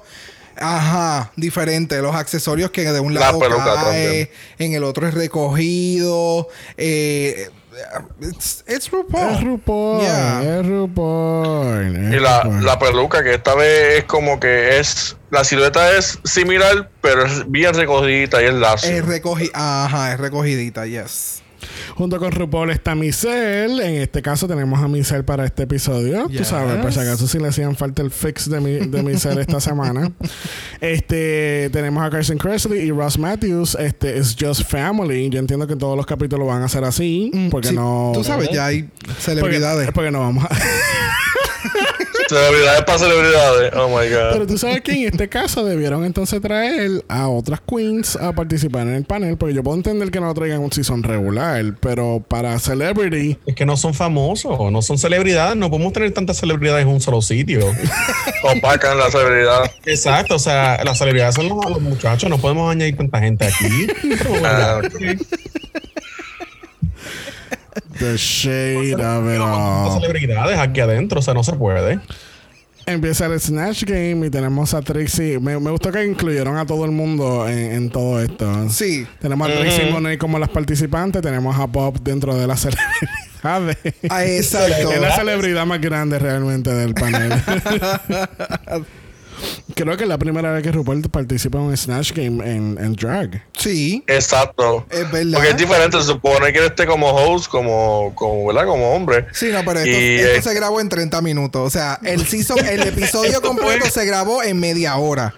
Ajá, 0.59 1.31
diferente. 1.35 2.01
Los 2.01 2.15
accesorios 2.15 2.71
que 2.71 2.91
de 2.91 2.99
un 2.99 3.13
La 3.13 3.21
lado 3.21 3.39
peluca 3.39 3.63
cae, 3.75 3.83
también. 3.83 4.29
en 4.59 4.73
el 4.73 4.83
otro 4.83 5.07
es 5.07 5.13
recogido. 5.13 6.47
Eh, 6.77 7.49
it's, 8.21 8.63
it's 8.67 8.89
RuPaul. 8.91 9.33
Es 9.33 9.41
RuPaul. 9.43 10.01
Yeah. 10.01 10.59
Es 10.59 10.65
RuPaul. 10.65 11.95
es 11.95 12.13
Y 12.13 12.19
la, 12.19 12.43
RuPaul. 12.43 12.65
la 12.65 12.79
peluca, 12.79 13.23
que 13.23 13.33
esta 13.35 13.55
vez 13.55 13.99
es 13.99 14.03
como 14.05 14.39
que 14.39 14.79
es. 14.79 15.15
La 15.31 15.43
silueta 15.43 15.95
es 15.95 16.19
similar, 16.23 16.89
pero 17.01 17.25
es 17.25 17.49
bien 17.49 17.73
recogidita 17.73 18.41
y 18.41 18.45
es 18.45 18.53
lazo. 18.53 18.87
Es 18.87 19.05
recogi 19.05 19.49
Ajá, 19.53 20.13
es 20.13 20.19
recogidita, 20.19 20.85
yes. 20.87 21.43
Junto 21.95 22.19
con 22.19 22.31
RuPaul 22.31 22.71
está 22.71 22.95
Michelle. 22.95 23.85
En 23.85 24.01
este 24.01 24.21
caso 24.21 24.47
tenemos 24.47 24.81
a 24.81 24.87
Michelle 24.87 25.23
para 25.23 25.45
este 25.45 25.63
episodio. 25.63 26.23
Tú 26.27 26.29
Yes. 26.33 26.47
sabes, 26.47 26.77
por 26.77 26.91
si 26.93 26.99
acaso 26.99 27.27
si 27.27 27.39
le 27.39 27.47
hacían 27.49 27.75
falta 27.75 28.01
el 28.01 28.11
fix 28.11 28.49
de, 28.49 28.59
mi, 28.59 28.71
de 28.87 29.03
Michelle 29.03 29.41
esta 29.41 29.59
semana. 29.59 30.11
Este, 30.81 31.69
tenemos 31.71 32.03
a 32.03 32.09
Carson 32.09 32.37
Kressley 32.37 32.79
y 32.87 32.91
Ross 32.91 33.17
Matthews. 33.17 33.75
Este 33.79 34.17
es 34.17 34.35
Just 34.39 34.63
Family. 34.69 35.29
Yo 35.29 35.39
entiendo 35.39 35.67
que 35.67 35.75
todos 35.75 35.97
los 35.97 36.05
capítulos 36.05 36.47
van 36.47 36.61
a 36.63 36.69
ser 36.69 36.83
así. 36.83 37.31
Porque 37.51 37.67
Mm, 37.67 37.71
Sí, 37.71 37.75
no. 37.75 38.11
Tú 38.13 38.23
sabes, 38.23 38.49
ya 38.51 38.67
hay 38.67 38.83
porque, 38.83 39.21
celebridades. 39.21 39.91
porque 39.91 40.11
no 40.11 40.21
vamos 40.21 40.45
a. 40.45 40.49
Celebridades 42.29 42.83
para 42.83 42.99
celebridades. 42.99 43.73
Oh 43.75 43.87
my 43.87 44.07
god. 44.07 44.33
Pero 44.33 44.45
tú 44.47 44.57
sabes 44.57 44.81
que 44.81 44.91
en 44.91 45.07
este 45.07 45.27
caso 45.27 45.65
debieron 45.65 46.05
entonces 46.05 46.39
traer 46.41 47.03
a 47.07 47.27
otras 47.27 47.59
queens 47.61 48.15
a 48.15 48.33
participar 48.33 48.83
en 48.83 48.93
el 48.93 49.03
panel. 49.03 49.35
Porque 49.35 49.55
yo 49.55 49.63
puedo 49.63 49.77
entender 49.77 50.11
que 50.11 50.19
no 50.19 50.31
traigan 50.35 50.59
un 50.59 50.71
season 50.71 51.01
regular. 51.01 51.65
Pero 51.79 52.23
para 52.27 52.59
Celebrity. 52.59 53.37
Es 53.47 53.55
que 53.55 53.65
no 53.65 53.77
son 53.77 53.95
famosos, 53.95 54.71
no 54.71 54.81
son 54.83 54.99
celebridades, 54.99 55.55
no 55.55 55.71
podemos 55.71 55.91
tener 55.91 56.11
tantas 56.13 56.37
celebridades 56.37 56.83
en 56.83 56.89
un 56.89 57.01
solo 57.01 57.21
sitio. 57.21 57.61
Opacan 58.43 58.97
la 58.97 59.09
celebridad. 59.09 59.71
Exacto, 59.85 60.35
o 60.35 60.39
sea, 60.39 60.83
las 60.83 60.97
celebridades 60.99 61.35
son 61.35 61.49
los, 61.49 61.57
los 61.67 61.81
muchachos, 61.81 62.29
no 62.29 62.37
podemos 62.37 62.71
añadir 62.71 62.95
tanta 62.95 63.19
gente 63.19 63.45
aquí. 63.45 63.87
Pero 64.01 64.29
Ah, 64.45 64.81
The 67.99 68.17
shade 68.17 68.93
of 68.95 69.33
it 69.33 69.41
all. 69.41 70.01
celebridades 70.01 70.57
aquí 70.57 70.79
adentro, 70.79 71.19
o 71.19 71.21
sea, 71.21 71.33
no 71.33 71.43
se 71.43 71.53
puede. 71.53 71.99
Empieza 72.85 73.27
el 73.27 73.39
Snatch 73.39 73.83
Game 73.83 74.25
y 74.25 74.29
tenemos 74.31 74.73
a 74.73 74.81
Trixie. 74.81 75.39
Me, 75.39 75.59
me 75.59 75.69
gustó 75.69 75.91
que 75.91 76.03
incluyeron 76.03 76.57
a 76.57 76.65
todo 76.65 76.85
el 76.85 76.91
mundo 76.91 77.47
en, 77.47 77.71
en 77.73 77.89
todo 77.91 78.19
esto. 78.19 78.67
Sí. 78.69 79.05
Tenemos 79.19 79.47
a 79.47 79.53
Trixie 79.53 79.91
Monet 79.91 80.17
como 80.17 80.39
las 80.39 80.49
participantes. 80.49 81.21
Tenemos 81.21 81.55
a 81.59 81.65
Bob 81.65 82.01
dentro 82.01 82.35
de 82.35 82.47
las 82.47 82.61
celebridades. 82.61 83.77
Ah, 84.09 84.25
exacto. 84.25 84.91
es 84.91 84.99
la 84.99 85.15
celebridad 85.15 85.65
más 85.65 85.79
grande 85.79 86.17
realmente 86.19 86.73
del 86.73 86.93
panel. 86.93 87.31
Creo 89.83 89.95
que 89.95 90.03
es 90.03 90.09
la 90.09 90.17
primera 90.17 90.51
vez 90.51 90.61
que 90.61 90.71
RuPaul 90.71 91.01
participa 91.09 91.57
en 91.57 91.63
un 91.65 91.77
Snatch 91.77 92.11
Game 92.13 92.43
en, 92.43 92.77
en 92.79 92.95
drag. 92.95 93.43
Sí, 93.57 94.03
Exacto. 94.07 94.85
es 94.89 95.09
verdad. 95.09 95.33
Porque 95.35 95.49
es 95.51 95.57
diferente, 95.57 95.97
se 95.97 96.03
supone 96.03 96.51
que 96.51 96.59
él 96.59 96.65
esté 96.65 96.85
como 96.85 97.07
host, 97.09 97.49
como, 97.49 98.13
como, 98.15 98.47
¿verdad? 98.47 98.65
Como 98.65 98.91
hombre. 98.93 99.27
Sí, 99.31 99.47
no, 99.53 99.63
pero 99.63 99.79
esto, 99.79 99.89
Y, 99.89 100.15
esto 100.19 100.39
eh, 100.39 100.41
se 100.41 100.53
grabó 100.53 100.81
en 100.81 100.89
30 100.89 101.21
minutos. 101.21 101.65
O 101.65 101.69
sea, 101.69 101.97
el 102.03 102.25
season, 102.27 102.59
el 102.65 102.81
episodio 102.81 103.41
completo 103.41 103.85
se 103.89 104.05
grabó 104.05 104.43
en 104.43 104.59
media 104.59 104.97
hora. 104.97 105.35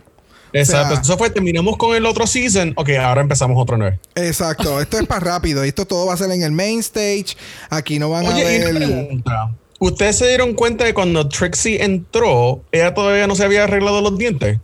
Exacto, 0.53 0.87
O 0.87 0.95
sea- 0.95 1.01
eso 1.01 1.17
fue, 1.17 1.29
terminamos 1.29 1.77
con 1.77 1.95
el 1.95 2.05
otro 2.05 2.27
season, 2.27 2.73
ok, 2.75 2.89
ahora 2.99 3.21
empezamos 3.21 3.61
otro 3.61 3.77
nuevo. 3.77 3.95
Exacto. 4.15 4.81
Esto 4.81 4.97
es 4.99 5.07
para 5.07 5.21
rápido. 5.21 5.63
Esto 5.63 5.85
todo 5.85 6.07
va 6.07 6.13
a 6.13 6.17
ser 6.17 6.31
en 6.31 6.41
el 6.43 6.51
main 6.51 6.79
stage. 6.79 7.37
Aquí 7.69 7.99
no 7.99 8.09
van 8.09 8.25
a 8.25 8.39
y 8.39 8.43
ver. 8.43 8.75
pregunta, 8.75 9.55
¿ustedes 9.81 10.17
se 10.17 10.27
dieron 10.27 10.53
cuenta 10.53 10.85
de 10.85 10.93
cuando 10.93 11.27
Trixie 11.27 11.83
entró, 11.83 12.63
ella 12.71 12.93
todavía 12.93 13.27
no 13.27 13.35
se 13.35 13.43
había 13.43 13.63
arreglado 13.65 13.99
los 14.01 14.17
dientes? 14.17 14.59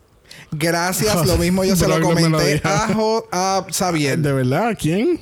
Gracias, 0.51 1.25
lo 1.27 1.37
mismo 1.37 1.63
yo 1.65 1.75
se 1.75 1.87
lo 1.87 1.99
no 1.99 2.05
comenté 2.07 2.53
dijo. 2.53 2.67
a, 2.69 2.87
Jo- 2.93 3.27
a 3.31 3.65
Xavier. 3.71 4.17
¿De 4.19 4.31
verdad? 4.31 4.77
¿Quién? 4.79 5.19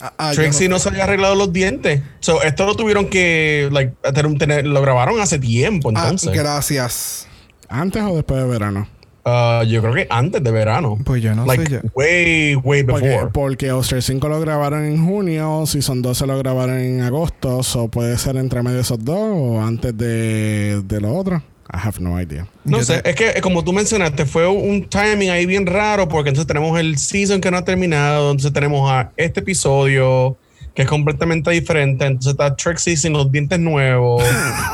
Yo 0.00 0.32
Trixie 0.34 0.68
no- 0.68 0.76
no 0.76 0.78
se 0.78 0.90
había 0.90 1.04
arreglado 1.04 1.34
los 1.34 1.52
dientes. 1.52 2.02
So, 2.20 2.42
esto 2.42 2.66
lo 2.66 2.76
tuvieron 2.76 3.08
que, 3.08 3.68
like, 3.72 3.94
tener- 4.12 4.38
tener- 4.38 4.66
lo 4.66 4.80
grabaron 4.82 5.18
hace 5.20 5.38
tiempo, 5.38 5.88
Ah, 5.94 6.02
entonces. 6.04 6.32
gracias. 6.32 7.26
¿Antes 7.68 8.02
o 8.02 8.14
después 8.14 8.40
de 8.42 8.46
verano? 8.46 8.86
Ah, 9.24 9.62
yo 9.66 9.80
creo 9.80 9.94
que 9.94 10.06
antes 10.10 10.42
de 10.42 10.50
verano. 10.50 10.98
Pues 11.04 11.22
yo 11.22 11.34
no 11.34 11.46
like, 11.46 11.64
sé. 11.64 11.70
ya. 11.70 11.82
way, 11.94 12.54
way 12.56 12.82
Porque, 12.84 13.08
before. 13.08 13.30
porque 13.32 13.72
Oster 13.72 14.02
5 14.02 14.28
lo 14.28 14.40
grabaron 14.40 14.84
en 14.84 15.04
junio, 15.04 15.64
Season 15.66 16.02
12 16.02 16.26
lo 16.26 16.38
grabaron 16.38 16.78
en 16.78 17.00
agosto, 17.02 17.60
o 17.74 17.88
puede 17.88 18.18
ser 18.18 18.36
entre 18.36 18.62
medio 18.62 18.76
de 18.76 18.82
esos 18.82 19.02
dos 19.04 19.18
o 19.18 19.62
antes 19.62 19.96
de, 19.96 20.82
de 20.84 21.00
lo 21.00 21.14
otro. 21.14 21.42
I 21.72 21.78
have 21.82 21.98
no 21.98 22.20
idea. 22.20 22.46
No 22.64 22.78
Yo 22.78 22.84
sé, 22.84 23.00
te- 23.00 23.10
es 23.10 23.16
que 23.16 23.40
como 23.40 23.64
tú 23.64 23.72
mencionaste, 23.72 24.26
fue 24.26 24.46
un 24.46 24.84
timing 24.88 25.30
ahí 25.30 25.46
bien 25.46 25.64
raro 25.66 26.06
porque 26.08 26.28
entonces 26.28 26.46
tenemos 26.46 26.78
el 26.78 26.98
season 26.98 27.40
que 27.40 27.50
no 27.50 27.56
ha 27.56 27.64
terminado, 27.64 28.30
entonces 28.30 28.52
tenemos 28.52 28.88
a 28.90 29.10
este 29.16 29.40
episodio 29.40 30.36
que 30.74 30.82
es 30.82 30.88
completamente 30.88 31.50
diferente, 31.52 32.04
entonces 32.04 32.32
está 32.32 32.54
Trixie 32.56 32.96
sin 32.96 33.12
los 33.12 33.30
dientes 33.30 33.58
nuevos. 33.60 34.24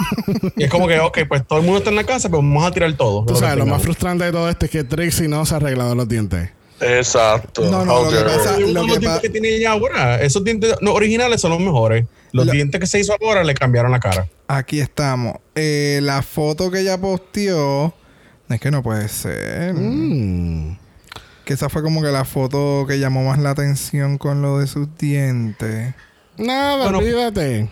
y 0.57 0.65
es 0.65 0.71
como 0.71 0.89
que, 0.89 0.99
ok, 0.99 1.19
pues 1.29 1.47
todo 1.47 1.59
el 1.59 1.65
mundo 1.65 1.79
está 1.79 1.91
en 1.91 1.97
la 1.97 2.05
casa, 2.05 2.29
pues 2.29 2.41
vamos 2.41 2.65
a 2.67 2.71
tirar 2.71 2.93
todo. 2.95 3.25
Tú 3.27 3.37
sabes, 3.37 3.57
lo 3.57 3.67
más 3.67 3.83
frustrante 3.83 4.25
de 4.25 4.33
todo 4.33 4.49
esto 4.49 4.65
es 4.65 4.71
que 4.71 4.85
Trixie 4.85 5.29
no 5.29 5.45
se 5.45 5.55
ha 5.55 5.59
arreglado 5.59 5.95
los 5.95 6.09
dientes. 6.09 6.51
Exacto. 6.81 7.71
No, 7.71 7.85
no, 7.85 7.93
How 7.95 8.05
lo 8.05 8.11
que 8.11 8.25
pasa- 8.25 8.59
lo 8.59 8.67
que 8.67 8.73
los 8.73 8.87
dientes 8.87 9.11
pa- 9.11 9.21
que 9.21 9.29
tiene 9.29 9.49
ella 9.51 9.73
ahora, 9.73 10.21
esos 10.23 10.43
dientes 10.43 10.75
no, 10.81 10.93
originales 10.95 11.41
son 11.41 11.51
los 11.51 11.61
mejores. 11.61 12.07
Los 12.33 12.47
Lo- 12.47 12.53
dientes 12.53 12.81
que 12.81 12.87
se 12.87 12.99
hizo 13.01 13.15
ahora 13.21 13.45
le 13.45 13.53
cambiaron 13.55 13.91
la 13.93 14.01
cara. 14.01 14.27
Aquí 14.49 14.81
estamos. 14.81 15.37
Eh, 15.55 16.01
la 16.03 16.23
foto 16.23 16.71
que 16.71 16.81
ella 16.81 16.99
posteó. 16.99 17.93
Es 18.49 18.61
que 18.61 18.71
no 18.71 18.83
puede 18.83 19.09
ser. 19.09 19.75
Mm. 19.75 20.77
Que 21.45 21.55
esa 21.55 21.69
fue 21.69 21.83
como 21.83 22.01
que 22.03 22.09
la 22.09 22.25
foto 22.25 22.85
que 22.87 22.99
llamó 22.99 23.25
más 23.25 23.39
la 23.39 23.51
atención 23.51 24.19
con 24.19 24.41
lo 24.43 24.59
de 24.59 24.67
sus 24.67 24.89
dientes. 24.99 25.95
Nada, 26.39 26.85
Bueno. 26.85 26.99
olvídate. 26.99 27.69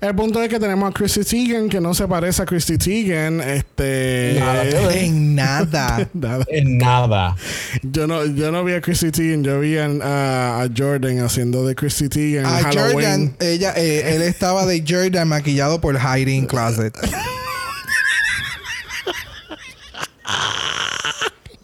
El 0.00 0.14
punto 0.14 0.40
es 0.40 0.48
que 0.48 0.60
tenemos 0.60 0.88
a 0.88 0.92
Chrissy 0.92 1.24
Teigen, 1.24 1.68
que 1.68 1.80
no 1.80 1.92
se 1.92 2.06
parece 2.06 2.42
a 2.42 2.44
Chrissy 2.46 2.78
Teigen. 2.78 3.40
Este. 3.40 4.36
Nada 4.38 4.62
ver. 4.62 4.96
En 4.98 5.34
nada. 5.34 6.08
Nada. 6.14 6.44
En 6.48 6.78
nada. 6.78 7.36
Yo 7.82 8.06
no, 8.06 8.24
yo 8.24 8.52
no 8.52 8.62
vi 8.62 8.74
a 8.74 8.80
Chrissy 8.80 9.10
Teigen, 9.10 9.42
yo 9.42 9.58
vi 9.58 9.76
a, 9.76 9.86
a- 9.86 10.62
a 10.62 10.68
Jordan 10.76 11.18
haciendo 11.20 11.66
de 11.66 11.74
Chrissy 11.74 12.08
Teigen 12.08 12.40
en 12.40 12.46
A 12.46 12.62
Halloween. 12.62 12.92
Jordan, 12.92 13.36
ella, 13.40 13.72
eh, 13.76 14.14
él 14.14 14.22
estaba 14.22 14.66
de 14.66 14.84
Jordan 14.86 15.26
maquillado 15.26 15.80
por 15.80 15.98
Hiding 15.98 16.46
Closet. 16.46 16.94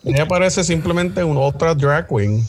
Ella 0.09 0.27
parece 0.27 0.65
simplemente 0.65 1.23
una 1.23 1.41
otra 1.41 1.75
drag 1.75 2.09
queen. 2.09 2.43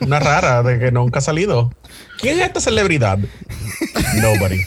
Una 0.00 0.20
rara 0.20 0.62
de 0.62 0.78
que 0.78 0.92
nunca 0.92 1.18
ha 1.18 1.22
salido. 1.22 1.72
¿Quién 2.20 2.38
es 2.40 2.46
esta 2.46 2.60
celebridad? 2.60 3.18
Nobody. 4.20 4.60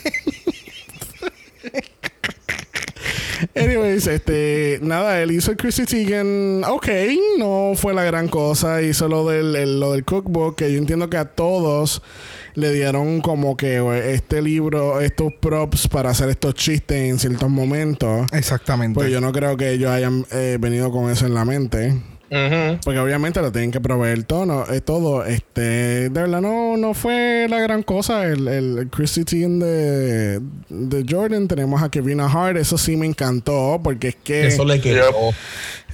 Anyways, 3.55 4.08
este, 4.08 4.80
nada, 4.82 5.22
él 5.22 5.32
hizo 5.32 5.51
el 5.51 5.58
Chrissy 5.58 5.86
Teigen, 5.86 6.64
ok, 6.68 6.88
no 7.38 7.74
fue 7.76 7.93
la 7.93 8.03
gran 8.03 8.28
cosa, 8.30 8.82
hizo 8.82 9.08
lo 9.08 9.28
del, 9.28 9.55
el- 9.55 9.80
lo 9.80 9.91
del 9.93 10.03
cookbook, 10.05 10.55
que 10.55 10.72
yo 10.72 10.78
entiendo 10.80 11.10
que 11.10 11.18
a 11.18 11.26
todos 11.26 12.01
le 12.58 12.74
dieron 12.74 13.22
como 13.22 13.55
que 13.55 13.78
eh, 13.78 14.14
este 14.16 14.41
libro, 14.41 14.99
estos 14.99 15.32
props 15.39 15.88
para 15.88 16.10
hacer 16.10 16.30
estos 16.30 16.55
chistes 16.55 16.97
en 16.97 17.20
ciertos 17.20 17.51
momentos. 17.51 18.26
Exactamente. 18.34 18.95
Pues 18.95 19.12
yo 19.12 19.22
no 19.22 19.32
creo 19.32 19.55
que 19.55 19.70
ellos 19.70 19.91
hayan 19.91 20.26
eh, 20.32 20.58
venido 20.60 20.91
con 20.91 21.12
eso 21.12 21.28
en 21.28 21.36
la 21.36 21.45
mente. 21.45 21.93
Porque 22.84 22.99
obviamente 22.99 23.41
lo 23.41 23.51
tienen 23.51 23.72
que 23.72 23.80
proveer 23.80 24.24
todo, 24.24 24.66
eh, 24.74 24.82
todo. 24.82 25.24
Este, 25.24 26.10
de 26.10 26.10
verdad 26.10 26.41
no, 26.41 26.78
no 26.78 26.95
fue 26.95 27.45
la 27.47 27.60
gran 27.60 27.84
cosa. 27.84 28.26
El, 28.26 28.47
el, 28.47 28.89
Chrissy 28.89 29.24
Teigen 29.24 29.60
de, 29.60 30.41
de 30.70 31.05
Jordan. 31.08 31.47
Tenemos 31.47 31.82
a 31.84 31.89
Kevin 31.89 32.22
Hart. 32.22 32.58
Eso 32.58 32.78
sí 32.78 32.97
me 32.97 33.05
encantó. 33.05 33.80
Porque 33.82 34.10
es 34.10 34.16
que. 34.16 34.47
Eso 34.47 34.66
le 34.66 34.82
quedó. 34.82 35.14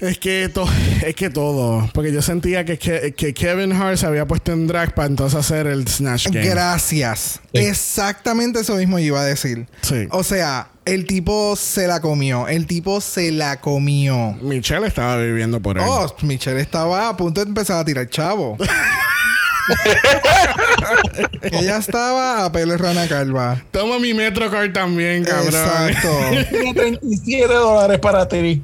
Es 0.04 0.18
que, 0.18 0.50
to- 0.50 0.68
es 1.06 1.16
que 1.16 1.30
todo. 1.30 1.90
Porque 1.94 2.12
yo 2.12 2.22
sentía 2.22 2.66
que, 2.66 2.78
que, 2.78 3.14
que 3.14 3.34
Kevin 3.34 3.72
Hart 3.72 3.98
se 3.98 4.06
había 4.06 4.26
puesto 4.28 4.52
en 4.52 4.68
drag 4.68 4.94
para 4.94 5.08
entonces 5.08 5.40
hacer 5.40 5.66
el 5.68 5.88
Snatch 5.88 6.28
Game. 6.30 6.46
Gracias. 6.48 7.40
Sí. 7.54 7.60
Exactamente 7.62 8.60
eso 8.60 8.76
mismo 8.76 9.00
iba 9.00 9.22
a 9.22 9.26
decir. 9.26 9.66
Sí. 9.82 10.08
O 10.12 10.24
sea, 10.24 10.68
el 10.86 11.06
tipo 11.06 11.56
se 11.56 11.88
la 11.88 12.02
comió. 12.02 12.48
El 12.48 12.66
tipo 12.68 13.00
se 13.02 13.32
la 13.32 13.62
comió. 13.62 14.34
Michelle 14.42 14.88
estaba 14.88 15.18
viviendo 15.18 15.62
por 15.62 15.78
él. 15.78 15.84
Oh, 15.88 16.14
Michelle 16.24 16.60
estaba 16.60 17.08
a 17.10 17.16
punto 17.18 17.42
de 17.42 17.48
empezar 17.48 17.80
a 17.80 17.86
tirar 17.86 18.10
chavo. 18.10 18.58
Ella 21.42 21.78
estaba 21.78 22.44
a 22.46 22.52
pelo 22.52 22.76
rana 22.78 23.08
calva. 23.08 23.62
Toma 23.72 24.00
mi 24.00 24.14
Metrocard 24.14 24.74
también, 24.74 25.24
cabrón. 25.24 25.48
Exacto. 25.90 26.10
Tiene 26.50 26.74
37 26.74 27.54
dólares 27.54 28.00
para 28.00 28.28
ti. 28.28 28.62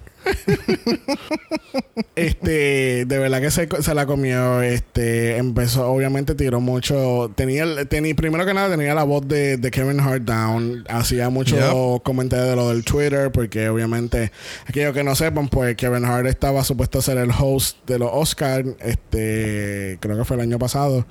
Este, 2.15 3.05
de 3.05 3.17
verdad 3.19 3.41
que 3.41 3.51
se, 3.51 3.67
se 3.81 3.93
la 3.93 4.05
comió. 4.05 4.61
Este, 4.61 5.37
empezó, 5.37 5.89
obviamente 5.89 6.35
tiró 6.35 6.59
mucho. 6.59 7.31
Tenía, 7.35 7.63
el- 7.63 7.87
tenía 7.87 8.13
primero 8.15 8.45
que 8.45 8.53
nada, 8.53 8.75
tenía 8.75 8.93
la 8.93 9.03
voz 9.03 9.27
de, 9.27 9.57
de 9.57 9.71
Kevin 9.71 9.99
Hart 9.99 10.23
down. 10.23 10.85
Hacía 10.89 11.29
muchos 11.29 11.59
Yep. 11.59 12.03
comentarios 12.03 12.49
de 12.49 12.55
lo 12.55 12.69
del 12.69 12.83
Twitter, 12.83 13.31
porque 13.31 13.69
obviamente, 13.69 14.31
aquellos 14.67 14.93
que 14.93 15.03
no 15.03 15.15
sepan, 15.15 15.47
pues 15.49 15.75
Kevin 15.75 16.05
Hart 16.05 16.27
estaba 16.27 16.63
supuesto 16.63 16.99
a 16.99 17.01
ser 17.01 17.17
el 17.17 17.31
host 17.37 17.77
de 17.87 17.99
los 17.99 18.09
Oscars. 18.11 18.67
Este, 18.79 19.97
creo 19.99 20.17
que 20.17 20.25
fue 20.25 20.35
el 20.37 20.41
año 20.41 20.59
pasado. 20.59 21.05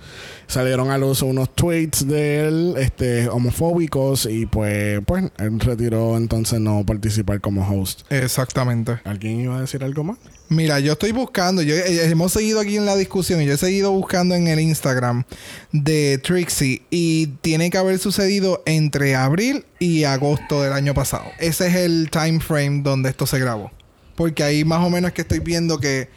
Salieron 0.49 0.91
a 0.91 0.97
luz 0.97 1.21
unos 1.21 1.55
tweets 1.55 2.09
de 2.09 2.49
él, 2.49 2.75
este, 2.79 3.29
homofóbicos, 3.29 4.25
y 4.25 4.47
pues, 4.47 4.99
pues, 5.05 5.25
él 5.37 5.61
retiró 5.61 6.17
entonces 6.17 6.59
no 6.59 6.87
participar 6.87 7.43
como 7.43 7.69
host. 7.69 8.11
Exactamente. 8.11 8.99
¿Alguien 9.05 9.43
iba 9.43 9.59
a 9.59 9.61
decir 9.61 9.85
algo 9.85 10.05
más? 10.05 10.17
Mira, 10.49 10.81
yo 10.81 10.93
estoy 10.93 11.13
buscando, 11.13 11.61
yo, 11.61 11.75
eh, 11.75 12.09
hemos 12.09 12.33
seguido 12.33 12.61
aquí 12.61 12.79
en 12.79 12.87
la 12.87 12.97
discusión 12.97 13.43
y 13.43 13.45
yo 13.45 13.53
he 13.53 13.59
seguido 13.59 13.93
buscando 13.93 14.35
en 14.35 14.49
el 14.49 14.59
Instagram 14.59 15.25
de 15.73 16.17
Trixie 16.17 16.81
y 16.89 17.27
tiene 17.43 17.69
que 17.69 17.77
haber 17.77 17.99
sucedido 17.99 18.63
entre 18.65 19.15
abril 19.15 19.67
y 19.79 20.05
agosto 20.05 20.63
del 20.63 20.73
año 20.73 20.95
pasado. 20.95 21.27
Ese 21.39 21.67
es 21.67 21.75
el 21.75 22.09
time 22.11 22.41
frame 22.41 22.81
donde 22.83 23.11
esto 23.11 23.27
se 23.27 23.39
grabó. 23.39 23.71
Porque 24.17 24.43
ahí 24.43 24.65
más 24.65 24.83
o 24.83 24.89
menos 24.89 25.13
que 25.13 25.21
estoy 25.21 25.41
viendo 25.41 25.79
que 25.79 26.09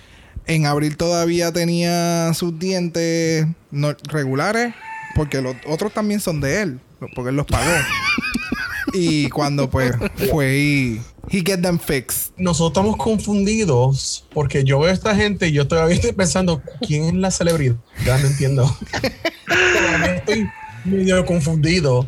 en 0.55 0.65
abril 0.65 0.97
todavía 0.97 1.51
tenía 1.51 2.33
sus 2.33 2.57
dientes 2.57 3.45
no- 3.71 3.95
regulares, 4.05 4.73
porque 5.15 5.41
los 5.41 5.55
otros 5.67 5.93
también 5.93 6.19
son 6.19 6.41
de 6.41 6.61
él, 6.61 6.79
porque 7.15 7.29
él 7.29 7.35
los 7.35 7.45
pagó. 7.45 7.71
y 8.93 9.29
cuando 9.29 9.69
pues 9.69 9.93
fue 10.29 10.57
y 10.57 11.01
he 11.29 11.41
get 11.45 11.61
them 11.61 11.79
fixed. 11.79 12.33
Nosotros 12.37 12.85
estamos 12.85 12.97
confundidos 12.97 14.25
porque 14.33 14.63
yo 14.63 14.79
veo 14.79 14.89
a 14.89 14.93
esta 14.93 15.15
gente 15.15 15.47
y 15.47 15.53
yo 15.53 15.67
todavía 15.67 15.95
estoy 15.95 16.11
pensando, 16.11 16.61
¿quién 16.85 17.05
es 17.05 17.13
la 17.13 17.31
celebridad? 17.31 17.75
Ya 18.05 18.17
no 18.17 18.27
entiendo. 18.27 18.77
Estoy 20.15 20.49
medio 20.85 21.25
confundido. 21.25 22.05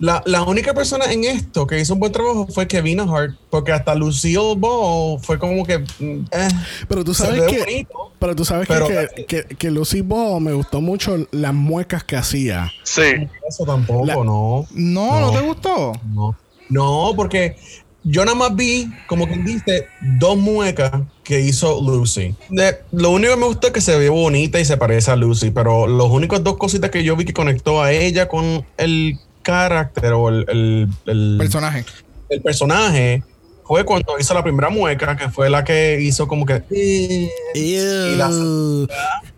La, 0.00 0.22
la 0.26 0.42
única 0.42 0.74
persona 0.74 1.12
en 1.12 1.24
esto 1.24 1.66
que 1.66 1.80
hizo 1.80 1.94
un 1.94 2.00
buen 2.00 2.12
trabajo 2.12 2.46
fue 2.46 2.68
Kevin 2.68 3.00
Hart, 3.00 3.34
porque 3.50 3.72
hasta 3.72 3.94
Lucille 3.96 4.54
Ball 4.56 5.18
fue 5.20 5.38
como 5.40 5.64
que. 5.66 5.78
mm, 5.78 6.26
eh, 6.30 6.48
Pero 6.88 7.02
tú 7.04 7.14
sabes 7.14 7.42
que... 7.50 7.58
bonito. 7.58 8.12
Pero 8.20 8.36
tú 8.36 8.44
sabes 8.44 8.68
Pero- 8.68 8.86
que, 8.86 9.08
que, 9.26 9.44
que, 9.44 9.56
que 9.56 9.70
Lucy 9.70 10.00
Ball 10.02 10.40
me 10.40 10.52
gustó 10.52 10.80
mucho 10.80 11.16
las 11.32 11.52
muecas 11.54 12.04
que 12.04 12.16
hacía. 12.16 12.70
Sí. 12.84 13.02
Eso 13.48 13.64
tampoco, 13.64 14.06
La- 14.06 14.14
no. 14.14 14.66
No, 14.72 15.20
no, 15.20 15.20
No. 15.20 15.30
te 15.32 15.40
gustó? 15.40 15.92
No. 16.14 16.36
No, 16.68 17.12
porque 17.16 17.56
yo 18.04 18.24
nada 18.24 18.36
más 18.36 18.54
vi, 18.54 18.88
como 19.08 19.26
quien 19.26 19.44
dice, 19.44 19.86
dos 20.18 20.36
muecas 20.36 20.92
que 21.24 21.40
hizo 21.40 21.80
Lucy. 21.82 22.34
De- 22.50 22.78
lo 22.92 23.10
único 23.10 23.34
que 23.34 23.40
me 23.40 23.46
gustó 23.46 23.66
es 23.68 23.72
que 23.72 23.80
se 23.80 23.96
ve 23.98 24.08
bonita 24.10 24.60
y 24.60 24.64
se 24.64 24.76
parece 24.76 25.10
a 25.10 25.16
Lucy, 25.16 25.50
pero 25.50 25.86
los 25.86 26.08
únicos 26.10 26.42
dos 26.44 26.56
cositas 26.56 26.90
que 26.90 27.02
yo 27.04 27.16
vi 27.16 27.24
que 27.24 27.32
conectó 27.32 27.82
a 27.82 27.92
ella 27.92 28.28
con 28.28 28.64
el 28.76 29.18
carácter 29.52 30.12
o 30.12 30.28
el, 30.28 30.44
el- 30.48 30.88
el- 31.06 31.36
Personaje. 31.38 31.84
el 32.28 32.42
personaje 32.42 33.22
fue 33.64 33.84
cuando 33.84 34.18
hizo 34.18 34.34
la 34.34 34.42
primera 34.42 34.68
mueca, 34.68 35.16
que 35.16 35.28
fue 35.30 35.48
la 35.48 35.64
que 35.64 35.98
hizo 36.00 36.28
como 36.28 36.44
que... 36.44 36.62
eh, 36.70 37.28
Y 37.54 38.16
la- 38.16 38.28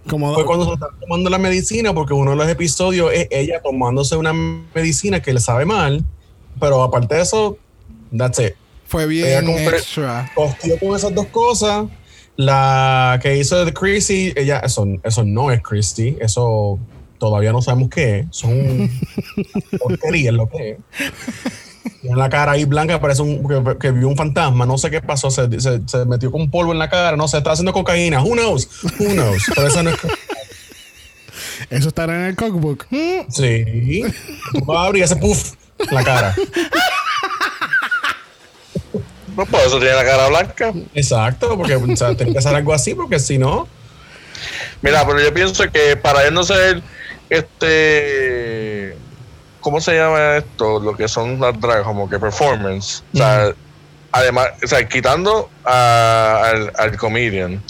Como 0.08 0.34
fue 0.34 0.44
cuando 0.44 0.66
se 0.66 0.72
está 0.74 0.88
tomando 1.00 1.30
la 1.30 1.38
medicina, 1.38 1.94
porque 1.94 2.12
uno 2.14 2.32
de 2.32 2.36
los 2.36 2.48
episodios 2.48 3.12
es 3.12 3.28
ella 3.30 3.60
tomándose 3.62 4.16
una 4.16 4.32
medicina 4.32 5.20
que 5.22 5.32
le 5.32 5.40
sabe 5.40 5.64
mal, 5.64 6.04
pero 6.58 6.82
aparte 6.82 7.14
de 7.14 7.22
eso, 7.22 7.56
that's 8.16 8.38
it. 8.40 8.54
Fue 8.86 9.06
bien 9.06 9.48
extra. 9.48 10.30
Con 10.34 10.96
esas 10.96 11.14
dos 11.14 11.26
cosas. 11.26 11.86
La 12.36 13.18
que 13.22 13.36
hizo 13.36 13.64
de 13.64 13.72
Chrissy, 13.74 14.32
ella, 14.34 14.60
eso, 14.60 14.86
eso 15.04 15.24
no 15.24 15.50
es 15.50 15.60
Christy, 15.62 16.16
eso 16.20 16.78
todavía 17.20 17.52
no 17.52 17.62
sabemos 17.62 17.90
qué 17.90 18.18
es. 18.20 18.26
Son 18.30 18.90
porquerías 19.78 20.34
lo 20.34 20.48
que 20.48 20.70
es. 20.72 20.78
Tiene 22.00 22.16
la 22.16 22.28
cara 22.28 22.52
ahí 22.52 22.64
blanca, 22.64 23.00
parece 23.00 23.22
un, 23.22 23.46
que, 23.46 23.78
que 23.78 23.90
vio 23.92 24.08
un 24.08 24.16
fantasma. 24.16 24.66
No 24.66 24.76
sé 24.78 24.90
qué 24.90 25.00
pasó. 25.00 25.30
Se, 25.30 25.60
se- 25.60 25.80
se 25.86 26.04
metió 26.06 26.32
con 26.32 26.50
polvo 26.50 26.72
en 26.72 26.78
la 26.78 26.88
cara. 26.90 27.16
No 27.16 27.28
sé, 27.28 27.38
está 27.38 27.52
haciendo 27.52 27.72
cocaína. 27.72 28.22
Who 28.22 28.32
knows? 28.32 28.68
Who 28.98 29.10
knows? 29.12 29.44
Pero 29.54 29.66
esa 29.68 29.82
no 29.82 29.90
es. 29.90 29.96
eso 31.70 31.88
estará 31.88 32.16
en 32.16 32.22
el 32.26 32.36
cookbook. 32.36 32.86
Sí. 33.28 34.02
Tú 34.52 34.64
vas 34.64 34.78
a 34.78 34.86
abrir 34.86 35.04
ese 35.04 35.16
puff 35.16 35.52
en 35.78 35.94
la 35.94 36.02
cara. 36.04 36.34
No, 39.36 39.46
por 39.46 39.60
eso 39.60 39.78
tiene 39.78 39.94
la 39.94 40.04
cara 40.04 40.28
blanca. 40.28 40.72
Exacto, 40.94 41.56
porque 41.56 41.76
o 41.76 41.96
sea, 41.96 42.14
tiene 42.16 42.32
que 42.34 42.42
ser 42.42 42.54
algo 42.54 42.72
así, 42.74 42.94
porque 42.94 43.18
si 43.18 43.38
no. 43.38 43.68
Mira, 44.82 45.06
pero 45.06 45.20
yo 45.20 45.32
pienso 45.32 45.70
que 45.70 45.96
para 45.96 46.26
él 46.26 46.34
no 46.34 46.42
ser 46.42 46.82
este. 47.30 48.96
¿Cómo 49.60 49.80
se 49.80 49.94
llama 49.94 50.36
esto? 50.36 50.80
Lo 50.80 50.96
que 50.96 51.06
son 51.06 51.38
las 51.40 51.58
drags, 51.60 51.84
como 51.84 52.08
que 52.08 52.18
performance. 52.18 53.02
O 53.12 53.16
sea, 53.18 53.52
además, 54.10 54.48
o 54.62 54.66
sea, 54.66 54.88
quitando 54.88 55.50
a- 55.64 56.42
al, 56.44 56.72
al 56.76 56.96
comedian, 56.96 57.62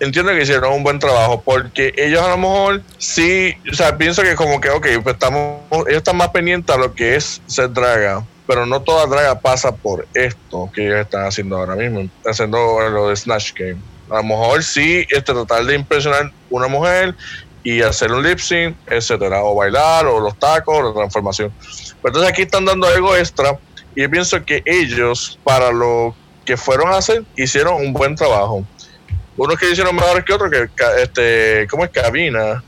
entiendo 0.00 0.32
que 0.32 0.42
hicieron 0.42 0.72
un 0.72 0.82
buen 0.82 0.98
trabajo 0.98 1.42
porque 1.42 1.92
ellos 1.98 2.22
a 2.22 2.28
lo 2.30 2.38
mejor 2.38 2.82
sí, 2.96 3.54
o 3.70 3.74
sea, 3.74 3.98
pienso 3.98 4.22
que 4.22 4.34
como 4.36 4.58
que, 4.60 4.70
ok, 4.70 4.86
pues 5.02 5.14
estamos, 5.14 5.60
ellos 5.86 5.98
están 5.98 6.16
más 6.16 6.28
pendientes 6.30 6.74
a 6.74 6.78
lo 6.78 6.94
que 6.94 7.16
es 7.16 7.42
ser 7.46 7.72
draga, 7.74 8.24
pero 8.46 8.64
no 8.64 8.80
toda 8.80 9.04
draga 9.06 9.38
pasa 9.38 9.70
por 9.76 10.08
esto 10.14 10.70
que 10.72 10.86
ellos 10.86 11.00
están 11.00 11.26
haciendo 11.26 11.58
ahora 11.58 11.74
mismo, 11.74 12.08
haciendo 12.24 12.88
lo 12.88 13.08
de 13.10 13.16
Snatch 13.16 13.52
Game. 13.54 13.76
A 14.10 14.16
lo 14.16 14.22
mejor 14.22 14.62
sí, 14.64 15.00
este, 15.10 15.34
tratar 15.34 15.64
de 15.66 15.74
impresionar 15.74 16.32
una 16.48 16.68
mujer 16.68 17.14
y 17.62 17.82
hacer 17.82 18.12
un 18.12 18.22
lip 18.22 18.38
sync, 18.38 18.76
etcétera, 18.86 19.42
o 19.42 19.54
bailar, 19.54 20.06
o 20.06 20.20
los 20.20 20.38
tacos, 20.38 20.78
o 20.78 20.82
la 20.82 20.94
transformación. 20.94 21.52
Pero 21.58 22.08
entonces 22.08 22.30
aquí 22.30 22.42
están 22.42 22.64
dando 22.64 22.86
algo 22.86 23.16
extra 23.16 23.58
y 23.94 24.02
yo 24.02 24.10
pienso 24.10 24.44
que 24.44 24.62
ellos, 24.64 25.38
para 25.42 25.72
lo 25.72 26.14
que 26.44 26.56
fueron 26.56 26.88
a 26.88 26.98
hacer, 26.98 27.24
hicieron 27.36 27.74
un 27.74 27.92
buen 27.92 28.14
trabajo. 28.14 28.64
Unos 29.36 29.58
que 29.58 29.70
hicieron 29.70 29.94
mejores 29.94 30.24
que 30.24 30.32
otros, 30.32 30.50
que 30.50 30.68
este, 31.02 31.66
¿cómo 31.70 31.84
es? 31.84 31.90
Cabina. 31.90 32.62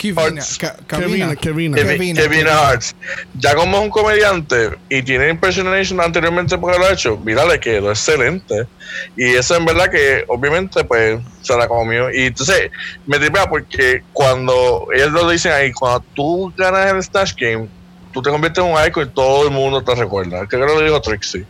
Kevin, 0.00 1.36
Kevin, 1.36 1.74
Kevin 1.74 2.16
Kevin. 2.16 2.48
Hartz. 2.48 2.94
Ya 3.38 3.54
como 3.54 3.76
es 3.76 3.82
un 3.82 3.90
comediante 3.90 4.70
y 4.88 5.02
tiene 5.02 5.28
impersonation 5.28 6.00
anteriormente 6.00 6.56
porque 6.56 6.78
lo 6.78 6.86
ha 6.86 6.92
hecho, 6.92 7.18
mira, 7.18 7.44
le 7.44 7.60
quedó 7.60 7.90
excelente. 7.90 8.66
Y 9.14 9.34
eso 9.34 9.56
en 9.56 9.66
verdad 9.66 9.90
que 9.90 10.24
obviamente 10.28 10.84
pues 10.84 11.20
se 11.42 11.54
la 11.54 11.68
comió. 11.68 12.10
Y 12.10 12.26
entonces 12.26 12.70
me 13.06 13.18
tripea 13.18 13.46
porque 13.50 14.02
cuando 14.14 14.88
ellos 14.94 15.12
lo 15.12 15.28
dicen 15.28 15.52
ahí, 15.52 15.70
cuando 15.70 16.02
tú 16.14 16.50
ganas 16.56 16.92
el 16.94 17.02
Snatch 17.02 17.34
Game, 17.38 17.68
tú 18.10 18.22
te 18.22 18.30
conviertes 18.30 18.64
en 18.64 18.72
un 18.72 18.86
icon 18.86 19.06
y 19.06 19.10
todo 19.10 19.44
el 19.44 19.50
mundo 19.50 19.84
te 19.84 19.94
recuerda. 19.94 20.46
Creo 20.46 20.66
que 20.66 20.74
lo 20.74 20.80
dijo 20.80 21.00
Trixie. 21.02 21.44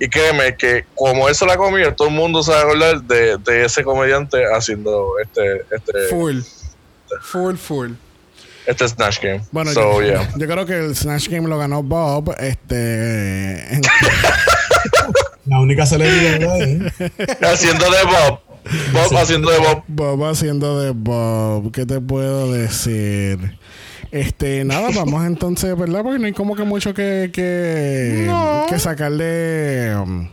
Y 0.00 0.08
créeme 0.08 0.56
que 0.56 0.86
como 0.96 1.28
él 1.28 1.36
se 1.36 1.46
la 1.46 1.56
comió, 1.56 1.94
todo 1.94 2.08
el 2.08 2.14
mundo 2.14 2.42
se 2.42 2.50
va 2.50 2.58
a 2.58 2.62
acordar 2.62 3.02
de, 3.02 3.36
de 3.38 3.64
ese 3.64 3.84
comediante 3.84 4.44
haciendo 4.52 5.12
este, 5.22 5.62
este, 5.70 6.08
Full. 6.10 6.40
Full, 7.20 7.56
full. 7.56 7.90
este 8.66 8.88
Snatch 8.88 9.20
Game. 9.20 9.42
Bueno, 9.50 9.72
so, 9.72 10.00
yo, 10.00 10.06
yeah. 10.06 10.28
yo 10.36 10.46
creo 10.46 10.66
que 10.66 10.78
el 10.78 10.96
Snatch 10.96 11.28
Game 11.28 11.48
lo 11.48 11.58
ganó 11.58 11.82
Bob. 11.82 12.34
Este. 12.38 13.80
La 15.46 15.60
única 15.60 15.84
celebridad 15.86 16.52
ahí. 16.52 16.78
haciendo 17.42 17.84
de 17.90 18.04
Bob. 18.04 18.40
Bob 18.92 19.16
haciendo 19.16 19.50
de 19.50 19.58
Bob. 19.58 19.82
Bob 19.88 20.24
haciendo 20.24 20.80
de 20.80 20.90
Bob. 20.92 21.72
¿Qué 21.72 21.84
te 21.84 22.00
puedo 22.00 22.52
decir? 22.52 23.58
Este, 24.12 24.64
nada, 24.64 24.90
vamos 24.94 25.26
entonces, 25.26 25.76
¿verdad? 25.76 26.02
Porque 26.02 26.18
no 26.18 26.26
hay 26.26 26.32
como 26.32 26.54
que 26.54 26.64
mucho 26.64 26.94
que, 26.94 27.30
que, 27.32 28.30
que 28.68 28.78
sacarle. 28.78 29.96
um, 29.96 30.28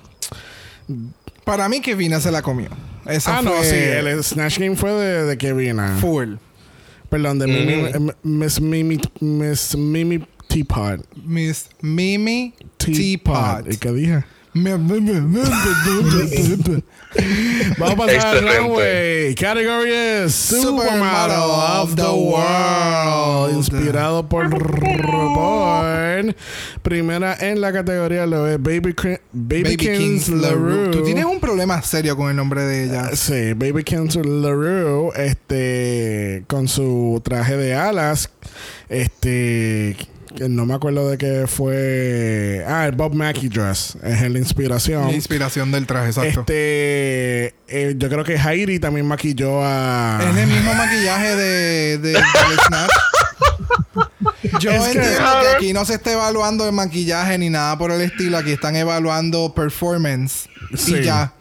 Para 1.44 1.68
mí, 1.70 1.82
Kevina 1.82 2.20
se 2.20 2.30
la 2.30 2.42
comió. 2.42 2.70
Esa 3.06 3.40
ah, 3.40 3.42
no, 3.42 3.64
sí, 3.64 3.76
el 3.76 4.24
Snatch 4.24 4.60
Game 4.60 4.76
fue 4.76 4.92
de, 4.92 5.24
de 5.24 5.38
Kevin. 5.38 5.80
full. 6.00 6.36
Perdón, 7.10 7.40
de 7.40 7.48
Mimi, 7.48 7.74
eh, 7.74 8.14
Miss 8.24 8.62
Mimi, 8.62 9.00
Miss 9.20 9.76
Mimi 9.76 10.24
Teapot. 10.48 11.06
Miss 11.26 11.70
Mimi 11.82 12.54
Teapot. 12.78 13.64
Teapot. 13.66 13.74
¿Y 13.74 13.78
qué 13.78 13.92
dije? 13.92 14.24
Vamos 17.78 17.94
a 17.94 17.96
pasar 17.96 18.44
runway. 18.44 19.36
Category 19.36 19.92
es 19.94 20.34
Supermodel 20.34 21.40
of 21.82 21.96
the 21.96 22.02
World. 22.02 23.56
Inspirado 23.56 24.28
por 24.28 24.50
RuPaul. 24.50 26.36
Primera 26.82 27.38
en 27.40 27.62
la 27.62 27.72
categoría 27.72 28.26
lo 28.26 28.48
es 28.48 28.62
Baby, 28.62 28.96
Baby, 29.32 29.64
Baby 29.64 29.78
Kings 29.78 29.98
Kings 29.98 30.30
LaRue. 30.30 30.88
LaRue. 30.88 30.92
Tú 30.92 31.04
tienes 31.04 31.26
un 31.26 31.40
problema 31.40 31.82
serio 31.84 32.18
con 32.18 32.30
el 32.30 32.36
nombre 32.36 32.64
de 32.64 32.86
ella. 32.86 33.16
Sí, 33.16 33.54
Baby 33.54 33.84
Kings 33.84 34.16
LaRue, 34.16 35.12
este, 35.16 36.44
con 36.48 36.68
su 36.68 37.22
traje 37.24 37.56
de 37.56 37.76
alas, 37.76 38.30
este, 38.90 39.96
que 40.36 40.48
no 40.48 40.66
me 40.66 40.74
acuerdo 40.74 41.10
de 41.10 41.18
qué 41.18 41.46
fue, 41.48 42.64
ah, 42.68 42.86
el 42.86 42.96
Bob 42.96 43.14
Mackie 43.14 43.50
dress, 43.50 43.98
es 44.04 44.22
la 44.30 44.40
inspiración. 44.40 45.08
La 45.08 45.14
inspiración 45.14 45.72
del 45.72 45.86
traje, 45.88 46.08
exacto. 46.08 46.42
Este, 46.42 47.56
eh, 47.68 47.96
yo 47.98 48.10
creo 48.10 48.24
que 48.24 48.38
Heidi 48.38 48.80
también 48.80 49.06
maquilló 49.08 49.62
a. 49.64 50.20
Es 50.22 50.38
el 50.38 50.48
mismo 50.48 50.74
maquillaje 50.74 51.36
de, 51.36 51.98
de, 51.98 52.14
Snatch. 52.68 52.92
Yo 54.60 54.72
Es 54.72 54.82
que- 54.90 54.98
entiendo 55.00 55.30
que 55.42 55.48
aquí 55.56 55.74
no 55.74 55.86
se 55.86 55.96
está 55.96 56.12
evaluando 56.12 56.66
el 56.66 56.72
maquillaje 56.74 57.38
ni 57.38 57.50
nada 57.50 57.78
por 57.78 57.92
el 57.92 58.02
estilo. 58.02 58.38
Aquí 58.38 58.52
están 58.52 58.76
evaluando 58.76 59.54
performance. 59.54 60.50
Sí. 60.76 60.96
Y 60.96 61.04
ya. 61.04 61.34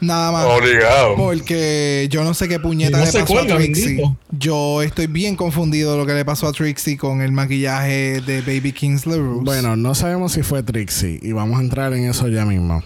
Nada 0.00 0.30
más. 0.32 0.44
Obligado. 0.46 1.16
Porque 1.16 2.06
yo 2.10 2.22
no 2.24 2.34
sé 2.34 2.48
qué 2.48 2.58
puñeta 2.60 2.98
no 2.98 3.04
le 3.04 3.12
pasó 3.12 3.26
cuelga, 3.26 3.54
a 3.54 3.58
Trixie. 3.58 3.84
bendito. 3.86 4.16
Yo 4.30 4.82
estoy 4.82 5.06
bien 5.08 5.34
confundido 5.36 5.92
de 5.92 5.98
lo 5.98 6.06
que 6.06 6.14
le 6.14 6.24
pasó 6.24 6.46
a 6.46 6.52
Trixie 6.52 6.96
con 6.96 7.20
el 7.20 7.32
maquillaje 7.32 8.20
de 8.20 8.40
Baby 8.42 8.72
Kings 8.72 9.06
LaRue. 9.06 9.40
Bueno, 9.42 9.76
no 9.76 9.94
sabemos 9.94 10.32
si 10.32 10.42
fue 10.42 10.62
Trixie 10.62 11.18
y 11.22 11.32
vamos 11.32 11.58
a 11.58 11.62
entrar 11.62 11.92
en 11.94 12.04
eso 12.08 12.28
ya 12.28 12.44
mismo. 12.44 12.82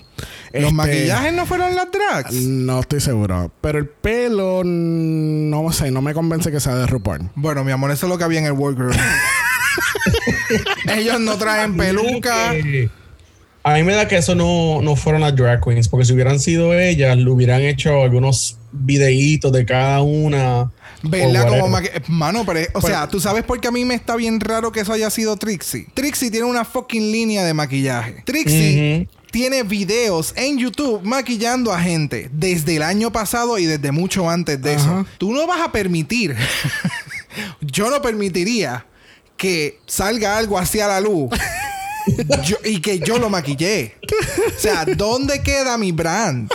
los 0.52 0.54
Este, 0.64 0.72
maquillajes 0.72 1.32
no 1.34 1.46
fueron 1.46 1.74
las 1.74 1.88
drags. 1.92 2.32
No 2.32 2.80
estoy 2.80 3.00
seguro. 3.00 3.52
Pero 3.60 3.78
el 3.78 3.88
pelo, 3.88 4.62
mm, 4.64 5.50
no 5.50 5.70
sé, 5.72 5.90
no 5.90 6.00
me 6.02 6.14
convence 6.14 6.50
que 6.50 6.60
sea 6.60 6.74
de 6.76 6.86
RuPaul. 6.86 7.30
Bueno, 7.34 7.62
mi 7.64 7.72
amor, 7.72 7.90
eso 7.90 8.06
es 8.06 8.10
lo 8.10 8.18
que 8.18 8.24
había 8.24 8.38
en 8.40 8.46
el 8.46 8.52
workroom. 8.52 8.96
Ellos 10.96 11.20
no 11.20 11.36
traen 11.36 11.76
peluca. 11.76 12.52
A 13.64 13.74
mí 13.74 13.82
me 13.84 13.94
da 13.94 14.08
que 14.08 14.16
eso 14.16 14.34
no, 14.34 14.82
no 14.82 14.96
fueron 14.96 15.20
las 15.20 15.36
drag 15.36 15.62
queens, 15.62 15.88
porque 15.88 16.04
si 16.04 16.12
hubieran 16.12 16.40
sido 16.40 16.74
ellas, 16.74 17.16
le 17.16 17.30
hubieran 17.30 17.62
hecho 17.62 18.02
algunos 18.02 18.58
videitos 18.72 19.52
de 19.52 19.64
cada 19.64 20.02
una. 20.02 20.72
¿Verdad? 21.02 21.48
Como 21.48 21.78
Mano, 22.08 22.44
pero, 22.44 22.60
o 22.74 22.80
sea, 22.80 23.08
¿tú 23.08 23.20
sabes 23.20 23.44
por 23.44 23.60
qué 23.60 23.68
a 23.68 23.70
mí 23.70 23.84
me 23.84 23.94
está 23.94 24.16
bien 24.16 24.40
raro 24.40 24.72
que 24.72 24.80
eso 24.80 24.92
haya 24.92 25.10
sido 25.10 25.36
Trixie? 25.36 25.86
Trixie 25.94 26.30
tiene 26.30 26.46
una 26.46 26.64
fucking 26.64 27.12
línea 27.12 27.44
de 27.44 27.54
maquillaje. 27.54 28.22
Trixie 28.24 29.08
tiene 29.30 29.62
videos 29.62 30.34
en 30.36 30.58
YouTube 30.58 31.02
maquillando 31.04 31.72
a 31.72 31.80
gente 31.80 32.28
desde 32.32 32.76
el 32.76 32.82
año 32.82 33.10
pasado 33.12 33.58
y 33.58 33.64
desde 33.64 33.90
mucho 33.90 34.28
antes 34.28 34.60
de 34.60 34.74
eso. 34.74 35.06
Tú 35.18 35.32
no 35.32 35.46
vas 35.46 35.60
a 35.60 35.72
permitir, 35.72 36.36
yo 37.60 37.90
no 37.90 38.02
permitiría 38.02 38.86
que 39.36 39.78
salga 39.86 40.36
algo 40.36 40.58
hacia 40.58 40.86
la 40.86 41.00
luz. 41.00 41.30
Yo- 42.44 42.57
y 42.64 42.80
que 42.80 42.98
yo 43.00 43.18
lo 43.18 43.28
maquillé. 43.30 43.96
O 44.57 44.59
sea, 44.59 44.84
¿dónde 44.84 45.42
queda 45.42 45.76
mi 45.78 45.92
brand? 45.92 46.50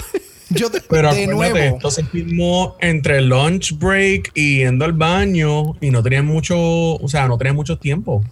Yo 0.49 0.71
te- 0.71 0.79
Pero 0.81 1.13
de 1.13 1.27
nuevo. 1.27 1.91
se 1.91 2.05
filmó 2.05 2.77
entre 2.79 3.17
el 3.17 3.27
lunch 3.27 3.77
break 3.77 4.31
y 4.33 4.59
yendo 4.59 4.85
al 4.85 4.93
baño 4.93 5.73
y 5.81 5.91
no 5.91 6.01
tenían 6.01 6.25
mucho, 6.25 6.55
o 6.57 7.07
sea, 7.09 7.27
no 7.27 7.37
tenían 7.37 7.55
mucho 7.55 7.77
tiempo. 7.77 8.23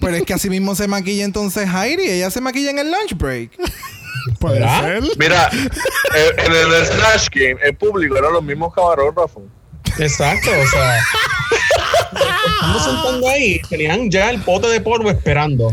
Pero 0.00 0.16
es 0.16 0.22
que 0.24 0.34
así 0.34 0.50
mismo 0.50 0.74
se 0.74 0.86
maquilla 0.86 1.24
entonces 1.24 1.66
Heidi. 1.72 2.02
Ella 2.08 2.30
se 2.30 2.40
maquilla 2.42 2.70
en 2.70 2.78
el 2.78 2.90
lunch 2.90 3.16
break. 3.16 3.52
Puede 4.38 4.58
ser. 4.60 5.02
Mira, 5.18 5.48
eh, 6.14 6.30
en 6.46 6.52
el 6.52 6.86
Snatch 6.86 7.28
Game, 7.34 7.56
el 7.64 7.74
público 7.74 8.16
eran 8.18 8.34
los 8.34 8.42
mismos 8.44 8.72
camarógrafos. 8.74 9.42
Exacto, 9.98 10.50
o 10.50 10.66
sea. 10.70 10.98
Estando 12.14 12.80
sentando 12.80 13.28
ahí, 13.28 13.60
tenían 13.68 14.10
ya 14.10 14.30
el 14.30 14.40
pote 14.42 14.68
de 14.68 14.80
polvo 14.80 15.10
esperando. 15.10 15.72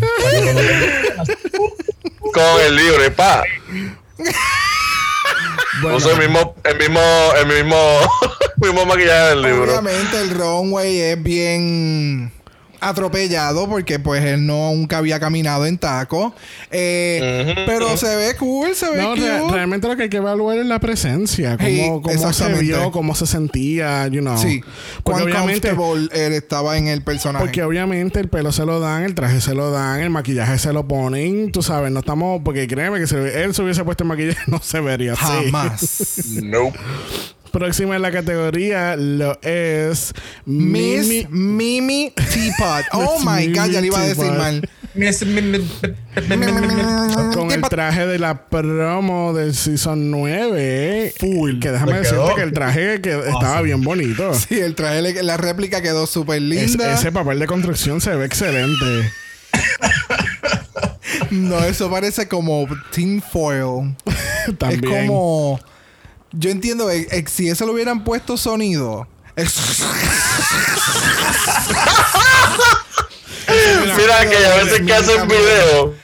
Con 2.33 2.61
el 2.65 2.75
libro, 2.75 3.15
pa. 3.15 3.43
Bueno, 5.81 5.97
el 5.97 6.17
mismo, 6.17 6.55
el 6.63 6.77
mismo, 6.77 7.01
el 7.39 7.47
mismo, 7.47 7.99
mismo 8.57 8.85
maquillaje 8.85 9.29
del 9.29 9.41
libro. 9.41 9.63
Obviamente 9.63 10.19
el 10.19 10.29
runway 10.31 10.99
es 10.99 11.23
bien 11.23 12.31
atropellado 12.79 13.67
porque 13.69 13.99
pues 13.99 14.23
él 14.23 14.45
no 14.45 14.73
nunca 14.73 14.97
había 14.99 15.19
caminado 15.19 15.65
en 15.65 15.77
taco. 15.77 16.33
Eh, 16.71 17.53
pero 17.65 17.97
se 17.97 18.15
ve 18.15 18.35
cool, 18.37 18.75
se 18.75 18.89
ve 18.89 19.01
no, 19.01 19.09
cute. 19.15 19.21
re- 19.21 19.51
realmente 19.51 19.87
lo 19.87 19.95
que 19.95 20.03
hay 20.03 20.09
que 20.09 20.17
evaluar 20.17 20.57
es 20.57 20.65
la 20.65 20.79
presencia, 20.79 21.57
cómo, 21.57 21.67
Sí, 21.69 21.89
cómo 22.03 22.33
se 22.33 22.53
vio, 22.53 22.91
cómo 22.91 23.15
se 23.15 23.25
sentía, 23.27 24.07
you 24.07 24.21
know. 24.21 24.37
Sí. 24.37 24.61
Porque 25.03 25.21
Cuán 25.21 25.23
obviamente, 25.23 25.69
él 25.69 26.33
estaba 26.33 26.77
en 26.77 26.87
el 26.87 27.01
personaje. 27.03 27.43
porque 27.43 27.63
obviamente 27.63 28.19
el 28.19 28.29
pelo 28.29 28.51
se 28.51 28.65
lo 28.65 28.79
dan, 28.79 29.03
el 29.03 29.15
traje 29.15 29.41
se 29.41 29.53
lo 29.55 29.71
dan, 29.71 29.99
el 30.01 30.09
maquillaje 30.09 30.57
se 30.59 30.73
lo 30.73 30.87
ponen, 30.87 31.51
tú 31.51 31.61
sabes, 31.61 31.91
no 31.91 31.99
estamos, 31.99 32.41
porque 32.43 32.67
créeme 32.67 32.99
que 32.99 33.07
si 33.07 33.15
él 33.15 33.53
se 33.53 33.61
hubiese 33.61 33.83
puesto 33.83 34.03
el 34.03 34.07
maquillaje 34.09 34.39
no 34.47 34.59
se 34.61 34.79
vería 34.79 35.13
así. 35.13 35.23
Jamás. 35.51 36.13
Nope. 36.41 36.77
Próxima 37.51 37.95
en 37.95 38.01
la 38.01 38.11
categoría 38.11 38.95
lo 38.95 39.37
es 39.41 40.13
Miss 40.45 41.07
Mimi- 41.07 41.27
Mimi 41.29 42.13
Teapot. 42.15 42.85
Oh 42.93 43.17
Miss 43.19 43.25
my 43.25 43.47
God, 43.53 43.65
ya 43.71 43.81
le 43.81 43.87
iba 43.87 43.99
a 43.99 44.07
decir 44.07 44.31
mal. 44.31 44.69
con 47.33 47.51
el 47.51 47.61
traje 47.61 48.05
de 48.05 48.19
la 48.19 48.49
promo 48.49 49.33
del 49.33 49.53
Season 49.55 50.09
9. 50.11 51.13
Full. 51.19 51.59
Que 51.59 51.71
déjame 51.71 51.91
Le 51.93 51.97
decirte 51.99 52.17
quedó 52.23 52.35
que 52.35 52.41
el 52.41 52.53
traje 52.53 53.01
que 53.01 53.17
estaba 53.17 53.61
bien 53.61 53.81
bonito. 53.81 54.33
Sí, 54.33 54.59
el 54.59 54.75
traje, 54.75 55.23
la 55.23 55.37
réplica 55.37 55.81
quedó 55.81 56.07
súper 56.07 56.37
Es- 56.37 56.41
linda. 56.41 56.93
ese 56.93 57.11
papel 57.11 57.39
de 57.39 57.47
construcción 57.47 58.01
se 58.01 58.15
ve 58.15 58.25
excelente. 58.25 58.85
No, 61.31 61.59
eso 61.63 61.89
parece 61.91 62.27
como 62.27 62.67
tin 62.91 63.21
foil. 63.21 63.95
También. 64.57 64.83
Es 64.93 65.07
como. 65.07 65.59
Yo 66.31 66.49
entiendo, 66.51 66.89
eh, 66.91 67.07
eh, 67.11 67.23
si 67.27 67.49
eso 67.49 67.65
lo 67.65 67.73
hubieran 67.73 68.03
puesto 68.03 68.37
sonido. 68.37 69.07
es- 69.35 69.55
Mira 73.97 74.29
que 74.29 74.37
a 74.45 74.55
veces 74.63 74.81
que 74.85 74.93
hacen 74.93 75.27
videos, 75.27 75.95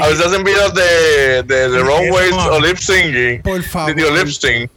a 0.00 0.08
veces 0.08 0.26
hacen 0.26 0.44
videos 0.44 0.72
de, 0.74 1.42
de, 1.42 1.68
de 1.68 1.78
runways 1.80 2.32
o 2.32 2.60
lip 2.60 2.76
singing. 2.78 3.42
Por 3.42 3.62
favor. 3.62 3.96
Lip 3.96 4.28
sync. 4.28 4.70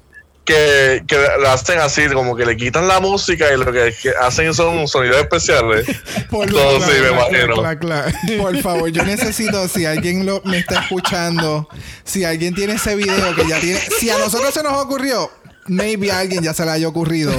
Que, 0.47 1.03
que 1.05 1.17
lo 1.41 1.49
hacen 1.49 1.77
así, 1.79 2.07
como 2.07 2.33
que 2.33 2.45
le 2.45 2.55
quitan 2.55 2.87
la 2.87 3.01
música 3.01 3.53
y 3.53 3.57
lo 3.57 3.69
que, 3.69 3.93
que 4.01 4.11
hacen 4.21 4.53
son 4.53 4.87
sonidos 4.87 5.17
especiales. 5.17 5.85
Por 6.29 6.49
Todo 6.49 6.79
sí, 6.79 6.93
me. 7.01 8.37
Por 8.37 8.57
favor, 8.61 8.89
yo 8.89 9.03
necesito, 9.03 9.67
si 9.67 9.85
alguien 9.85 10.25
lo, 10.25 10.41
me 10.45 10.59
está 10.59 10.79
escuchando, 10.79 11.67
si 12.05 12.23
alguien 12.23 12.55
tiene 12.55 12.75
ese 12.75 12.95
video 12.95 13.35
que 13.35 13.45
ya 13.45 13.59
tiene, 13.59 13.77
si 13.99 14.09
a 14.09 14.17
nosotros 14.17 14.53
se 14.53 14.63
nos 14.63 14.81
ocurrió, 14.81 15.29
maybe 15.65 16.11
a 16.11 16.19
alguien 16.19 16.41
ya 16.41 16.53
se 16.53 16.63
le 16.63 16.71
haya 16.71 16.87
ocurrido. 16.87 17.33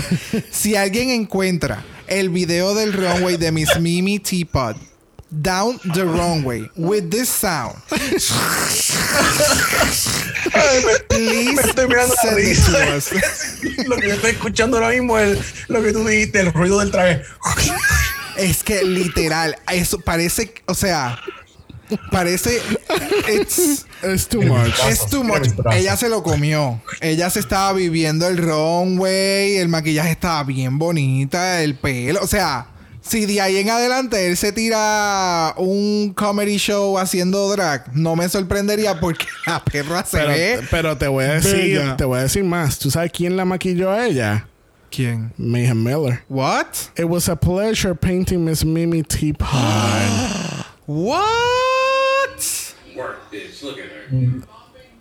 Si 0.50 0.76
alguien 0.76 1.08
encuentra 1.08 1.82
el 2.08 2.30
video 2.30 2.74
del 2.74 2.92
runway 2.92 3.36
de 3.36 3.52
Miss 3.52 3.78
Mimi 3.80 4.18
Teapot. 4.18 4.87
Down 5.30 5.78
the 5.94 6.06
runway 6.06 6.70
with 6.74 7.10
this 7.10 7.28
sound. 7.28 7.76
Please 11.08 11.52
Me 11.54 11.62
estoy 11.62 11.86
mirando 11.86 12.14
la 12.14 12.22
send 12.22 12.38
it 12.38 12.44
risa. 12.56 12.72
to 12.72 12.96
us. 12.96 13.12
Lo 13.86 13.96
que 13.96 14.08
yo 14.08 14.14
estoy 14.14 14.30
escuchando 14.30 14.78
ahora 14.78 14.90
mismo 14.90 15.18
es 15.18 15.38
lo 15.68 15.82
que 15.82 15.92
tú 15.92 16.04
dijiste, 16.06 16.40
el 16.40 16.52
ruido 16.52 16.78
del 16.80 16.90
traje. 16.90 17.22
Es 18.36 18.62
que 18.62 18.82
literal, 18.84 19.56
eso 19.70 19.98
parece, 20.00 20.54
o 20.66 20.74
sea, 20.74 21.18
parece 22.10 22.62
it's 23.28 23.84
It's 24.02 24.28
too 24.28 24.42
much. 24.42 24.74
Es 24.88 25.06
too 25.10 25.24
much. 25.24 25.48
Ella 25.72 25.96
se 25.96 26.08
lo 26.08 26.22
comió. 26.22 26.80
Ella 27.00 27.30
se 27.30 27.40
estaba 27.40 27.72
viviendo 27.72 28.28
el 28.28 28.38
runway. 28.38 29.56
El 29.56 29.68
maquillaje 29.68 30.12
estaba 30.12 30.44
bien 30.44 30.78
bonita. 30.78 31.60
El 31.62 31.74
pelo. 31.76 32.20
O 32.22 32.28
sea, 32.28 32.68
si 33.08 33.26
de 33.26 33.40
ahí 33.40 33.56
en 33.56 33.70
adelante 33.70 34.26
él 34.28 34.36
se 34.36 34.52
tira 34.52 35.54
un 35.56 36.12
comedy 36.14 36.56
show 36.58 36.98
haciendo 36.98 37.48
drag, 37.50 37.94
no 37.96 38.14
me 38.16 38.28
sorprendería 38.28 39.00
porque 39.00 39.26
la 39.46 39.64
perra 39.64 40.04
se 40.04 40.18
Pero, 40.18 40.28
ve. 40.30 40.60
pero 40.70 40.96
te 40.98 41.08
voy 41.08 41.24
a 41.24 41.34
decir, 41.34 41.52
bella. 41.78 41.96
te 41.96 42.04
voy 42.04 42.18
a 42.18 42.22
decir 42.22 42.44
más. 42.44 42.78
¿Tú 42.78 42.90
sabes 42.90 43.10
quién 43.12 43.36
la 43.36 43.44
maquilló 43.44 43.90
a 43.90 44.06
ella? 44.06 44.46
¿Quién? 44.90 45.32
Mayhem 45.36 45.82
Miller. 45.82 46.22
What? 46.28 46.66
It 46.96 47.04
was 47.04 47.28
a 47.28 47.36
pleasure 47.36 47.94
painting 47.94 48.44
Miss 48.44 48.64
Mimi 48.64 49.02
Teapot. 49.02 49.48
What? 50.86 52.74
Work, 52.96 53.30
bitch. 53.30 53.62
Look 53.62 53.78
at 53.78 53.90
her. 53.90 54.42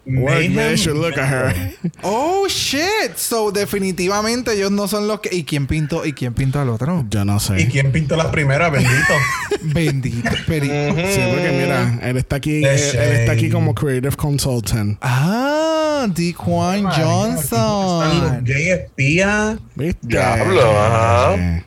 Work, 0.10 0.50
Mayhem. 0.50 0.76
Should 0.78 0.98
look 0.98 1.18
at 1.18 1.28
her. 1.30 1.74
Oh 2.02 2.48
shit. 2.48 3.16
So 3.18 3.52
definitivamente 3.52 4.54
ellos 4.54 4.72
no 4.72 4.88
son 4.88 5.08
los 5.08 5.20
que. 5.20 5.36
¿Y 5.36 5.44
quién 5.44 5.68
pintó? 5.68 6.06
¿Y 6.06 6.14
quién 6.14 6.34
pintó 6.34 6.62
al 6.62 6.70
otro? 6.70 7.06
Yo 7.10 7.26
no 7.26 7.38
¿Y 7.38 7.40
sé. 7.40 7.68
quién 7.70 7.92
pintó 7.92 8.16
las 8.16 8.28
primeras? 8.28 8.72
Bendito. 8.72 9.14
Bendito. 9.64 10.30
Peri- 10.48 10.68
Sí, 11.14 11.20
porque 11.30 11.52
mira, 11.62 12.00
él 12.04 12.18
está 12.18 12.38
aquí, 12.38 12.64
él, 12.64 12.66
él 12.66 13.12
está 13.12 13.34
aquí 13.34 13.50
como 13.50 13.76
creative 13.76 14.16
consultant. 14.16 14.98
Ah, 15.02 16.08
Dequan 16.10 16.84
los 16.84 16.96
Johnson. 16.96 18.44
gay 18.44 18.70
espías. 18.70 19.58
¿Viste? 19.76 20.00
Diablo, 20.08 20.62
ajá. 20.80 21.64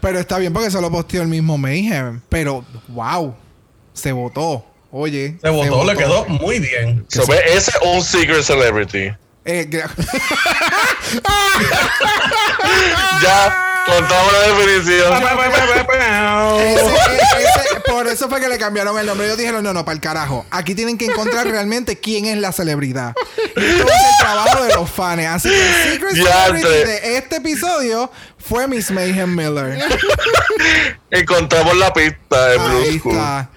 Pero 0.00 0.18
está 0.20 0.38
bien 0.38 0.52
porque 0.52 0.70
se 0.70 0.80
lo 0.80 0.90
posteó 0.90 1.22
el 1.22 1.28
mismo 1.28 1.58
Mayhem. 1.58 2.20
Pero, 2.28 2.64
wow. 2.88 3.34
Se 3.92 4.12
votó. 4.12 4.64
Oye. 4.90 5.36
Se 5.42 5.48
votó, 5.50 5.84
le 5.84 5.96
quedó 5.96 6.24
muy 6.26 6.58
bien. 6.60 7.04
So, 7.08 7.26
ve, 7.26 7.40
ese 7.46 7.70
es 7.72 7.78
un 7.82 8.02
secret 8.02 8.42
celebrity. 8.42 9.12
Eh, 9.44 9.68
Ya 13.22 13.82
contamos 13.86 14.32
la 14.32 14.40
definición. 14.54 15.12
ese- 16.60 16.84
ese- 17.38 17.75
por 17.88 18.06
eso 18.08 18.28
fue 18.28 18.40
que 18.40 18.48
le 18.48 18.58
cambiaron 18.58 18.98
el 18.98 19.06
nombre. 19.06 19.26
Ellos 19.26 19.38
dijeron, 19.38 19.62
no, 19.64 19.72
no, 19.72 19.84
para 19.84 19.94
el 19.94 20.00
carajo. 20.00 20.44
Aquí 20.50 20.74
tienen 20.74 20.98
que 20.98 21.06
encontrar 21.06 21.46
realmente 21.46 21.96
quién 21.98 22.26
es 22.26 22.38
la 22.38 22.52
celebridad. 22.52 23.14
Y 23.56 23.60
esto 23.60 23.60
es 23.60 23.78
el 23.80 24.18
trabajo 24.20 24.64
de 24.64 24.74
los 24.74 24.90
fans. 24.90 25.24
Así 25.26 25.48
que 25.48 25.56
el 25.56 25.92
Secret. 25.92 26.14
Celebrity 26.14 26.68
de 26.90 27.16
este 27.18 27.36
episodio 27.36 28.10
fue 28.38 28.68
Miss 28.68 28.90
Mayhem 28.90 29.34
Miller. 29.34 29.78
Encontramos 31.10 31.76
la 31.76 31.92
pista 31.92 32.48
de 32.48 32.58
Blue 32.58 32.82
Ahí 32.82 32.96
está. 32.96 33.50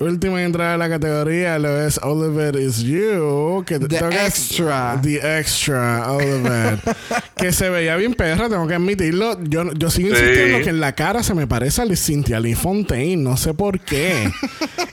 Última 0.00 0.42
entrada 0.42 0.74
a 0.74 0.76
la 0.76 0.88
categoría 0.88 1.58
lo 1.58 1.86
es 1.86 1.98
Oliver 2.02 2.56
is 2.56 2.78
You. 2.78 3.64
Que 3.66 3.78
The 3.78 3.96
Extra. 4.26 4.98
The 5.02 5.38
Extra, 5.38 6.12
Oliver. 6.12 6.78
que 7.36 7.52
se 7.52 7.70
veía 7.70 7.96
bien 7.96 8.14
perra, 8.14 8.48
tengo 8.48 8.66
que 8.66 8.74
admitirlo. 8.74 9.38
Yo, 9.44 9.72
yo 9.72 9.90
sigo 9.90 10.08
Sí. 10.14 10.20
insistiendo 10.20 10.64
que 10.64 10.70
en 10.70 10.80
la 10.80 10.94
cara 10.94 11.22
se 11.22 11.34
me 11.34 11.46
parece 11.46 11.82
a 11.82 11.86
Cynthia 11.96 12.40
Lee 12.40 12.54
Fontaine. 12.54 13.22
No 13.22 13.36
sé 13.36 13.54
por 13.54 13.67
qué. 13.80 14.30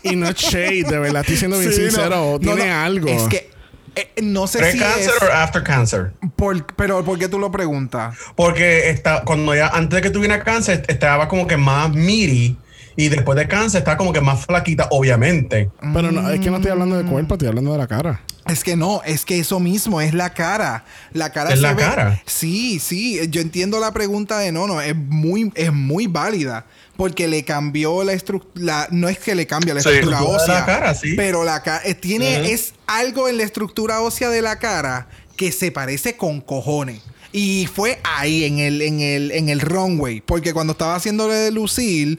y 0.04 0.16
no 0.16 0.28
es 0.28 0.36
shade, 0.36 0.84
de 0.84 1.00
verdad. 1.00 1.22
Estoy 1.22 1.38
siendo 1.38 1.60
bien 1.60 1.72
Sí, 1.72 1.82
no. 1.82 1.88
sincero. 1.90 2.10
No, 2.34 2.40
Tiene 2.56 2.68
no, 2.70 2.76
algo. 2.82 3.08
Es 3.10 3.24
que 3.24 3.50
eh, 3.96 4.22
no 4.22 4.46
sé 4.48 4.58
si 4.72 4.78
¿Pre-cancer 4.78 5.14
es... 5.22 5.24
o 5.24 5.32
after 5.32 5.64
cancer? 5.64 6.12
por- 6.36 6.66
pero 6.76 7.04
¿por 7.06 7.18
qué 7.18 7.30
tú 7.30 7.40
lo 7.40 7.52
preguntas? 7.52 8.18
Porque 8.36 8.90
está, 8.90 9.24
cuando 9.24 9.54
ella, 9.54 9.70
antes 9.74 9.96
de 9.98 10.02
que 10.02 10.10
tuviera 10.10 10.44
cáncer, 10.44 10.84
estaba 10.88 11.28
como 11.30 11.48
que 11.48 11.58
más 11.58 11.92
meaty. 11.94 12.58
Y 12.98 13.10
después 13.10 13.38
de 13.38 13.46
cáncer, 13.46 13.80
está 13.80 13.98
como 13.98 14.14
que 14.14 14.22
más 14.22 14.46
flaquita, 14.46 14.88
obviamente. 14.90 15.70
Pero 15.94 16.14
no, 16.14 16.30
es 16.30 16.40
que 16.40 16.50
no 16.50 16.58
estoy 16.58 16.72
hablando 16.72 16.98
de 16.98 17.04
cuerpo, 17.04 17.34
estoy 17.36 17.50
hablando 17.50 17.74
de 17.74 17.78
la 17.78 17.88
cara. 17.88 18.22
Es 18.48 18.64
que 18.64 18.78
no, 18.78 19.02
es 19.06 19.26
que 19.26 19.38
eso 19.38 19.60
mismo 19.60 20.00
es 20.00 20.14
la 20.14 20.30
cara. 20.34 20.86
La 21.12 21.32
cara 21.34 21.50
¿Es 21.50 21.56
se 21.58 21.62
la 21.62 21.74
ve- 21.74 21.82
cara? 21.84 22.22
Sí, 22.26 22.80
sí. 22.80 23.20
Yo 23.30 23.42
entiendo 23.42 23.82
la 23.82 23.92
pregunta 23.92 24.38
de 24.40 24.54
Nono. 24.54 24.80
Es 24.80 24.96
muy, 24.96 25.52
es 25.56 25.74
muy 25.74 26.08
válida. 26.08 26.68
Porque 26.98 27.28
le 27.28 27.44
cambió 27.44 28.04
la 28.04 28.14
estructura. 28.14 28.88
No 28.92 29.10
es 29.10 29.18
que 29.20 29.36
le 29.36 29.46
cambia 29.48 29.74
la 29.74 29.82
Sí. 29.82 29.90
estructura 29.90 30.24
ósea. 30.24 30.54
la 30.60 30.66
cara, 30.66 30.96
sí. 30.96 31.14
Pero 31.16 31.44
la 31.44 31.62
cara. 31.62 31.82
tiene. 32.00 32.52
Es 32.52 32.74
algo 32.88 33.28
en 33.28 33.38
la 33.38 33.44
estructura 33.44 34.02
ósea 34.02 34.30
de 34.30 34.42
la 34.42 34.60
cara 34.60 35.08
que 35.36 35.52
se 35.52 35.72
parece 35.72 36.16
con 36.16 36.42
cojones. 36.42 37.02
Y 37.32 37.68
fue 37.74 38.00
ahí, 38.04 38.46
en 38.46 38.60
el, 38.60 38.82
en 38.82 39.02
el, 39.02 39.32
en 39.32 39.50
el 39.50 39.60
runway. 39.60 40.22
Porque 40.22 40.54
cuando 40.54 40.72
estaba 40.72 40.96
haciéndole 40.96 41.34
de 41.36 41.52
Lucille, 41.52 42.18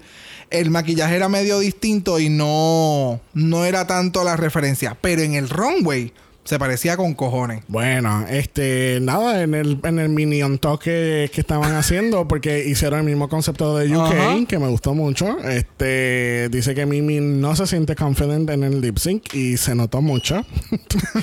el 0.51 0.71
maquillaje 0.71 1.17
era 1.17 1.29
medio 1.31 1.59
distinto 1.59 2.19
y 2.21 2.29
no, 2.29 3.21
no 3.33 3.65
era 3.65 3.87
tanto 3.87 4.23
la 4.25 4.37
referencia. 4.37 4.97
Pero 5.01 5.23
en 5.23 5.35
el 5.35 5.49
runway 5.49 6.13
se 6.47 6.59
parecía 6.59 6.97
con 6.97 7.15
cojones. 7.15 7.63
Bueno, 7.69 8.25
este, 8.29 8.99
nada, 9.03 9.43
en 9.43 9.55
el, 9.55 9.79
en 9.83 9.99
el 9.99 10.09
mini 10.09 10.43
on 10.43 10.59
talk 10.59 10.83
que, 10.83 11.31
que 11.33 11.41
estaban 11.41 11.75
haciendo, 11.77 12.27
porque 12.27 12.65
hicieron 12.67 13.01
el 13.01 13.07
mismo 13.07 13.29
concepto 13.29 13.77
de 13.77 13.95
UK, 13.95 14.47
que 14.49 14.59
me 14.59 14.69
gustó 14.69 14.95
mucho. 14.95 15.39
Este, 15.41 16.49
dice 16.51 16.75
que 16.75 16.87
Mimi 16.87 17.21
no 17.21 17.55
se 17.57 17.67
siente 17.67 17.95
confident 17.97 18.49
en 18.51 18.63
el 18.65 18.81
lip 18.81 18.99
sync 18.99 19.35
y 19.35 19.57
se 19.57 19.75
notó 19.75 20.01
mucho. 20.01 20.45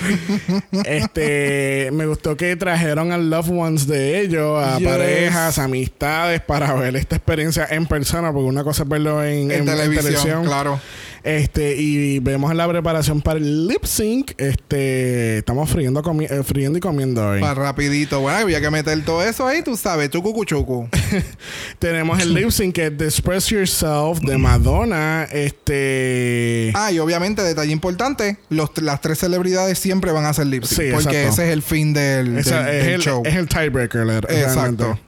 este, 0.85 1.89
me 1.93 2.05
gustó 2.05 2.35
que 2.37 2.55
trajeron 2.55 3.11
a 3.11 3.17
loved 3.17 3.55
ones 3.57 3.87
de 3.87 4.21
ellos, 4.21 4.63
a 4.63 4.77
Yes. 4.77 4.87
parejas, 4.87 5.59
amistades, 5.59 6.41
para 6.41 6.73
ver 6.73 6.95
esta 6.95 7.15
experiencia 7.15 7.67
en 7.69 7.85
persona, 7.85 8.31
porque 8.33 8.47
una 8.47 8.63
cosa 8.63 8.83
es 8.83 8.89
verlo 8.89 9.23
en, 9.23 9.51
En, 9.51 9.65
televisión, 9.65 10.45
claro. 10.45 10.79
Este, 11.23 11.75
y 11.77 12.19
vemos 12.19 12.53
la 12.53 12.67
preparación 12.67 13.21
para 13.21 13.39
el 13.39 13.67
lip 13.67 13.85
sync. 13.85 14.31
Este, 14.37 15.37
estamos 15.37 15.69
friendo, 15.69 16.01
comi- 16.03 16.29
eh, 16.29 16.43
friendo 16.43 16.77
y 16.77 16.81
comiendo 16.81 17.25
hoy. 17.25 17.39
Para 17.39 17.53
rapidito. 17.53 18.19
Bueno, 18.19 18.39
había 18.39 18.59
que 18.59 18.69
meter 18.69 19.03
todo 19.05 19.23
eso 19.23 19.47
ahí, 19.47 19.61
tú 19.61 19.77
sabes, 19.77 20.09
chucu 20.09 20.43
chucu. 20.43 20.89
Tenemos 21.79 22.19
el 22.21 22.33
lip 22.33 22.49
sync 22.51 22.75
que 22.75 22.87
es 22.87 22.97
The 22.97 23.05
Express 23.05 23.47
Yourself 23.47 24.19
de 24.19 24.37
Madonna. 24.37 25.23
Este. 25.31 26.71
Ah, 26.75 26.91
y 26.91 26.99
obviamente, 26.99 27.41
detalle 27.41 27.71
importante, 27.71 28.37
los, 28.49 28.69
las 28.81 28.99
tres 29.01 29.19
celebridades 29.19 29.79
siempre 29.79 30.11
van 30.11 30.25
a 30.25 30.29
hacer 30.29 30.47
lip 30.47 30.63
sync. 30.65 30.81
Sí, 30.81 30.89
porque 30.91 31.23
exacto. 31.23 31.41
ese 31.41 31.47
es 31.47 31.53
el 31.53 31.61
fin 31.61 31.93
del, 31.93 32.37
esa- 32.37 32.63
del- 32.63 32.75
es, 32.75 32.83
del 32.85 32.93
el, 32.95 33.01
show. 33.01 33.23
es 33.25 33.35
el 33.35 33.47
tiebreaker, 33.47 34.01
Exacto. 34.29 34.83
realmente. 34.83 35.01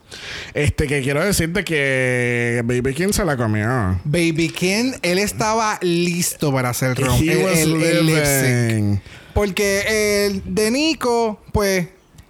Este, 0.54 0.88
que 0.88 1.02
quiero 1.02 1.24
decirte 1.24 1.64
que 1.64 2.62
Baby 2.66 2.94
King 2.94 3.12
se 3.12 3.26
la 3.26 3.36
comió. 3.38 4.00
Baby 4.04 4.50
Ken, 4.50 4.96
él 5.02 5.20
estaba 5.20 5.78
listo 5.82 6.52
para 6.54 6.70
hacer 6.70 6.96
rom- 6.96 7.22
He 7.22 7.62
el, 7.62 7.82
el-. 7.82 9.00
Porque 9.34 10.28
el 10.28 10.42
de 10.46 10.72
Nico, 10.72 11.42
pues. 11.52 11.88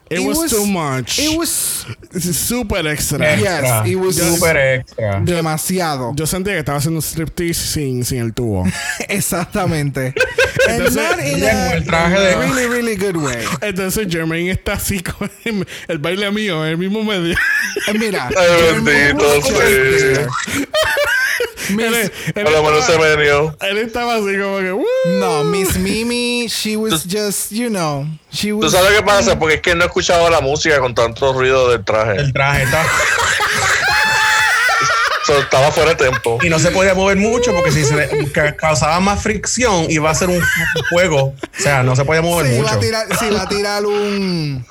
It 0.10 0.20
was 0.20 0.52
too 0.52 0.66
much. 0.68 1.18
It 1.20 1.36
was 1.38 1.86
Super 2.20 2.88
extra. 2.88 3.18
Yes, 3.38 3.88
it 3.88 3.96
was 3.96 4.16
super 4.16 4.56
extra. 4.56 5.20
demasiado. 5.22 6.14
Yo 6.16 6.26
sentía 6.26 6.54
que 6.54 6.60
estaba 6.60 6.78
haciendo 6.78 7.00
un 7.00 7.02
striptease 7.04 7.66
sin, 7.66 8.06
sin 8.06 8.20
el 8.20 8.34
tubo. 8.34 8.66
Exactamente. 9.10 10.14
And 10.68 10.82
Entonces, 10.82 10.96
not 10.96 11.20
in 11.20 11.26
ella 11.44 11.66
a 11.66 11.70
con 11.70 11.78
el 11.78 11.84
traje 11.86 12.20
de- 12.20 12.36
really, 12.38 12.68
really 12.68 12.96
good 12.96 13.18
way. 13.18 13.44
Entonces 13.62 14.08
Jermaine 14.10 14.52
está 14.52 14.74
así 14.74 15.00
con 15.02 15.30
el, 15.44 15.68
el 15.88 15.98
baile 15.98 16.32
mío 16.32 16.64
el 16.66 16.78
mismo 16.78 17.04
medio. 17.04 17.36
Eh, 17.88 17.94
Mira. 18.00 18.30
Ay, 18.36 18.80
bendito. 18.82 19.26
Miss- 21.70 21.86
Él- 21.86 22.12
estaba-. 22.36 23.56
Él 23.70 23.78
estaba 23.78 24.16
así 24.16 24.38
como 24.40 24.58
que... 24.60 24.72
"Woo". 24.72 24.86
no, 25.20 25.44
Miss 25.44 25.78
Mimi, 25.78 26.48
she 26.48 26.76
was 26.78 27.04
just, 27.10 27.52
you 27.52 27.70
know, 27.70 28.06
she 28.32 28.50
¿Tú 28.50 28.60
was. 28.62 28.72
sabes 28.72 28.92
lo 28.92 28.98
que 28.98 29.04
pasa? 29.04 29.38
Porque 29.40 29.56
es 29.56 29.62
que 29.62 29.76
no 29.76 29.84
he 29.84 29.88
escuchado 29.88 30.30
la 30.30 30.42
música 30.42 30.80
con 30.80 30.94
tanto 30.96 31.34
ruido 31.34 31.70
del 31.72 31.84
traje. 31.84 32.18
El 32.20 32.34
traje 32.34 32.64
está. 32.64 32.84
So, 35.26 35.40
estaba 35.40 35.72
fuera 35.72 35.90
de 35.90 35.96
tiempo. 35.96 36.38
Y 36.44 36.50
no 36.50 36.60
se 36.60 36.70
podía 36.70 36.94
mover 36.94 37.18
mucho 37.18 37.52
porque 37.56 37.72
si 37.72 37.84
se 37.84 37.96
le- 37.96 38.32
causaba 38.56 39.00
más 39.00 39.24
fricción 39.24 39.88
iba 39.90 40.12
a 40.12 40.14
ser 40.14 40.30
un 40.30 40.40
fuego. 40.92 41.34
O 41.34 41.36
sea, 41.58 41.82
no 41.82 41.96
se 41.96 42.06
podía 42.06 42.22
mover 42.22 42.46
Sí, 42.46 42.52
va 42.58 42.62
mucho. 42.62 42.76
a 42.76 42.80
tirar, 42.80 43.08
sí, 43.18 43.26
va 43.32 43.42
a 43.42 43.50
tirar 43.50 43.86
un. 43.88 44.64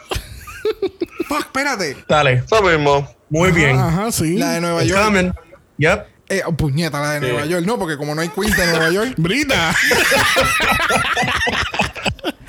Fuck, 1.29 1.41
espérate. 1.41 1.97
Dale. 2.09 2.45
Eso 2.47 2.63
mismo. 2.63 3.13
Muy 3.31 3.51
bien. 3.51 3.81
Ajá, 3.81 4.13
sí. 4.13 4.37
La 4.37 4.53
de 4.53 4.61
Nueva 4.61 4.83
It's 4.85 4.93
York. 4.93 5.05
coming. 5.05 5.33
Yep. 5.79 6.07
Eh, 6.29 6.43
oh, 6.47 6.53
puñeta, 6.53 7.01
la 7.01 7.13
de 7.13 7.21
Nueva 7.21 7.45
York. 7.47 7.67
No, 7.67 7.79
porque 7.79 7.97
como 7.97 8.15
no 8.15 8.21
hay 8.23 8.29
Queens 8.31 8.57
de 8.57 8.67
Nueva 8.67 8.91
York. 8.91 9.15
Brita. 9.19 9.75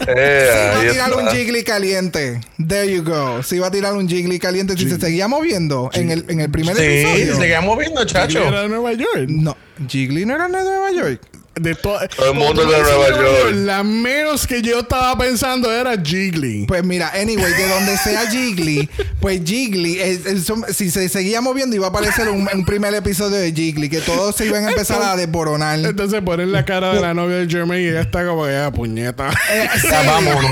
Eh, 0.07 0.49
Sí, 0.51 0.59
va 0.59 0.77
a 0.77 0.91
tirar 0.91 1.09
está. 1.09 1.15
un 1.23 1.27
jiggly 1.29 1.63
caliente. 1.63 2.39
There 2.67 2.93
you 2.93 3.03
go. 3.03 3.41
Sí, 3.41 3.57
va 3.57 3.67
a 3.67 3.71
tirar 3.71 3.93
un 3.93 4.07
jiggly 4.07 4.37
caliente. 4.37 4.77
Si 4.77 4.87
se 4.87 4.99
seguía 4.99 5.27
moviendo 5.27 5.89
en 5.93 6.11
el, 6.11 6.25
en 6.29 6.41
el 6.41 6.51
primer 6.51 6.75
Sí, 6.75 6.83
episodio. 6.83 7.35
seguimos 7.37 7.77
viendo, 7.79 8.05
chacho. 8.05 8.43
Era 8.43 8.61
de 8.61 8.69
Nueva 8.69 8.93
York. 8.93 9.25
No, 9.27 9.57
Jiggly 9.87 10.25
no 10.27 10.35
era 10.35 10.45
de 10.47 10.51
Nueva 10.63 10.91
York. 10.91 11.21
De 11.55 11.73
to- 11.73 11.97
Todo 12.15 12.31
el 12.31 12.37
mundo 12.37 12.65
de 12.65 12.77
Nueva 12.81 13.09
York. 13.09 13.51
La 13.55 13.81
menos 13.83 14.45
que 14.45 14.61
yo 14.61 14.79
estaba 14.79 15.17
pensando 15.17 15.71
era 15.71 15.93
Jiggly. 16.01 16.65
Pues 16.67 16.83
mira, 16.83 17.11
anyway, 17.15 17.53
de 17.53 17.67
donde 17.69 17.97
sea 17.97 18.29
Jiggly, 18.29 18.89
pues 19.21 19.41
Jiggly, 19.45 19.99
es- 20.01 20.25
es- 20.25 20.43
son- 20.45 20.65
si 20.73 20.91
se 20.91 21.07
seguía 21.07 21.39
moviendo, 21.39 21.75
iba 21.75 21.87
a 21.87 21.89
aparecer 21.89 22.27
un, 22.29 22.47
un 22.53 22.65
primer 22.65 22.93
episodio 22.93 23.37
de 23.37 23.53
Jiggly, 23.53 23.89
que 23.89 24.01
todos 24.01 24.35
se 24.35 24.45
iban 24.47 24.65
a 24.65 24.69
empezar 24.71 25.01
a 25.01 25.15
desboronar. 25.15 25.79
Entonces 25.79 26.21
ponen 26.21 26.51
la 26.51 26.65
cara 26.65 26.93
de 26.93 26.99
la 26.99 27.13
novia 27.13 27.37
de 27.37 27.47
Jermaine 27.49 27.83
y 27.85 27.87
ella 27.89 28.01
está 28.01 28.25
como 28.25 28.47
ya 28.49 28.69
puñeta. 28.71 29.29
Eh, 29.51 29.69
sí. 29.81 29.87
Ya, 29.89 30.03
vámonos. 30.03 30.51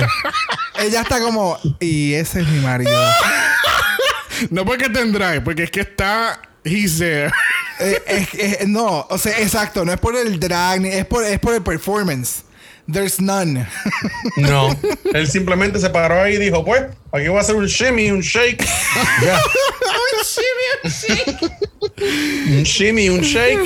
Ella 0.80 1.02
está 1.02 1.20
como, 1.20 1.58
y 1.82 2.14
ese 2.14 2.42
es 2.42 2.48
mi 2.48 2.60
marido. 2.62 2.92
no 4.50 4.66
porque 4.66 4.90
tendrá, 4.90 5.44
porque 5.44 5.64
es 5.64 5.72
que 5.72 5.82
está 5.82 6.40
he's 6.64 6.98
there. 7.00 7.32
Eh, 7.80 8.00
es- 8.06 8.34
es- 8.62 8.68
no, 8.68 9.06
o 9.10 9.18
sea, 9.18 9.40
exacto, 9.40 9.84
no 9.84 9.92
es 9.92 10.00
por 10.00 10.16
el 10.16 10.40
drag, 10.40 10.82
ni- 10.82 10.90
es 10.90 11.06
por, 11.06 11.24
es 11.24 11.40
por 11.40 11.54
el 11.56 11.62
performance. 11.64 12.44
There's 12.92 13.20
none. 13.20 13.66
No. 14.38 14.70
Él 15.14 15.28
simplemente 15.30 15.80
se 15.80 15.90
paró 15.90 16.22
ahí 16.22 16.36
y 16.36 16.38
dijo, 16.38 16.64
pues, 16.66 16.84
aquí 17.14 17.28
voy 17.28 17.38
a 17.38 17.42
hacer 17.42 17.56
un 17.56 17.66
shimmy, 17.68 18.12
un 18.12 18.22
shake. 18.22 18.66
Ya. 19.22 19.40
Un 22.58 22.64
shimmy, 22.64 23.10
un 23.10 23.22
shake. 23.22 23.60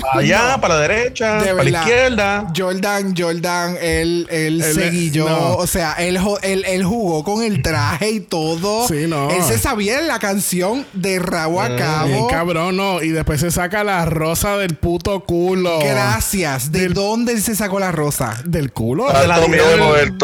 Para 0.00 0.20
allá, 0.20 0.58
para 0.60 0.74
la 0.76 0.80
derecha, 0.88 1.42
De 1.42 1.50
para 1.54 1.64
la 1.64 1.70
izquierda. 1.80 2.52
Jordan, 2.56 3.14
Jordan, 3.16 3.76
él, 3.80 4.26
él, 4.30 4.62
Él- 4.62 4.74
se 4.74 4.90
guilló. 4.90 5.28
no. 5.28 5.56
O 5.56 5.66
sea, 5.66 5.94
él, 5.94 6.18
él, 6.42 6.64
él 6.66 6.84
jugó 6.84 7.24
con 7.24 7.42
el 7.42 7.62
traje 7.62 8.10
y 8.10 8.20
todo. 8.20 8.86
Sí, 8.88 9.06
no. 9.06 9.30
Él 9.30 9.42
se 9.42 9.58
sabía 9.58 10.00
la 10.00 10.18
canción 10.18 10.86
de 10.92 11.18
rabo 11.18 11.60
a 11.60 11.68
Bien 11.68 11.78
cabo. 11.78 12.28
cabrón, 12.28 12.76
no. 12.76 13.02
Y 13.02 13.08
después 13.10 13.40
se 13.40 13.50
saca 13.50 13.84
la 13.84 14.04
rosa 14.04 14.56
del 14.56 14.76
puto 14.76 15.20
culo. 15.24 15.78
Gracias. 15.80 16.72
¿De 16.72 16.80
Del- 16.80 16.94
dónde 16.94 17.32
él 17.32 17.42
se 17.42 17.54
sacó 17.54 17.78
la 17.80 17.92
rosa? 17.92 18.40
¿Del 18.44 18.72
culo? 18.72 19.08
Ah, 19.08 19.24
la 19.26 19.40
del 19.40 20.18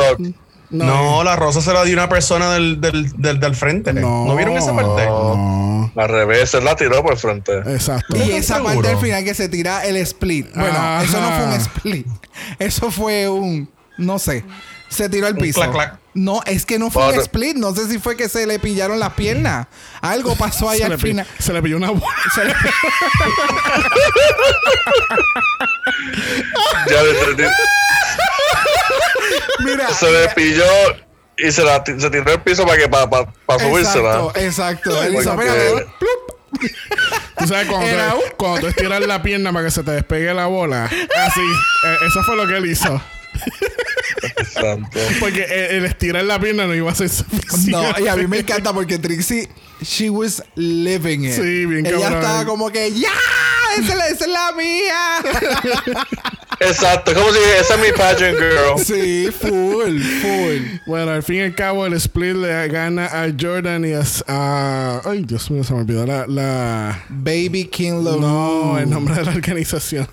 No, 0.74 1.22
la 1.24 1.36
rosa 1.36 1.60
se 1.60 1.72
la 1.72 1.84
dio 1.84 1.94
una 1.94 2.08
persona 2.08 2.52
del, 2.52 2.80
del, 2.80 3.10
del, 3.16 3.38
del 3.40 3.54
frente. 3.54 3.92
No. 3.92 4.34
vieron 4.36 4.56
esa 4.56 4.74
parte? 4.74 5.06
No. 5.06 5.92
Al 5.96 6.08
revés, 6.08 6.52
él 6.54 6.64
la 6.64 6.74
tiró 6.74 7.02
por 7.02 7.12
el 7.12 7.18
frente. 7.18 7.58
Exacto. 7.58 8.16
Y 8.16 8.20
¿Estás 8.22 8.36
esa 8.38 8.54
seguro? 8.56 8.74
parte 8.74 8.88
al 8.90 8.98
final 8.98 9.24
que 9.24 9.34
se 9.34 9.48
tira 9.48 9.84
el 9.86 9.96
split. 9.98 10.48
Bueno, 10.54 10.76
Ajá. 10.76 11.04
eso 11.04 11.20
no 11.20 11.30
fue 11.30 11.44
un 11.46 11.52
split. 11.52 12.06
Eso 12.58 12.90
fue 12.90 13.28
un. 13.28 13.68
No 13.98 14.18
sé. 14.18 14.44
Se 14.95 15.09
tiró 15.09 15.26
al 15.26 15.34
piso. 15.36 15.61
clac, 15.61 15.72
clac. 15.72 15.99
No, 16.14 16.40
es 16.47 16.64
que 16.64 16.78
no 16.78 16.90
fue 16.90 17.03
un 17.03 17.09
Bueno. 17.09 17.22
split. 17.22 17.57
No 17.57 17.74
sé 17.74 17.88
si 17.88 17.99
fue 17.99 18.16
que 18.16 18.28
se 18.28 18.47
le 18.47 18.59
pillaron 18.61 19.01
las 19.01 19.14
piernas. 19.14 19.66
Algo 20.01 20.36
pasó 20.36 20.70
ahí 20.70 20.78
se, 20.78 20.84
al 20.84 20.99
final. 20.99 21.26
se 21.38 21.53
le 21.53 21.61
pilló 21.62 21.76
una 21.76 21.90
bola. 21.90 22.07
Se 22.34 22.45
le- 22.45 22.55
Ya 26.88 27.03
le- 27.03 27.49
Mira. 29.64 29.88
se 29.90 30.11
le 30.11 30.28
pilló 30.30 30.64
y 31.38 31.51
se, 31.51 31.64
la, 31.64 31.82
se 31.84 32.11
tiró 32.11 32.32
el 32.32 32.40
piso 32.42 32.64
para 32.64 32.78
que 32.78 32.88
para 32.88 33.09
pa, 33.11 33.26
pa 33.47 33.59
subírsela. 33.59 34.28
Exacto, 34.36 35.03
exacto. 35.05 35.84
Tú 37.38 37.49
sabes 37.49 37.66
cuando, 37.66 37.86
te- 37.88 38.34
cuando 38.36 38.61
tú 38.61 38.66
estiras 38.68 39.01
la 39.07 39.22
pierna 39.22 39.53
para 39.53 39.64
que 39.64 39.70
se 39.70 39.82
te 39.82 39.90
despegue 39.90 40.32
la 40.32 40.47
bola. 40.47 40.84
Así. 40.84 41.40
Eh, 41.40 41.97
eso 42.07 42.22
fue 42.22 42.36
lo 42.36 42.47
que 42.47 42.57
él 42.57 42.66
hizo. 42.66 43.03
Santo. 44.53 44.99
Porque 45.20 45.45
el, 45.45 45.76
el 45.78 45.85
estirar 45.85 46.24
la 46.24 46.39
pierna 46.41 46.66
no 46.66 46.74
iba 46.74 46.91
a 46.91 46.95
ser 46.95 47.09
suficiente. 47.09 47.70
No, 47.72 47.99
y 48.05 48.09
a 48.09 48.16
mí 48.16 48.26
me 48.26 48.39
encanta 48.39 48.72
porque 48.72 48.99
Trixie, 48.99 49.49
she 49.82 50.11
was 50.11 50.43
living 50.55 51.24
it. 51.24 51.35
Sí, 51.35 51.66
bien 51.66 51.87
Ella 51.87 51.99
cabrón. 52.01 52.22
estaba 52.22 52.45
como 52.47 52.70
que, 52.70 52.93
¡ya! 52.93 53.09
Esa 53.78 53.93
es 53.93 53.97
la, 53.97 54.09
esa 54.09 54.24
es 54.24 54.30
la 54.30 54.53
mía. 54.53 55.18
Exacto, 56.61 57.14
como 57.14 57.30
si 57.32 57.38
esa 57.61 57.74
es 57.74 57.80
mi 57.80 57.92
pageant 57.96 58.38
girl. 58.38 58.78
sí, 58.84 59.28
full, 59.30 60.00
full. 60.00 60.78
Bueno, 60.86 61.12
al 61.12 61.22
fin 61.22 61.36
y 61.36 61.40
al 61.40 61.55
cabo, 61.55 61.86
el 61.86 61.94
split 61.94 62.36
le 62.36 62.68
gana 62.68 63.07
a 63.07 63.26
Jordan 63.38 63.84
y 63.84 63.92
a. 63.94 64.02
a- 64.28 65.00
ay, 65.05 65.24
Dios 65.26 65.50
mío, 65.50 65.64
se 65.64 65.72
me 65.74 65.80
olvidó 65.80 66.07
la. 66.07 66.26
la 66.26 67.05
Baby 67.09 67.66
King 67.66 68.02
Love. 68.05 68.20
no, 68.20 68.78
el 68.78 68.88
nombre 68.90 69.14
de 69.14 69.24
la 69.24 69.32
organización. 69.32 70.07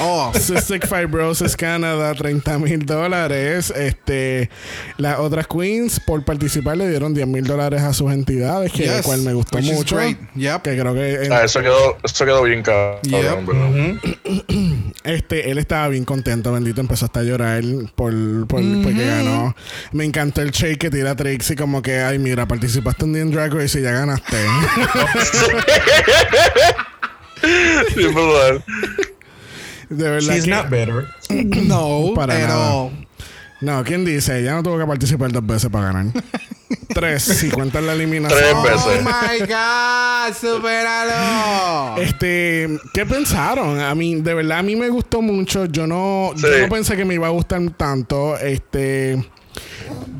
Oh. 0.00 0.32
Cystic 0.34 0.86
Fibrosis 0.86 1.56
Canada, 1.56 2.14
30 2.14 2.58
mil 2.58 2.84
dólares. 2.84 3.72
Este, 3.74 4.50
las 4.98 5.18
otras 5.18 5.46
queens 5.46 6.00
por 6.00 6.24
participar 6.24 6.76
le 6.76 6.88
dieron 6.88 7.14
10 7.14 7.26
mil 7.26 7.44
dólares 7.44 7.82
a 7.82 7.92
sus 7.92 8.12
entidades, 8.12 8.72
que 8.72 8.84
Yes, 8.84 9.02
cual 9.02 9.20
me 9.22 9.32
gustó 9.34 9.56
which 9.58 9.66
is 9.68 9.72
mucho. 9.74 9.96
great. 9.96 10.18
Yep. 10.34 10.62
Que 10.62 10.78
creo 10.78 10.94
que 10.94 11.24
en- 11.24 11.32
Ah, 11.32 11.44
eso 11.44 11.60
quedó, 11.60 11.96
eso 12.02 12.24
quedó 12.24 12.42
bien 12.42 12.62
cabrón, 12.62 13.00
Yep. 13.02 13.46
¿verdad? 13.46 14.76
este, 15.04 15.50
él 15.50 15.58
estaba 15.58 15.85
bien 15.88 16.04
contento, 16.04 16.52
bendito, 16.52 16.80
empezó 16.80 17.06
hasta 17.06 17.20
a 17.20 17.22
llorar 17.22 17.62
por, 17.94 18.12
por 18.46 18.60
porque 18.82 19.06
ganó. 19.06 19.54
Me 19.92 20.04
encantó 20.04 20.42
el 20.42 20.50
shake 20.50 20.78
que 20.78 20.90
tira 20.90 21.14
Trixie, 21.16 21.56
como 21.56 21.82
que, 21.82 21.98
ay, 22.00 22.18
mira, 22.18 22.46
participaste 22.46 23.04
un 23.04 23.12
día 23.12 23.22
en 23.22 23.30
Drag 23.30 23.52
Race 23.52 23.78
y 23.78 23.82
ya 23.82 23.92
ganaste. 23.92 24.36
Sí. 27.94 28.02
De 29.88 30.10
verdad. 30.10 30.34
She's 30.34 30.44
que- 30.44 30.50
not 30.50 30.68
better. 30.68 31.06
No, 31.66 32.12
Para 32.14 32.34
pero. 32.34 32.48
nada. 32.48 32.90
No, 33.60 33.84
¿quién 33.84 34.04
dice? 34.04 34.42
Ya 34.42 34.54
no 34.54 34.62
tuvo 34.62 34.78
que 34.78 34.86
participar 34.86 35.32
dos 35.32 35.46
veces 35.46 35.70
para 35.70 35.92
ganar. 35.92 36.06
Tres, 36.88 37.22
si 37.22 37.50
cuentan 37.50 37.86
la 37.86 37.92
eliminación. 37.92 38.40
Tres 38.40 38.54
Oh 38.54 38.62
veces. 38.88 39.02
my 39.04 39.38
God, 39.46 40.34
supéralo. 40.56 42.00
Este, 42.02 42.68
¿qué 42.94 43.06
pensaron? 43.06 43.80
A 43.80 43.94
mí, 43.94 44.16
de 44.16 44.34
verdad, 44.34 44.58
a 44.58 44.62
mí 44.62 44.76
me 44.76 44.88
gustó 44.88 45.22
mucho. 45.22 45.66
Yo 45.66 45.86
no, 45.86 46.34
yo 46.36 46.58
no 46.60 46.68
pensé 46.68 46.96
que 46.96 47.04
me 47.04 47.14
iba 47.14 47.26
a 47.26 47.30
gustar 47.30 47.60
tanto. 47.76 48.36
Este, 48.38 49.22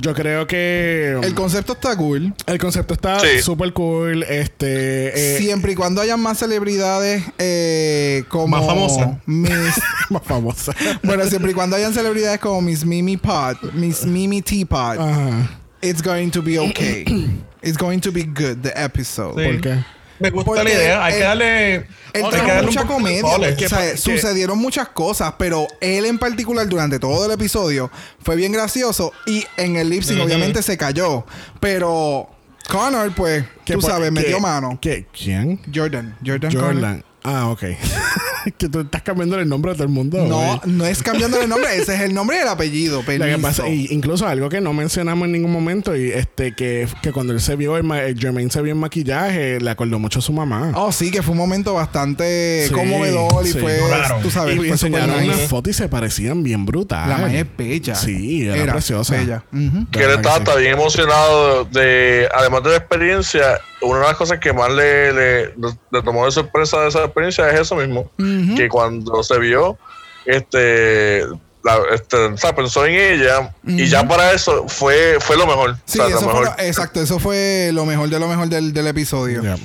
yo 0.00 0.14
creo 0.14 0.46
que 0.46 1.18
El 1.22 1.34
concepto 1.34 1.72
está 1.74 1.96
cool. 1.96 2.32
el 2.46 2.58
concepto 2.58 2.94
está 2.94 3.18
Sí. 3.20 3.40
súper 3.42 3.72
cool. 3.72 4.22
Este, 4.24 5.36
eh, 5.36 5.38
Siempre 5.38 5.72
y 5.72 5.74
cuando 5.74 6.00
hayan 6.00 6.20
más 6.20 6.38
celebridades 6.38 7.22
eh, 7.38 8.24
como. 8.28 8.48
Más 8.48 8.66
famosas. 8.66 9.08
Miss. 9.26 9.50
más 10.10 10.22
famosa. 10.22 10.72
bueno, 11.02 11.24
siempre 11.26 11.50
y 11.50 11.54
cuando 11.54 11.76
hayan 11.76 11.92
celebridades 11.92 12.38
como 12.40 12.60
Miss 12.60 12.84
Mimi 12.84 13.16
Pot, 13.16 13.72
Miss 13.72 14.04
Mimi 14.04 14.42
Teapot, 14.42 14.98
Ajá. 15.00 15.60
It's 15.88 16.02
going 16.02 16.30
to 16.30 16.42
be 16.42 16.58
okay. 16.70 17.04
it's 17.62 17.76
going 17.78 18.00
to 18.00 18.10
be 18.12 18.24
good, 18.24 18.62
the 18.62 18.72
episode. 18.74 19.34
Sí. 19.36 19.44
¿Por 19.52 19.60
qué? 19.60 19.84
Me 20.18 20.30
gusta 20.30 20.46
Porque 20.46 20.64
la 20.64 20.70
idea. 20.70 21.04
Hay 21.04 21.12
él- 21.12 21.18
que 21.18 21.24
darle. 21.24 21.74
Él 21.76 21.84
hay 22.14 22.22
que 22.22 22.30
trajo 22.30 22.46
darle 22.46 22.60
un 22.60 22.66
mucha 22.66 22.84
comedia. 22.86 23.20
polish. 23.22 23.64
O 23.64 23.68
sea, 23.68 23.90
que- 23.90 23.96
sucedieron 23.98 24.58
muchas 24.58 24.88
cosas, 24.88 25.34
pero 25.38 25.66
él 25.80 26.06
en 26.06 26.18
particular 26.18 26.66
durante 26.68 26.98
todo 26.98 27.26
el 27.26 27.32
episodio 27.32 27.90
fue 28.22 28.34
bien 28.36 28.52
gracioso 28.52 29.12
y 29.26 29.44
en 29.58 29.76
el 29.76 29.90
lip 29.90 30.02
sync 30.02 30.22
obviamente 30.22 30.62
se 30.62 30.78
cayó. 30.78 31.26
Pero 31.60 32.30
Connor, 32.70 33.12
pues, 33.14 33.44
¿Qué 33.66 33.74
tú 33.74 33.82
sabes, 33.82 34.10
metió 34.10 34.40
mano. 34.40 34.78
¿Qué? 34.80 35.06
¿Quién? 35.12 35.60
Jordan, 35.72 36.16
Jordan, 36.24 36.52
Connor. 36.52 37.04
Ah, 37.26 37.48
ok. 37.48 37.60
que 38.58 38.68
tú 38.68 38.78
estás 38.80 39.02
cambiando 39.02 39.36
el 39.40 39.48
nombre 39.48 39.72
de 39.72 39.76
todo 39.76 39.84
el 39.88 39.92
mundo. 39.92 40.24
No, 40.24 40.60
no 40.64 40.86
es 40.86 41.02
cambiando 41.02 41.40
el 41.40 41.48
nombre, 41.48 41.76
ese 41.76 41.96
es 41.96 42.00
el 42.02 42.14
nombre 42.14 42.36
y 42.36 42.40
el 42.40 42.48
apellido. 42.48 42.98
Lo 43.00 43.04
que 43.06 43.18
Permiso. 43.18 43.42
pasa, 43.42 43.68
y 43.68 43.88
incluso 43.90 44.26
algo 44.28 44.48
que 44.48 44.60
no 44.60 44.72
mencionamos 44.72 45.26
en 45.26 45.32
ningún 45.32 45.50
momento, 45.50 45.96
y 45.96 46.12
este 46.12 46.54
que, 46.54 46.86
que 47.02 47.10
cuando 47.12 47.32
él 47.32 47.40
se 47.40 47.56
vio, 47.56 47.76
el, 47.76 47.82
ma- 47.82 48.02
el 48.04 48.16
Jermaine 48.18 48.48
se 48.50 48.62
vio 48.62 48.72
en 48.72 48.78
maquillaje, 48.78 49.58
le 49.60 49.68
acordó 49.70 49.98
mucho 49.98 50.20
a 50.20 50.22
su 50.22 50.32
mamá. 50.32 50.70
Oh, 50.76 50.92
sí, 50.92 51.10
que 51.10 51.22
fue 51.22 51.32
un 51.32 51.38
momento 51.38 51.74
bastante 51.74 52.66
Sí, 52.68 52.72
conmovedor 52.72 53.44
y 53.44 53.50
sí. 53.52 53.58
fue, 53.58 53.78
Claro. 53.88 54.18
tú 54.22 54.30
sabes, 54.30 54.54
y 54.54 54.58
fue 54.58 54.68
enseñaron 54.68 55.20
nice. 55.22 55.48
fotos 55.48 55.70
y 55.70 55.74
se 55.74 55.88
parecían 55.88 56.44
bien 56.44 56.64
brutales. 56.64 57.08
La 57.16 57.18
magia 57.26 57.40
es 57.40 57.46
bella. 57.56 57.94
Sí, 57.96 58.46
era 58.46 58.74
preciosa. 58.74 59.16
Bella. 59.16 59.42
Ujú. 59.52 59.90
Que 59.90 60.04
él 60.04 60.10
estaba 60.10 60.54
bien 60.56 60.74
emocionado 60.74 61.64
de, 61.64 62.28
además 62.32 62.62
de 62.62 62.70
la 62.70 62.76
experiencia, 62.76 63.60
una 63.82 63.98
de 64.00 64.04
las 64.06 64.16
cosas 64.16 64.38
que 64.38 64.52
más 64.52 64.70
le, 64.72 65.12
le, 65.12 65.44
le 65.90 66.02
tomó 66.04 66.24
de 66.26 66.30
sorpresa 66.32 66.80
de 66.82 66.88
esa 66.88 67.00
experiencia 67.16 67.48
es 67.50 67.60
eso 67.60 67.76
mismo, 67.76 68.10
que 68.56 68.68
cuando 68.68 69.22
se 69.22 69.38
vio, 69.38 69.78
este, 70.26 71.24
la, 71.66 71.78
este, 71.94 72.16
o 72.16 72.36
sea, 72.38 72.54
pensó 72.54 72.86
en 72.86 72.94
ella 72.94 73.52
y 73.66 73.86
ya 73.86 74.06
para 74.06 74.32
eso 74.32 74.66
fue, 74.68 75.18
fue 75.20 75.36
lo 75.36 75.46
mejor. 75.46 75.76
Sí, 75.84 75.98
o 75.98 76.02
sea, 76.02 76.10
lo 76.10 76.16
eso 76.16 76.30
fue 76.30 76.40
mejor. 76.40 76.56
lo- 76.58 76.64
exacto, 76.64 77.00
eso 77.02 77.18
fue 77.18 77.70
lo 77.72 77.84
mejor 77.84 78.08
de 78.08 78.18
lo 78.20 78.28
mejor 78.28 78.48
del, 78.48 78.72
del 78.72 78.86
episodio. 78.86 79.42
Ya. 79.42 79.56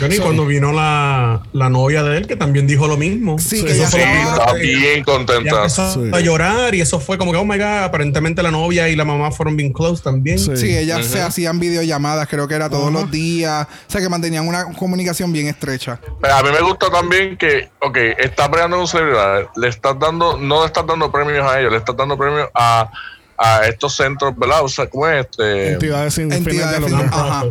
Johnny, 0.00 0.16
cuando 0.18 0.46
vino 0.46 0.72
la, 0.72 1.42
la 1.52 1.68
novia 1.68 2.02
de 2.02 2.16
él, 2.16 2.26
que 2.26 2.34
también 2.36 2.66
dijo 2.66 2.88
lo 2.88 2.96
mismo. 2.96 3.38
Sí, 3.38 3.62
que 3.64 3.74
fue 3.74 3.86
Sí, 3.86 3.98
lo 3.98 4.30
estaba- 4.30 4.52
bien 4.54 5.04
contenta. 5.04 5.56
empezó 5.58 5.92
Sí. 5.92 6.10
a 6.12 6.20
llorar 6.20 6.74
y 6.74 6.80
eso 6.80 6.98
fue 7.00 7.18
como 7.18 7.32
que, 7.32 7.38
oh 7.38 7.44
my 7.44 7.58
god, 7.58 7.84
aparentemente 7.84 8.42
la 8.42 8.50
novia 8.50 8.88
y 8.88 8.96
la 8.96 9.04
mamá 9.04 9.30
fueron 9.30 9.56
bien 9.56 9.72
close 9.72 10.02
también. 10.02 10.38
Sí. 10.38 10.56
Sí, 10.56 10.76
ellas 10.76 11.04
se 11.06 11.20
hacían 11.20 11.60
videollamadas, 11.60 12.26
creo 12.28 12.48
que 12.48 12.54
era 12.54 12.70
todos 12.70 12.88
Ajá. 12.88 13.00
los 13.02 13.10
días. 13.10 13.66
O 13.88 13.90
sea, 13.90 14.00
que 14.00 14.08
mantenían 14.08 14.48
una 14.48 14.64
comunicación 14.72 15.32
bien 15.32 15.48
estrecha. 15.48 16.00
Pero 16.22 16.34
a 16.34 16.42
mí 16.42 16.48
me 16.50 16.60
gusta 16.62 16.88
también 16.90 17.36
que, 17.36 17.68
ok, 17.80 17.96
estás 18.18 18.48
peleando 18.48 18.78
con 18.78 18.88
celebridades, 18.88 19.48
le 19.56 19.68
estás 19.68 19.98
dando, 19.98 20.38
no 20.38 20.60
le 20.60 20.66
estás 20.66 20.86
dando 20.86 21.10
premios 21.12 21.46
a 21.49 21.49
ellos, 21.58 21.72
le 21.72 21.78
estás 21.78 21.96
dando 21.96 22.16
premios 22.16 22.48
a, 22.54 22.90
a 23.36 23.66
estos 23.66 23.96
centros, 23.96 24.32
¿verdad? 24.36 24.62
O 24.62 24.68
sea, 24.68 24.86
¿cómo 24.88 25.08
es 25.08 25.26
este? 25.26 25.72
Entidades 25.72 26.14
sin 26.14 26.30
fines 26.30 26.44
de 26.44 26.50
Entidades 26.76 26.80
lucro. 26.80 26.98
sin- 26.98 27.12
Ajá. 27.12 27.44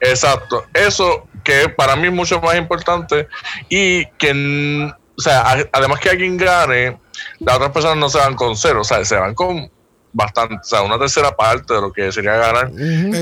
Exacto. 0.00 0.64
Eso 0.72 1.26
que 1.44 1.68
para 1.68 1.96
mí 1.96 2.06
es 2.08 2.12
mucho 2.12 2.40
más 2.40 2.56
importante 2.56 3.28
y 3.68 4.06
que, 4.18 4.90
o 5.16 5.20
sea, 5.20 5.40
a- 5.42 5.68
además 5.72 6.00
que 6.00 6.10
alguien 6.10 6.36
gane, 6.36 6.98
las 7.38 7.56
otras 7.56 7.70
personas 7.70 7.96
no 7.98 8.08
se 8.08 8.18
van 8.18 8.34
con 8.34 8.56
cero, 8.56 8.80
o 8.80 8.84
sea, 8.84 9.04
se 9.04 9.16
van 9.16 9.34
con 9.34 9.70
bastante, 10.12 10.54
o 10.56 10.64
sea, 10.64 10.82
una 10.82 10.98
tercera 10.98 11.34
parte 11.36 11.72
de 11.74 11.80
lo 11.80 11.92
que 11.92 12.10
sería 12.12 12.32
ganar. 12.36 12.70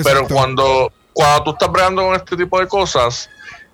Pero 0.04 0.26
cuando, 0.34 0.92
cuando 1.12 1.44
tú 1.44 1.50
estás 1.50 1.70
bregando 1.70 2.02
con 2.02 2.14
este 2.14 2.36
tipo 2.36 2.58
de 2.60 2.66
cosas, 2.66 3.28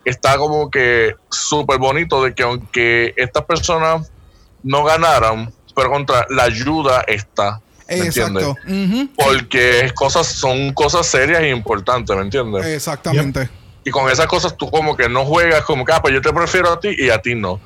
está 0.05 0.37
como 0.37 0.71
que 0.71 1.15
súper 1.31 1.79
bonito 1.79 2.23
de 2.23 2.35
que 2.35 2.43
aunque 2.43 3.15
estas 3.17 3.45
personas 3.45 4.11
no 4.63 4.83
ganaran, 4.85 5.53
pero 5.75 5.91
contra 5.91 6.27
la 6.31 6.45
ayuda 6.45 7.05
está. 7.07 7.61
¿Me 7.89 7.99
entiendes? 7.99 8.47
Porque 9.17 9.81
es 9.81 9.93
cosas, 9.93 10.27
son 10.27 10.73
cosas 10.73 11.07
serias 11.07 11.43
e 11.43 11.51
importantes, 11.51 12.17
¿me 12.17 12.23
entiendes? 12.23 12.65
Exactamente. 12.65 13.49
Y 13.85 13.91
con 13.91 14.11
esas 14.11 14.27
cosas 14.27 14.57
tú 14.57 14.71
como 14.71 14.97
que 14.97 15.09
no 15.09 15.27
juegas 15.27 15.63
como 15.65 15.85
que, 15.85 15.93
ah, 15.93 16.01
pues 16.01 16.15
yo 16.15 16.23
te 16.23 16.33
prefiero 16.33 16.73
a 16.73 16.81
ti 16.81 16.95
y 16.97 17.11
a 17.11 17.21
ti 17.21 17.35
no. 17.35 17.61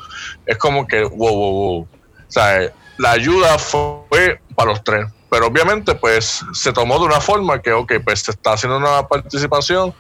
Es 0.45 0.59
como 0.59 0.87
que, 0.87 1.05
wow, 1.05 1.17
wow, 1.17 1.53
wow. 1.53 1.81
O 1.83 1.87
sea, 2.27 2.73
la 2.99 3.13
ayuda 3.13 3.57
fue 3.59 4.41
para 4.57 4.73
los 4.73 4.83
tres. 4.83 5.07
Pero 5.31 5.47
obviamente, 5.47 5.95
pues, 5.95 6.45
se 6.53 6.73
tomó 6.73 6.99
de 6.99 7.05
una 7.05 7.21
forma 7.21 7.61
que, 7.63 7.73
ok, 7.73 7.95
pues 8.05 8.21
se 8.21 8.33
está 8.33 8.55
haciendo 8.55 8.79
una 8.79 9.07
participación 9.07 9.95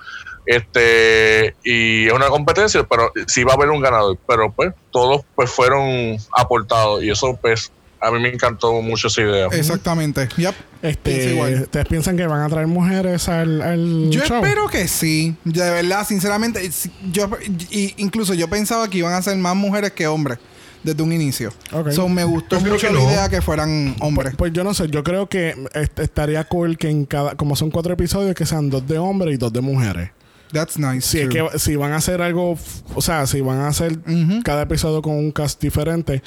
este 0.46 1.54
y 1.62 2.06
es 2.06 2.12
una 2.12 2.28
competencia, 2.28 2.82
pero 2.82 3.12
sí 3.26 3.44
va 3.44 3.52
a 3.52 3.56
haber 3.56 3.68
un 3.68 3.82
ganador. 3.82 4.18
Pero 4.26 4.50
pues, 4.50 4.74
todos 4.90 5.22
pues 5.34 5.50
fueron 5.50 6.16
aportados 6.36 7.02
y 7.02 7.10
eso, 7.10 7.38
pues, 7.40 7.70
a 8.00 8.10
mí 8.10 8.20
me 8.20 8.28
encantó 8.28 8.80
mucho 8.82 9.08
esa 9.08 9.22
idea. 9.22 9.46
Exactamente. 9.52 10.28
Yep. 10.36 10.54
Este, 10.82 11.32
igual. 11.34 11.62
¿Ustedes 11.62 11.86
piensan 11.86 12.16
que 12.16 12.26
van 12.26 12.42
a 12.42 12.48
traer 12.48 12.66
mujeres 12.68 13.28
al, 13.28 13.60
al 13.62 14.10
Yo 14.10 14.22
show? 14.24 14.36
espero 14.44 14.68
que 14.68 14.86
sí. 14.88 15.34
De 15.44 15.68
verdad, 15.70 16.06
sinceramente, 16.06 16.70
si- 16.70 16.90
yo 17.12 17.28
incluso 17.96 18.34
yo 18.34 18.48
pensaba 18.48 18.88
que 18.88 18.98
iban 18.98 19.12
a 19.14 19.22
ser 19.22 19.36
más 19.38 19.56
mujeres 19.56 19.92
que 19.92 20.06
hombres 20.06 20.38
desde 20.84 21.02
un 21.02 21.12
inicio. 21.12 21.52
Ok. 21.72 21.90
So, 21.90 22.08
me 22.08 22.22
gustó 22.22 22.60
Yo 22.60 22.70
mucho 22.72 22.86
la 22.86 22.92
no. 23.00 23.10
idea 23.10 23.28
que 23.28 23.42
fueran 23.42 23.96
hombres. 24.00 24.34
Pues 24.36 24.52
yo 24.52 24.62
no 24.62 24.72
sé, 24.74 24.88
yo 24.88 25.02
creo 25.02 25.28
que 25.28 25.54
est- 25.74 25.98
estaría 25.98 26.44
cool 26.44 26.78
que 26.78 26.88
en 26.88 27.04
cada, 27.04 27.34
como 27.34 27.56
son 27.56 27.70
cuatro 27.72 27.92
episodios, 27.92 28.34
que 28.36 28.46
sean 28.46 28.70
dos 28.70 28.86
de 28.86 28.98
hombres 28.98 29.34
y 29.34 29.38
dos 29.38 29.52
de 29.52 29.60
mujeres. 29.60 30.10
That's 30.52 30.78
nice. 30.78 31.06
Si 31.06 31.20
es 31.20 31.28
que 31.28 31.46
si 31.58 31.76
van 31.76 31.92
a 31.92 31.96
hacer 31.96 32.22
algo, 32.22 32.56
o 32.94 33.00
sea, 33.02 33.26
si 33.26 33.40
van 33.42 33.58
a 33.60 33.68
hacer 33.68 33.98
cada 34.44 34.62
episodio 34.62 35.02
con 35.02 35.14
un 35.14 35.30
cast 35.30 35.60
diferente, 35.60 36.22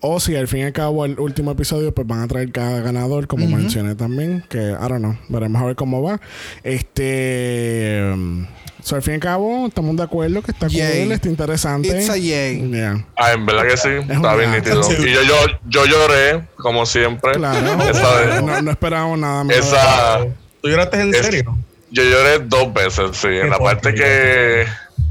o 0.00 0.18
si 0.20 0.34
al 0.36 0.48
fin 0.48 0.60
y 0.60 0.62
al 0.64 0.72
cabo 0.72 1.04
el 1.04 1.18
último 1.20 1.50
episodio, 1.50 1.92
pues 1.94 2.06
van 2.06 2.20
a 2.22 2.26
traer 2.28 2.50
cada 2.52 2.80
ganador, 2.80 3.26
como 3.26 3.46
mencioné 3.46 3.94
también, 3.94 4.44
que 4.48 4.58
I 4.58 4.88
don't 4.88 4.98
know, 4.98 5.16
veremos 5.28 5.60
a 5.62 5.66
ver 5.66 5.76
cómo 5.76 6.02
va. 6.02 6.20
Este, 6.64 8.10
um, 8.14 8.46
so, 8.82 8.96
al 8.96 9.02
fin 9.02 9.12
y 9.12 9.14
al 9.16 9.20
cabo, 9.20 9.66
estamos 9.66 9.96
de 9.96 10.02
acuerdo 10.02 10.42
que 10.42 10.52
está 10.52 10.68
Yay. 10.68 11.02
cool, 11.04 11.12
está 11.12 11.28
interesante. 11.28 11.88
It's 11.88 12.10
a 12.10 12.16
yay. 12.16 12.70
Yeah. 12.70 13.06
Ah, 13.16 13.32
en 13.32 13.44
verdad 13.46 13.64
que 13.68 13.76
sí, 13.76 13.88
está 14.08 14.34
bien 14.36 14.52
nítido. 14.52 14.80
Y 14.98 15.12
yo, 15.12 15.22
yo, 15.22 15.34
yo 15.68 15.84
lloré, 15.86 16.44
como 16.56 16.86
siempre. 16.86 17.32
Claro, 17.32 17.82
Esa 17.90 18.40
no, 18.40 18.62
no 18.62 18.70
esperábamos 18.70 19.18
nada. 19.18 19.44
Esa, 19.54 20.20
¿Tú 20.62 20.68
lloraste 20.68 21.00
en 21.00 21.14
Es- 21.14 21.26
serio? 21.26 21.58
Yo 21.96 22.02
lloré 22.04 22.38
dos 22.40 22.72
veces, 22.74 23.16
sí. 23.16 23.28
En 23.28 23.50
la 23.50 23.58
parte 23.58 23.94
que, 23.94 24.66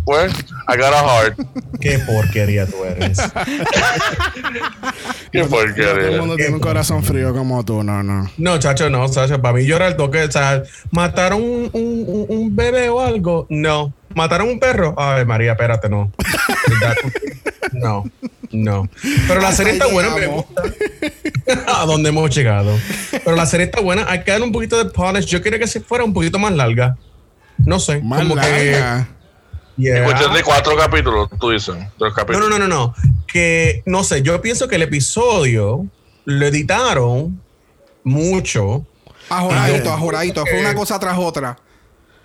pues, 0.05 0.31
I 0.67 0.77
got 0.77 0.93
a 0.93 1.03
heart. 1.03 1.39
Qué 1.81 1.99
porquería 1.99 2.65
tú 2.67 2.83
eres. 2.85 3.17
Qué 5.31 5.39
No 5.39 5.47
todo 5.47 5.61
el 5.61 5.73
porquería. 5.73 6.17
mundo 6.19 6.35
tiene 6.35 6.53
un 6.53 6.59
corazón 6.59 7.03
frío 7.03 7.33
como 7.33 7.63
tú, 7.65 7.83
no, 7.83 8.03
no. 8.03 8.29
No, 8.37 8.59
chacho, 8.59 8.89
no, 8.89 9.09
chacho. 9.09 9.41
Para 9.41 9.55
mí 9.55 9.65
llorar 9.65 9.89
el 9.91 9.97
toque. 9.97 10.23
O 10.23 10.31
sea, 10.31 10.63
¿mataron 10.91 11.41
un, 11.41 11.69
un- 11.73 12.05
un- 12.07 12.25
un 12.29 12.55
bebé 12.55 12.89
o 12.89 13.01
algo? 13.01 13.45
No. 13.49 13.93
¿Mataron 14.13 14.47
un 14.49 14.59
perro? 14.59 14.93
Ay, 14.97 15.25
María, 15.25 15.51
espérate, 15.53 15.89
no. 15.89 16.11
No, 17.73 18.03
no. 18.51 18.89
Pero 19.27 19.41
la 19.41 19.51
serie 19.51 19.73
está 19.73 19.87
buena, 19.87 20.09
me 20.11 20.21
llegamos. 20.21 20.45
gusta. 20.45 20.63
A 21.81 21.85
dónde 21.85 22.09
hemos 22.09 22.33
llegado. 22.35 22.77
Pero 23.11 23.35
la 23.35 23.45
serie 23.45 23.65
está 23.65 23.81
buena. 23.81 24.05
Hay 24.07 24.23
que 24.23 24.31
darle 24.31 24.45
un 24.45 24.51
poquito 24.51 24.77
de 24.83 24.89
polish. 24.89 25.25
Yo 25.25 25.41
quería 25.41 25.59
que 25.59 25.67
se 25.67 25.81
fuera 25.81 26.03
un 26.03 26.13
poquito 26.13 26.39
más 26.39 26.53
larga. 26.53 26.97
No 27.57 27.79
sé. 27.79 28.01
Más 28.01 28.19
como 28.19 28.35
que. 28.35 28.41
larga. 28.41 29.09
Yeah. 29.77 29.97
En 29.97 30.03
cuestión 30.05 30.33
de 30.33 30.41
cuatro 30.43 30.77
capítulos, 30.77 31.29
tú 31.39 31.49
dices. 31.49 31.75
Tres 31.75 31.89
No, 31.99 32.13
capítulos. 32.13 32.49
no, 32.49 32.57
no, 32.59 32.67
no, 32.67 32.67
no. 32.67 32.95
Que 33.27 33.83
no 33.85 34.03
sé, 34.05 34.21
yo 34.21 34.41
pienso 34.41 34.67
que 34.69 34.75
el 34.75 34.83
episodio 34.83 35.85
lo 36.23 36.45
editaron 36.45 37.41
mucho. 38.03 38.85
Ajoradito, 39.29 39.91
ajoradito. 39.91 40.45
Fue 40.45 40.59
una 40.59 40.75
cosa 40.75 40.97
tras 40.99 41.17
otra. 41.17 41.57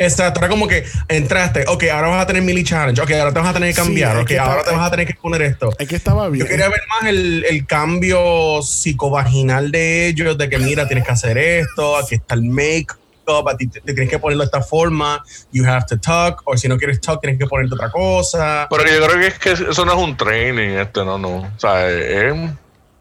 Exacto, 0.01 0.40
era 0.40 0.48
como 0.48 0.66
que 0.66 0.82
entraste, 1.09 1.64
ok, 1.68 1.84
ahora 1.92 2.09
vas 2.09 2.22
a 2.22 2.26
tener 2.26 2.42
mili 2.42 2.64
challenge, 2.64 3.03
ok, 3.03 3.11
ahora 3.12 3.34
te 3.34 3.40
vas 3.40 3.48
a 3.51 3.53
tener 3.53 3.68
que 3.68 3.80
Sí, 3.80 3.86
cambiar, 3.86 4.16
es 4.16 4.22
ok, 4.22 4.28
que 4.28 4.38
ahora 4.38 4.64
te 4.64 4.70
vas 4.70 4.86
a 4.86 4.90
tener 4.90 5.07
que 5.07 5.14
poner 5.14 5.42
esto. 5.42 5.70
Es 5.78 5.86
que 5.86 5.96
estaba 5.96 6.28
bien. 6.30 6.46
Yo 6.46 6.51
quería 6.51 6.70
ver 6.70 6.80
más 6.88 7.09
el, 7.11 7.44
el 7.46 7.66
cambio 7.66 8.62
psicovaginal 8.62 9.70
de 9.70 10.07
ellos, 10.07 10.38
de 10.38 10.48
que 10.48 10.59
mira, 10.59 10.86
tienes 10.88 11.05
que 11.05 11.12
hacer 11.12 11.36
esto, 11.36 11.98
aquí 11.98 12.14
está 12.14 12.34
el 12.34 12.44
make-up, 12.44 13.46
a 13.46 13.57
ti 13.59 13.66
te, 13.66 13.80
te 13.82 13.92
tienes 13.92 14.09
que 14.11 14.18
ponerlo 14.18 14.42
de 14.42 14.46
esta 14.46 14.62
forma, 14.62 15.22
you 15.53 15.66
have 15.66 15.84
to 15.86 16.01
talk, 16.01 16.40
o 16.46 16.57
si 16.57 16.66
no 16.66 16.78
quieres 16.78 16.98
talk, 17.03 17.20
tienes 17.20 17.38
que 17.38 17.46
ponerte 17.46 17.74
otra 17.74 17.90
cosa. 17.90 18.66
Pero 18.70 18.84
yo 18.84 19.07
creo 19.07 19.20
que 19.20 19.26
es 19.26 19.38
que 19.38 19.53
eso 19.70 19.84
no 19.84 19.92
es 19.92 19.98
un 19.98 20.16
training, 20.16 20.78
este, 20.78 21.05
no, 21.05 21.18
no. 21.18 21.36
O 21.40 21.59
sea, 21.59 21.90
es, 21.90 22.34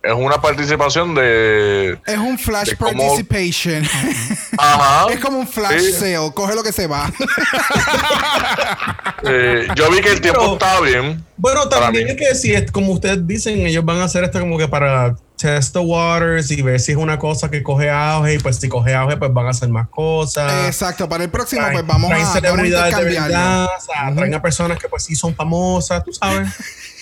es 0.02 0.14
una 0.14 0.39
participación 0.41 1.14
de. 1.16 2.00
Es 2.06 2.18
un 2.18 2.38
flash 2.39 2.74
cómo- 2.78 3.16
participation. 3.18 3.84
Ajá. 4.58 5.12
es 5.14 5.20
como 5.20 5.39
un 5.39 5.47
flash 5.47 5.80
Sí. 5.82 5.91
sale. 5.93 6.32
Coge 6.34 6.56
lo 6.56 6.64
que 6.64 6.72
se 6.72 6.88
va. 6.88 7.12
Eh, 9.24 9.68
yo 9.76 9.91
vi 9.91 10.00
que 10.02 10.10
el 10.14 10.22
tiempo 10.22 10.39
Pero- 10.39 10.54
estaba 10.54 10.82
bien. 10.82 11.24
Bueno, 11.36 11.68
también 11.68 12.08
es 12.08 12.16
que 12.16 12.34
si 12.36 12.54
es 12.54 12.72
como 12.72 12.93
ustedes 12.93 13.26
dicen, 13.28 13.60
ellos 13.66 13.84
van 13.84 13.97
a 14.00 14.06
hacer 14.06 14.24
esto 14.24 14.39
como 14.39 14.58
que 14.58 14.68
para 14.68 15.16
test 15.38 15.74
the 15.74 15.80
waters 15.80 16.52
y 16.52 16.62
ver 16.62 16.80
si 16.80 16.93
es 16.93 16.97
una 16.97 17.20
cosa 17.20 17.50
que 17.52 17.62
coge 17.64 17.89
auge, 17.89 18.36
y 18.36 18.39
pues 18.39 18.58
si 18.58 18.70
coge 18.70 18.93
auge, 18.95 19.18
pues 19.18 19.34
van 19.34 19.47
a 19.47 19.50
hacer 19.50 19.68
más 19.70 19.88
cosas. 19.89 20.68
Exacto. 20.68 21.08
Para 21.10 21.26
el 21.26 21.30
próximo, 21.30 21.62
Traen- 21.64 21.74
pues 21.74 21.88
vamos 21.88 22.10
traen 22.10 22.26
a, 22.26 22.32
celebridades 22.34 22.95
de 22.95 23.04
verdad, 23.04 23.66
o 23.66 23.82
sea, 23.82 24.14
traen 24.16 24.34
a 24.34 24.41
personas 24.41 24.80
que 24.80 24.88
pues 24.89 25.04
sí 25.04 25.16
son 25.16 25.36
famosas, 25.36 26.04
tú 26.04 26.14
sabes. 26.14 26.50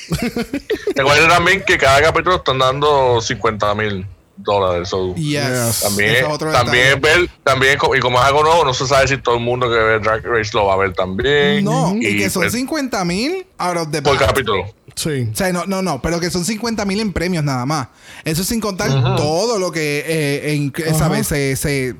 Recuerda 0.95 1.27
también 1.27 1.63
que 1.65 1.77
cada 1.77 2.01
capítulo 2.01 2.37
están 2.37 2.59
dando 2.59 3.21
50 3.21 3.75
mil 3.75 4.05
dólares. 4.37 4.89
so, 4.89 5.15
Yes. 5.15 5.81
También, 5.81 6.15
es 6.15 6.37
también 6.39 7.01
ver, 7.01 7.29
también, 7.43 7.77
y 7.95 7.99
como 7.99 8.19
es 8.19 8.25
algo 8.25 8.43
nuevo, 8.43 8.65
no 8.65 8.73
se 8.73 8.87
sabe 8.87 9.07
si 9.07 9.17
todo 9.17 9.35
el 9.35 9.41
mundo 9.41 9.69
que 9.69 9.75
ve 9.75 9.99
Drag 9.99 10.23
Race 10.25 10.51
lo 10.53 10.65
va 10.65 10.73
a 10.73 10.77
ver 10.77 10.93
también. 10.93 11.63
No, 11.63 11.95
y, 11.95 12.17
que 12.17 12.29
son 12.29 12.43
pues, 12.43 12.53
50 12.53 13.03
mil 13.05 13.45
out 13.57 13.77
of 13.77 13.91
the 13.91 14.01
por 14.01 14.17
capítulo. 14.17 14.65
Sí. 14.95 15.27
O 15.31 15.35
sea, 15.35 15.51
no, 15.51 15.65
no, 15.65 15.81
no, 15.81 16.01
pero 16.01 16.19
que 16.19 16.31
son 16.31 16.43
50 16.43 16.85
mil 16.85 16.99
en 16.99 17.13
premios 17.13 17.43
nada 17.43 17.65
más. 17.65 17.89
Eso 18.23 18.43
sin 18.43 18.59
contar 18.59 18.89
todo 19.15 19.59
lo 19.59 19.71
que, 19.71 20.03
eh, 20.07 21.23
se, 21.23 21.95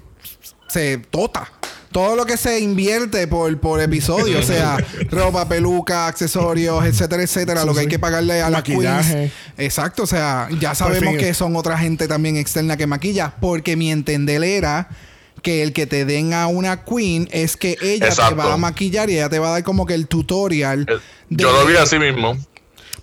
se 0.68 0.98
tota. 0.98 1.52
Todo 1.92 2.16
lo 2.16 2.26
que 2.26 2.38
se 2.38 2.60
invierte 2.60 3.28
por, 3.28 3.58
por 3.60 3.82
episodio, 3.82 4.40
o 4.40 4.44
sea, 4.44 4.78
ropa, 5.10 5.48
peluca, 5.48 6.08
accesorios, 6.08 6.86
etcétera, 6.86 7.24
etcétera, 7.24 7.62
Sí, 7.62 7.68
lo 7.68 7.74
que 7.74 7.80
sí. 7.80 7.86
hay 7.86 7.90
que 7.90 8.00
pagarle 8.00 8.42
a 8.42 8.50
las 8.50 8.60
Maquillaje. 8.60 9.14
queens. 9.14 9.32
Exacto, 9.58 10.04
o 10.04 10.08
sea, 10.08 10.50
ya 10.60 10.76
sabemos 10.76 11.16
que 11.18 11.34
son 11.34 11.56
otra 11.56 11.78
gente 11.78 12.08
también 12.08 12.36
externa 12.38 12.78
que 12.78 12.88
maquilla, 12.88 13.34
porque 13.40 13.76
mi 13.76 13.92
entender 13.92 14.44
era 14.44 14.90
que 15.42 15.64
el 15.64 15.72
que 15.72 15.88
te 15.88 16.04
den 16.04 16.34
a 16.34 16.48
una 16.48 16.84
queen 16.84 17.30
es 17.32 17.56
que 17.58 17.78
ella 17.82 18.06
te 18.08 18.12
Exacto. 18.12 18.36
va 18.36 18.54
a 18.54 18.58
maquillar 18.58 19.10
y 19.10 19.14
ella 19.14 19.30
te 19.30 19.40
va 19.40 19.48
a 19.50 19.52
dar 19.52 19.64
como 19.64 19.86
que 19.86 19.94
el 19.94 20.08
tutorial. 20.08 20.82
Eh, 20.90 20.94
de- 21.30 21.44
Yo 21.44 21.52
lo 21.52 21.66
vi 21.66 21.78
así 21.78 21.98
mismo. 22.00 22.32
Eso 22.34 22.46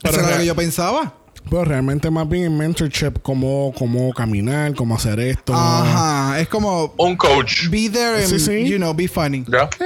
Pero 0.02 0.18
era 0.18 0.30
lo 0.32 0.36
que 0.38 0.46
yo 0.46 0.54
pensaba. 0.54 1.14
Pero 1.50 1.64
realmente 1.64 2.10
más 2.10 2.28
bien 2.28 2.44
en 2.44 2.56
mentorship, 2.58 3.12
cómo, 3.22 3.72
cómo 3.78 4.12
caminar, 4.12 4.74
cómo 4.74 4.96
hacer 4.96 5.20
esto. 5.20 5.54
Ajá, 5.54 6.40
es 6.40 6.48
como 6.48 6.92
Un 6.96 7.16
coach. 7.16 7.68
be 7.70 7.88
there 7.90 8.16
and 8.22 8.26
Sí, 8.26 8.38
sí. 8.40 8.64
you 8.68 8.76
know 8.78 8.92
be 8.94 9.06
funny. 9.08 9.44
¿Ya? 9.48 9.68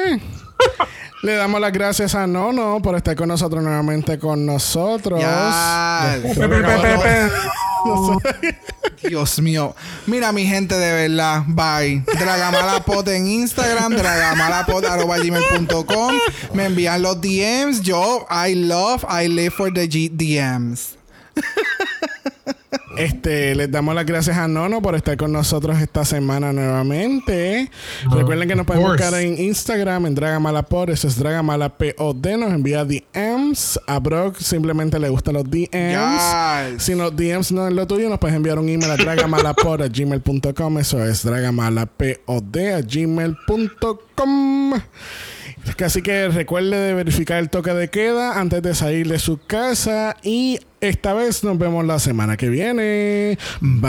Le 1.22 1.34
damos 1.34 1.60
las 1.60 1.72
gracias 1.72 2.14
a 2.14 2.26
Nono 2.28 2.80
por 2.80 2.94
estar 2.94 3.16
con 3.16 3.26
nosotros 3.28 3.60
nuevamente 3.62 4.18
con 4.20 4.46
nosotros. 4.46 5.20
Dios 9.02 9.40
mío. 9.40 9.74
Mira, 10.06 10.30
mi 10.32 10.46
gente, 10.46 10.76
de 10.76 11.08
verdad. 11.08 11.42
Bye. 11.48 12.04
Dragamalapod 12.18 13.08
en 13.08 13.26
Instagram, 13.26 13.94
dragamalapod.com. 13.96 16.14
Me 16.54 16.66
envían 16.66 17.02
los 17.02 17.20
DMs. 17.20 17.80
Yo, 17.82 18.26
I 18.30 18.54
love, 18.54 19.04
I 19.08 19.26
live 19.28 19.50
for 19.50 19.72
the 19.72 19.88
G 19.88 20.08
DMs. 20.12 20.97
Este, 22.98 23.54
les 23.54 23.70
damos 23.70 23.94
las 23.94 24.04
gracias 24.04 24.36
a 24.38 24.48
Nono 24.48 24.82
por 24.82 24.96
estar 24.96 25.16
con 25.16 25.30
nosotros 25.30 25.80
esta 25.80 26.04
semana 26.04 26.52
nuevamente. 26.52 27.70
Recuerden 28.10 28.48
que 28.48 28.56
nos 28.56 28.66
pueden 28.66 28.82
course. 28.82 29.04
buscar 29.04 29.20
en 29.22 29.38
Instagram 29.38 30.06
en 30.06 30.16
Dragamalapod, 30.16 30.90
eso 30.90 31.06
es 31.06 31.16
Dragamalapod, 31.16 32.26
nos 32.36 32.52
envía 32.52 32.84
DMs. 32.84 33.78
A 33.86 34.00
Brock 34.00 34.38
simplemente 34.38 34.98
le 34.98 35.08
gustan 35.10 35.34
los 35.34 35.44
DMs. 35.44 35.70
Yes. 35.70 36.82
Si 36.82 36.96
los 36.96 37.14
DMs 37.14 37.52
no 37.52 37.68
es 37.68 37.74
lo 37.74 37.86
tuyo, 37.86 38.08
nos 38.08 38.18
puedes 38.18 38.36
enviar 38.36 38.58
un 38.58 38.68
email 38.68 38.90
a 38.90 38.96
dragamalapod 38.96 39.82
a 39.82 39.86
gmail.com. 39.86 40.78
Eso 40.78 41.04
es 41.04 41.22
dragamalapod 41.22 42.56
a 42.56 42.80
gmail.com. 42.80 44.72
Así 45.84 46.02
que 46.02 46.28
recuerde 46.28 46.76
de 46.76 46.94
verificar 46.94 47.38
el 47.38 47.50
toque 47.50 47.72
de 47.72 47.88
queda 47.88 48.40
antes 48.40 48.62
de 48.62 48.74
salir 48.74 49.08
de 49.08 49.18
su 49.20 49.38
casa. 49.38 50.16
Y 50.22 50.58
esta 50.80 51.14
vez 51.14 51.44
nos 51.44 51.58
vemos 51.58 51.84
la 51.84 51.98
semana 51.98 52.36
que 52.36 52.48
viene. 52.48 53.38
Bye. 53.60 53.88